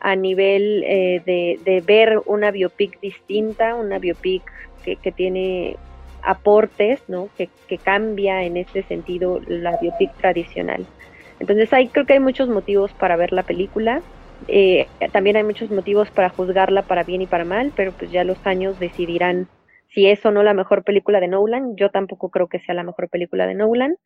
a 0.00 0.16
nivel 0.16 0.82
eh, 0.86 1.22
de, 1.24 1.82
ver 1.86 2.20
una 2.26 2.50
biopic 2.50 2.98
distinta, 3.00 3.74
una 3.74 3.98
biopic 3.98 4.42
que, 4.84 4.96
que 4.96 5.12
tiene 5.12 5.76
aportes, 6.22 7.00
¿no? 7.08 7.28
Que, 7.36 7.48
que, 7.68 7.78
cambia 7.78 8.42
en 8.42 8.56
este 8.56 8.82
sentido 8.82 9.40
la 9.46 9.76
biopic 9.76 10.14
tradicional. 10.16 10.86
Entonces 11.38 11.72
hay, 11.72 11.88
creo 11.88 12.06
que 12.06 12.14
hay 12.14 12.20
muchos 12.20 12.48
motivos 12.48 12.92
para 12.92 13.16
ver 13.16 13.32
la 13.32 13.42
película. 13.42 14.02
Eh, 14.48 14.86
también 15.12 15.36
hay 15.36 15.44
muchos 15.44 15.70
motivos 15.70 16.10
para 16.10 16.30
juzgarla 16.30 16.82
para 16.82 17.04
bien 17.04 17.22
y 17.22 17.26
para 17.26 17.44
mal, 17.44 17.72
pero 17.76 17.92
pues 17.92 18.10
ya 18.10 18.24
los 18.24 18.38
años 18.46 18.78
decidirán 18.78 19.48
si 19.88 20.06
es 20.06 20.24
o 20.24 20.30
no 20.30 20.42
la 20.42 20.54
mejor 20.54 20.84
película 20.84 21.20
de 21.20 21.28
Nolan. 21.28 21.76
Yo 21.76 21.90
tampoco 21.90 22.30
creo 22.30 22.48
que 22.48 22.60
sea 22.60 22.74
la 22.74 22.84
mejor 22.84 23.08
película 23.08 23.46
de 23.46 23.54
Nolan, 23.54 23.96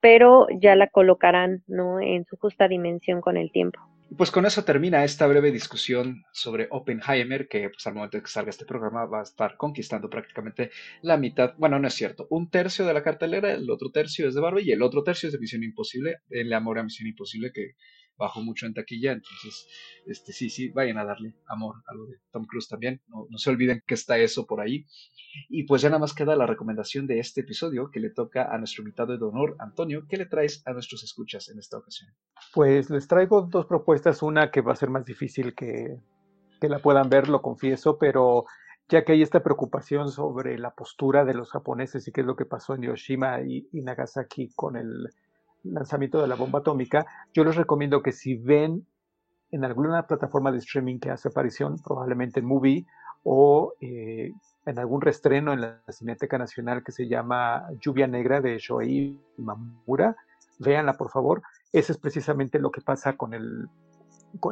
pero 0.00 0.46
ya 0.60 0.76
la 0.76 0.88
colocarán 0.88 1.62
¿no? 1.66 2.00
en 2.00 2.24
su 2.26 2.36
justa 2.36 2.68
dimensión 2.68 3.20
con 3.20 3.36
el 3.36 3.50
tiempo. 3.50 3.80
Pues 4.16 4.30
con 4.30 4.46
eso 4.46 4.64
termina 4.64 5.04
esta 5.04 5.26
breve 5.26 5.52
discusión 5.52 6.24
sobre 6.32 6.66
Oppenheimer, 6.70 7.46
que 7.46 7.68
pues 7.68 7.86
al 7.86 7.92
momento 7.92 8.16
de 8.16 8.22
que 8.22 8.30
salga 8.30 8.48
este 8.48 8.64
programa 8.64 9.04
va 9.04 9.20
a 9.20 9.24
estar 9.24 9.58
conquistando 9.58 10.08
prácticamente 10.08 10.70
la 11.02 11.18
mitad, 11.18 11.52
bueno, 11.58 11.78
no 11.78 11.88
es 11.88 11.94
cierto, 11.94 12.26
un 12.30 12.48
tercio 12.48 12.86
de 12.86 12.94
la 12.94 13.02
cartelera, 13.02 13.52
el 13.52 13.70
otro 13.70 13.90
tercio 13.90 14.26
es 14.26 14.34
de 14.34 14.40
Barbie 14.40 14.64
y 14.64 14.72
el 14.72 14.80
otro 14.80 15.02
tercio 15.02 15.26
es 15.26 15.34
de 15.34 15.38
Misión 15.38 15.62
Imposible, 15.62 16.20
el 16.30 16.50
amor 16.54 16.78
a 16.78 16.84
Misión 16.84 17.06
Imposible, 17.06 17.52
que 17.52 17.74
bajó 18.18 18.42
mucho 18.42 18.66
en 18.66 18.74
taquilla, 18.74 19.12
entonces, 19.12 19.66
este, 20.06 20.32
sí, 20.32 20.50
sí, 20.50 20.68
vayan 20.68 20.98
a 20.98 21.04
darle 21.04 21.34
amor 21.46 21.76
a 21.86 21.94
lo 21.94 22.06
de 22.06 22.16
Tom 22.30 22.44
Cruise 22.46 22.68
también, 22.68 23.00
no, 23.08 23.26
no 23.30 23.38
se 23.38 23.50
olviden 23.50 23.82
que 23.86 23.94
está 23.94 24.18
eso 24.18 24.46
por 24.46 24.60
ahí. 24.60 24.84
Y 25.48 25.64
pues 25.64 25.82
ya 25.82 25.88
nada 25.88 26.00
más 26.00 26.14
queda 26.14 26.34
la 26.36 26.46
recomendación 26.46 27.06
de 27.06 27.20
este 27.20 27.42
episodio 27.42 27.90
que 27.90 28.00
le 28.00 28.10
toca 28.10 28.52
a 28.52 28.58
nuestro 28.58 28.82
invitado 28.82 29.16
de 29.16 29.24
honor, 29.24 29.56
Antonio, 29.58 30.06
¿qué 30.08 30.16
le 30.16 30.26
traes 30.26 30.62
a 30.66 30.72
nuestros 30.72 31.04
escuchas 31.04 31.48
en 31.48 31.58
esta 31.58 31.78
ocasión? 31.78 32.10
Pues 32.52 32.90
les 32.90 33.06
traigo 33.06 33.42
dos 33.42 33.66
propuestas, 33.66 34.22
una 34.22 34.50
que 34.50 34.60
va 34.60 34.72
a 34.72 34.76
ser 34.76 34.90
más 34.90 35.04
difícil 35.04 35.54
que, 35.54 36.00
que 36.60 36.68
la 36.68 36.80
puedan 36.80 37.08
ver, 37.08 37.28
lo 37.28 37.40
confieso, 37.40 37.98
pero 37.98 38.44
ya 38.88 39.04
que 39.04 39.12
hay 39.12 39.22
esta 39.22 39.42
preocupación 39.42 40.10
sobre 40.10 40.58
la 40.58 40.74
postura 40.74 41.24
de 41.24 41.34
los 41.34 41.50
japoneses 41.50 42.08
y 42.08 42.12
qué 42.12 42.22
es 42.22 42.26
lo 42.26 42.36
que 42.36 42.46
pasó 42.46 42.74
en 42.74 42.84
Hiroshima 42.84 43.42
y 43.42 43.68
Nagasaki 43.72 44.50
con 44.54 44.76
el 44.76 45.08
lanzamiento 45.64 46.20
de 46.20 46.28
la 46.28 46.34
bomba 46.34 46.60
atómica, 46.60 47.06
yo 47.34 47.44
les 47.44 47.56
recomiendo 47.56 48.02
que 48.02 48.12
si 48.12 48.34
ven 48.34 48.86
en 49.50 49.64
alguna 49.64 50.06
plataforma 50.06 50.52
de 50.52 50.58
streaming 50.58 50.98
que 50.98 51.10
hace 51.10 51.28
aparición, 51.28 51.76
probablemente 51.82 52.40
en 52.40 52.46
Movie 52.46 52.86
o 53.22 53.74
eh, 53.80 54.32
en 54.66 54.78
algún 54.78 55.00
restreno 55.00 55.52
en 55.52 55.62
la 55.62 55.82
Cineteca 55.88 56.38
Nacional 56.38 56.84
que 56.84 56.92
se 56.92 57.08
llama 57.08 57.66
Lluvia 57.80 58.06
Negra 58.06 58.40
de 58.40 58.58
Shoei 58.58 59.18
Mamura, 59.38 60.16
véanla 60.58 60.94
por 60.94 61.10
favor. 61.10 61.42
Ese 61.72 61.92
es 61.92 61.98
precisamente 61.98 62.58
lo 62.58 62.70
que 62.70 62.80
pasa 62.80 63.16
con 63.16 63.32
el, 63.34 63.66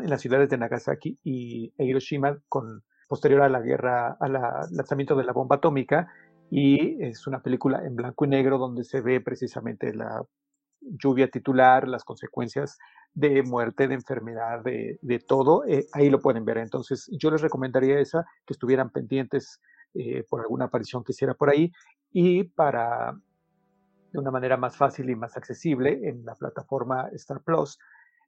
en 0.02 0.10
las 0.10 0.20
ciudades 0.20 0.48
de 0.48 0.58
Nagasaki 0.58 1.18
y, 1.22 1.72
Hiroshima 1.78 2.38
con, 2.48 2.82
posterior 3.08 3.42
a 3.42 3.48
la 3.48 3.60
guerra, 3.60 4.16
al 4.18 4.32
lanzamiento 4.70 5.14
de 5.14 5.24
la 5.24 5.32
bomba 5.32 5.56
atómica 5.56 6.08
y 6.50 7.02
es 7.04 7.26
una 7.26 7.40
película 7.40 7.84
en 7.84 7.96
blanco 7.96 8.24
y 8.24 8.28
negro 8.28 8.58
donde 8.58 8.84
se 8.84 9.00
ve 9.00 9.20
precisamente 9.20 9.92
la 9.92 10.24
lluvia 10.80 11.28
titular, 11.28 11.88
las 11.88 12.04
consecuencias 12.04 12.78
de 13.14 13.42
muerte, 13.42 13.88
de 13.88 13.94
enfermedad, 13.94 14.62
de, 14.62 14.98
de 15.00 15.18
todo, 15.18 15.64
eh, 15.66 15.86
ahí 15.92 16.10
lo 16.10 16.20
pueden 16.20 16.44
ver. 16.44 16.58
Entonces, 16.58 17.08
yo 17.18 17.30
les 17.30 17.40
recomendaría 17.40 17.98
esa, 17.98 18.26
que 18.46 18.52
estuvieran 18.52 18.90
pendientes 18.90 19.60
eh, 19.94 20.24
por 20.28 20.42
alguna 20.42 20.66
aparición 20.66 21.02
que 21.02 21.12
hiciera 21.12 21.32
por 21.32 21.48
ahí 21.48 21.72
y 22.12 22.44
para 22.44 23.18
de 24.12 24.18
una 24.18 24.30
manera 24.30 24.56
más 24.56 24.76
fácil 24.76 25.08
y 25.08 25.16
más 25.16 25.36
accesible 25.36 26.08
en 26.08 26.24
la 26.24 26.34
plataforma 26.34 27.08
Star 27.12 27.40
Plus, 27.40 27.78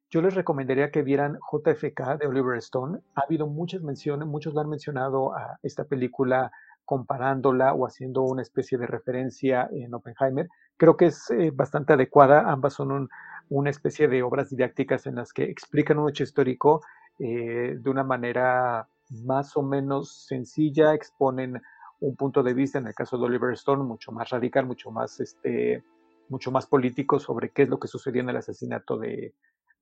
yo 0.09 0.21
les 0.21 0.33
recomendaría 0.33 0.89
que 0.89 1.03
vieran 1.03 1.37
JFK 1.51 2.17
de 2.19 2.25
Oliver 2.25 2.57
Stone. 2.57 2.99
Ha 3.13 3.21
habido 3.21 3.45
muchas 3.45 3.83
menciones, 3.83 4.27
muchos 4.27 4.55
lo 4.55 4.61
han 4.61 4.69
mencionado 4.69 5.35
a 5.35 5.59
esta 5.61 5.83
película 5.83 6.51
comparándola 6.89 7.75
o 7.75 7.85
haciendo 7.85 8.23
una 8.23 8.41
especie 8.41 8.79
de 8.79 8.87
referencia 8.87 9.69
en 9.71 9.93
Oppenheimer. 9.93 10.49
Creo 10.75 10.97
que 10.97 11.05
es 11.05 11.29
eh, 11.29 11.51
bastante 11.53 11.93
adecuada. 11.93 12.51
Ambas 12.51 12.73
son 12.73 13.07
una 13.49 13.69
especie 13.69 14.07
de 14.07 14.23
obras 14.23 14.49
didácticas 14.49 15.05
en 15.05 15.13
las 15.13 15.31
que 15.31 15.43
explican 15.43 15.99
un 15.99 16.09
hecho 16.09 16.23
histórico 16.23 16.81
eh, 17.19 17.77
de 17.79 17.89
una 17.91 18.03
manera 18.03 18.87
más 19.23 19.55
o 19.55 19.61
menos 19.61 20.25
sencilla, 20.25 20.95
exponen 20.95 21.61
un 21.99 22.15
punto 22.15 22.41
de 22.41 22.55
vista, 22.55 22.79
en 22.79 22.87
el 22.87 22.95
caso 22.95 23.19
de 23.19 23.25
Oliver 23.25 23.53
Stone, 23.53 23.83
mucho 23.83 24.11
más 24.11 24.27
radical, 24.31 24.65
mucho 24.65 24.89
más, 24.89 25.19
este, 25.19 25.83
mucho 26.27 26.49
más 26.49 26.65
político 26.65 27.19
sobre 27.19 27.51
qué 27.51 27.63
es 27.63 27.69
lo 27.69 27.79
que 27.79 27.87
sucedió 27.87 28.23
en 28.23 28.29
el 28.29 28.37
asesinato 28.37 28.97
de, 28.97 29.35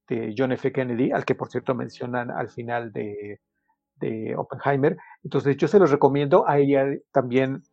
de 0.09 0.35
John 0.37 0.51
F. 0.51 0.73
Kennedy, 0.73 1.13
al 1.13 1.23
que 1.23 1.35
por 1.35 1.49
cierto 1.49 1.73
mencionan 1.73 2.31
al 2.31 2.49
final 2.49 2.91
de, 2.91 3.39
de 3.99 4.35
Oppenheimer. 4.35 4.97
Entonces 5.23 5.57
yo 5.57 5.67
se 5.67 5.79
los 5.79 5.91
recomiendo. 5.91 6.47
a 6.47 6.59
ella 6.59 6.85
también 7.11 7.63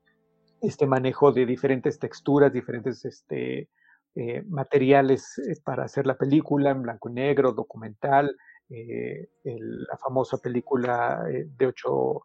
este 0.61 0.87
manejo 0.87 1.33
de 1.33 1.47
diferentes 1.47 1.99
texturas, 1.99 2.53
diferentes 2.53 3.05
este, 3.05 3.69
eh, 4.17 4.43
materiales 4.49 5.39
eh, 5.39 5.57
para 5.65 5.85
hacer 5.85 6.07
la 6.07 6.17
película 6.17 6.71
en 6.71 6.83
blanco 6.83 7.09
y 7.09 7.15
negro, 7.15 7.53
documental, 7.53 8.37
eh, 8.71 9.29
la 9.43 9.99
famosa 9.99 10.39
película 10.39 11.23
de 11.29 11.67
8 11.67 12.23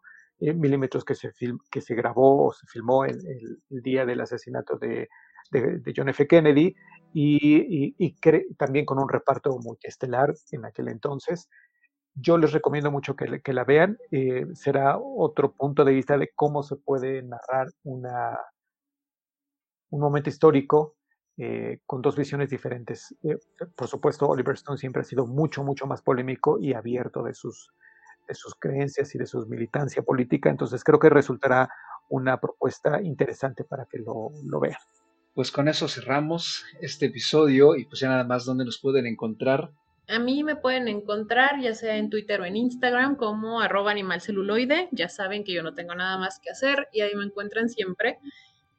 milímetros 0.54 1.04
que 1.04 1.14
se, 1.14 1.32
que 1.70 1.80
se 1.80 1.94
grabó 1.94 2.46
o 2.46 2.52
se 2.52 2.66
filmó 2.66 3.04
el, 3.04 3.18
el, 3.68 3.82
día 3.82 4.06
del 4.06 4.20
asesinato 4.20 4.78
de, 4.78 5.08
de, 5.50 5.92
John 5.94 6.08
F. 6.08 6.26
Kennedy 6.26 6.74
y, 7.12 7.94
y, 7.98 8.16
también 8.56 8.86
con 8.86 8.98
un 8.98 9.08
reparto 9.08 9.58
multiestelar 9.58 10.32
en 10.52 10.64
aquel 10.64 10.88
entonces. 10.88 11.50
Yo 12.14 12.38
les 12.38 12.52
recomiendo 12.52 12.90
mucho 12.90 13.14
que, 13.14 13.52
la 13.52 13.64
vean. 13.64 13.98
Eh, 14.10 14.46
será 14.54 14.98
otro 14.98 15.52
punto 15.52 15.84
de 15.84 15.92
vista 15.92 16.18
de 16.18 16.30
cómo 16.34 16.62
se 16.62 16.76
puede 16.76 17.22
narrar 17.22 17.68
un 17.84 18.02
momento 19.90 20.28
histórico 20.28 20.96
eh, 21.42 21.78
con 21.86 22.02
dos 22.02 22.16
visiones 22.16 22.50
diferentes. 22.50 23.16
Eh, 23.22 23.38
por 23.74 23.88
supuesto, 23.88 24.28
Oliver 24.28 24.56
Stone 24.56 24.76
siempre 24.76 25.00
ha 25.00 25.04
sido 25.06 25.26
mucho, 25.26 25.64
mucho 25.64 25.86
más 25.86 26.02
polémico 26.02 26.58
y 26.60 26.74
abierto 26.74 27.22
de 27.22 27.32
sus, 27.32 27.72
creencias 28.58 29.14
y 29.14 29.18
de 29.18 29.24
su 29.24 29.46
militancia 29.46 30.02
política. 30.02 30.50
Entonces 30.50 30.84
creo 30.84 30.98
que 30.98 31.08
resultará 31.08 31.70
una 32.10 32.38
propuesta 32.38 33.00
interesante 33.00 33.64
para 33.64 33.86
que 33.86 34.00
lo, 34.00 34.32
lo 34.44 34.60
vean. 34.60 34.78
Pues 35.34 35.50
con 35.50 35.68
eso 35.68 35.88
cerramos 35.88 36.66
este 36.82 37.06
episodio 37.06 37.74
y 37.74 37.86
pues 37.86 38.00
ya 38.00 38.10
nada 38.10 38.24
más 38.24 38.44
donde 38.44 38.66
nos 38.66 38.78
pueden 38.78 39.06
encontrar. 39.06 39.72
A 40.10 40.18
mí 40.18 40.42
me 40.42 40.56
pueden 40.56 40.88
encontrar 40.88 41.60
ya 41.60 41.72
sea 41.74 41.96
en 41.96 42.10
Twitter 42.10 42.40
o 42.40 42.44
en 42.44 42.56
Instagram 42.56 43.16
como 43.16 43.60
arroba 43.60 43.92
animalceluloide. 43.92 44.88
Ya 44.90 45.08
saben 45.08 45.44
que 45.44 45.52
yo 45.52 45.62
no 45.62 45.74
tengo 45.74 45.94
nada 45.94 46.18
más 46.18 46.40
que 46.40 46.50
hacer 46.50 46.88
y 46.92 47.02
ahí 47.02 47.14
me 47.14 47.24
encuentran 47.24 47.68
siempre. 47.68 48.18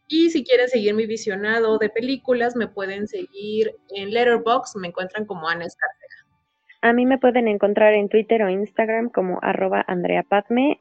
Y 0.08 0.30
si 0.32 0.44
quieren 0.44 0.68
seguir 0.68 0.94
mi 0.94 1.06
visionado 1.06 1.78
de 1.78 1.90
películas, 1.90 2.58
me 2.58 2.68
pueden 2.68 3.08
seguir 3.08 3.72
en 3.96 4.12
Letterboxd, 4.12 4.78
me 4.78 4.90
encuentran 4.90 5.26
como 5.26 5.48
Ana 5.48 5.64
Escarcega. 5.64 6.12
A 6.82 6.92
mí 6.92 7.06
me 7.06 7.18
pueden 7.18 7.48
encontrar 7.48 7.94
en 7.94 8.10
Twitter 8.10 8.44
o 8.44 8.50
Instagram 8.50 9.10
como 9.10 9.40
arroba 9.42 9.86
Andrea. 9.88 10.26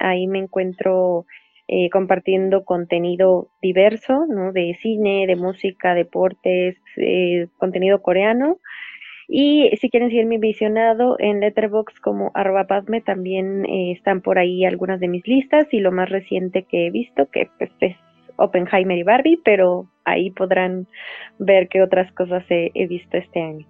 Ahí 0.00 0.26
me 0.26 0.40
encuentro 0.40 1.26
eh, 1.68 1.90
compartiendo 1.90 2.64
contenido 2.64 3.50
diverso, 3.62 4.26
¿no? 4.26 4.50
De 4.50 4.76
cine, 4.82 5.26
de 5.28 5.36
música, 5.36 5.94
deportes, 5.94 6.76
eh, 6.96 7.46
contenido 7.58 8.02
coreano. 8.02 8.58
Y 9.32 9.70
si 9.80 9.90
quieren 9.90 10.08
seguir 10.08 10.26
mi 10.26 10.38
visionado 10.38 11.14
en 11.20 11.38
Letterboxd 11.38 11.98
como 12.02 12.32
arroba 12.34 12.66
Padme, 12.66 13.00
también 13.00 13.64
eh, 13.64 13.92
están 13.92 14.22
por 14.22 14.40
ahí 14.40 14.64
algunas 14.64 14.98
de 14.98 15.06
mis 15.06 15.24
listas 15.26 15.68
y 15.70 15.78
lo 15.78 15.92
más 15.92 16.08
reciente 16.08 16.64
que 16.64 16.88
he 16.88 16.90
visto, 16.90 17.30
que 17.30 17.48
pues, 17.56 17.70
es 17.78 17.96
Oppenheimer 18.36 18.98
y 18.98 19.04
Barbie, 19.04 19.40
pero 19.44 19.88
ahí 20.04 20.30
podrán 20.32 20.88
ver 21.38 21.68
qué 21.68 21.80
otras 21.80 22.10
cosas 22.12 22.44
he 22.48 22.86
visto 22.88 23.18
este 23.18 23.40
año. 23.40 23.66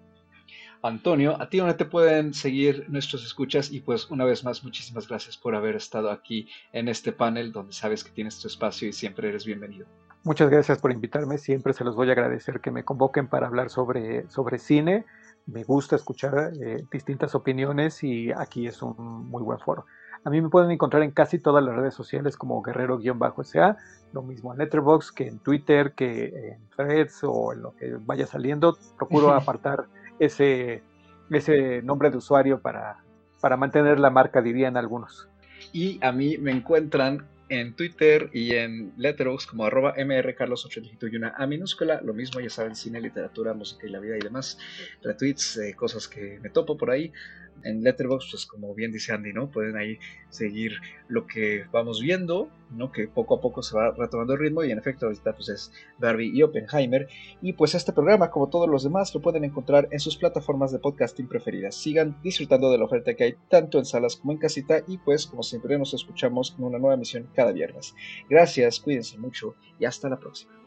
Antonio, 0.82 1.36
a 1.40 1.48
ti 1.48 1.58
donde 1.58 1.74
te 1.74 1.84
pueden 1.84 2.32
seguir 2.32 2.86
nuestros 2.88 3.24
escuchas 3.24 3.70
y 3.70 3.80
pues 3.80 4.10
una 4.10 4.24
vez 4.24 4.44
más 4.44 4.64
muchísimas 4.64 5.08
gracias 5.08 5.36
por 5.36 5.54
haber 5.54 5.76
estado 5.76 6.10
aquí 6.10 6.48
en 6.72 6.88
este 6.88 7.12
panel 7.12 7.52
donde 7.52 7.74
sabes 7.74 8.02
que 8.02 8.10
tienes 8.10 8.40
tu 8.40 8.48
espacio 8.48 8.88
y 8.88 8.92
siempre 8.92 9.28
eres 9.28 9.44
bienvenido. 9.44 9.86
Muchas 10.22 10.50
gracias 10.50 10.78
por 10.78 10.92
invitarme, 10.92 11.38
siempre 11.38 11.74
se 11.74 11.84
los 11.84 11.96
voy 11.96 12.08
a 12.08 12.12
agradecer 12.12 12.60
que 12.60 12.70
me 12.70 12.84
convoquen 12.84 13.26
para 13.28 13.46
hablar 13.46 13.68
sobre, 13.68 14.28
sobre 14.30 14.58
cine. 14.58 15.04
Me 15.52 15.64
gusta 15.64 15.96
escuchar 15.96 16.52
eh, 16.60 16.84
distintas 16.92 17.34
opiniones 17.34 18.04
y 18.04 18.30
aquí 18.30 18.66
es 18.66 18.82
un 18.82 19.28
muy 19.28 19.42
buen 19.42 19.58
foro. 19.58 19.84
A 20.22 20.30
mí 20.30 20.40
me 20.40 20.48
pueden 20.48 20.70
encontrar 20.70 21.02
en 21.02 21.10
casi 21.12 21.38
todas 21.38 21.64
las 21.64 21.74
redes 21.74 21.94
sociales 21.94 22.36
como 22.36 22.62
guerrero-sa, 22.62 23.76
lo 24.12 24.22
mismo 24.22 24.52
en 24.52 24.58
Letterboxd 24.58 25.14
que 25.14 25.26
en 25.26 25.38
Twitter, 25.38 25.92
que 25.94 26.52
en 26.52 26.68
Threads 26.76 27.20
o 27.24 27.52
en 27.52 27.62
lo 27.62 27.74
que 27.74 27.96
vaya 28.04 28.26
saliendo. 28.26 28.76
Procuro 28.96 29.32
apartar 29.32 29.86
ese, 30.18 30.82
ese 31.30 31.82
nombre 31.82 32.10
de 32.10 32.18
usuario 32.18 32.60
para, 32.60 32.98
para 33.40 33.56
mantener 33.56 33.98
la 33.98 34.10
marca, 34.10 34.42
dirían 34.42 34.76
algunos. 34.76 35.28
Y 35.72 35.98
a 36.04 36.12
mí 36.12 36.36
me 36.38 36.52
encuentran 36.52 37.26
en 37.50 37.74
Twitter 37.74 38.30
y 38.32 38.52
en 38.52 38.94
Letterboxd 38.96 39.48
como 39.48 39.64
arroba 39.64 39.94
mrcarlos8 39.96 41.12
y 41.12 41.16
una 41.16 41.34
A 41.36 41.46
minúscula. 41.46 42.00
Lo 42.02 42.14
mismo, 42.14 42.40
ya 42.40 42.48
saben, 42.48 42.76
cine, 42.76 43.00
literatura, 43.00 43.52
música 43.52 43.86
y 43.86 43.90
la 43.90 43.98
vida 43.98 44.16
y 44.16 44.20
demás. 44.20 44.56
Retweets, 45.02 45.58
eh, 45.58 45.74
cosas 45.74 46.06
que 46.08 46.38
me 46.40 46.48
topo 46.48 46.78
por 46.78 46.90
ahí 46.90 47.12
en 47.64 47.82
Letterboxd, 47.82 48.30
pues 48.30 48.46
como 48.46 48.74
bien 48.74 48.92
dice 48.92 49.12
Andy, 49.12 49.32
¿no? 49.32 49.50
Pueden 49.50 49.76
ahí 49.76 49.98
seguir 50.28 50.72
lo 51.08 51.26
que 51.26 51.64
vamos 51.72 52.00
viendo, 52.00 52.48
¿no? 52.70 52.92
Que 52.92 53.08
poco 53.08 53.36
a 53.36 53.40
poco 53.40 53.62
se 53.62 53.76
va 53.76 53.92
retomando 53.92 54.34
el 54.34 54.38
ritmo 54.38 54.64
y 54.64 54.70
en 54.70 54.78
efecto 54.78 55.06
ahorita 55.06 55.34
pues 55.34 55.48
es 55.48 55.72
Barbie 55.98 56.30
y 56.34 56.42
Oppenheimer. 56.42 57.08
Y 57.42 57.52
pues 57.54 57.74
este 57.74 57.92
programa, 57.92 58.30
como 58.30 58.48
todos 58.48 58.68
los 58.68 58.84
demás, 58.84 59.14
lo 59.14 59.20
pueden 59.20 59.44
encontrar 59.44 59.88
en 59.90 60.00
sus 60.00 60.16
plataformas 60.16 60.72
de 60.72 60.78
podcasting 60.78 61.28
preferidas. 61.28 61.74
Sigan 61.74 62.16
disfrutando 62.22 62.70
de 62.70 62.78
la 62.78 62.84
oferta 62.84 63.14
que 63.14 63.24
hay 63.24 63.36
tanto 63.48 63.78
en 63.78 63.84
salas 63.84 64.16
como 64.16 64.32
en 64.32 64.38
casita 64.38 64.82
y 64.86 64.98
pues 64.98 65.26
como 65.26 65.42
siempre 65.42 65.78
nos 65.78 65.94
escuchamos 65.94 66.54
en 66.58 66.64
una 66.64 66.78
nueva 66.78 66.94
emisión 66.94 67.28
cada 67.34 67.52
viernes. 67.52 67.94
Gracias, 68.28 68.80
cuídense 68.80 69.18
mucho 69.18 69.54
y 69.78 69.84
hasta 69.84 70.08
la 70.08 70.18
próxima. 70.18 70.59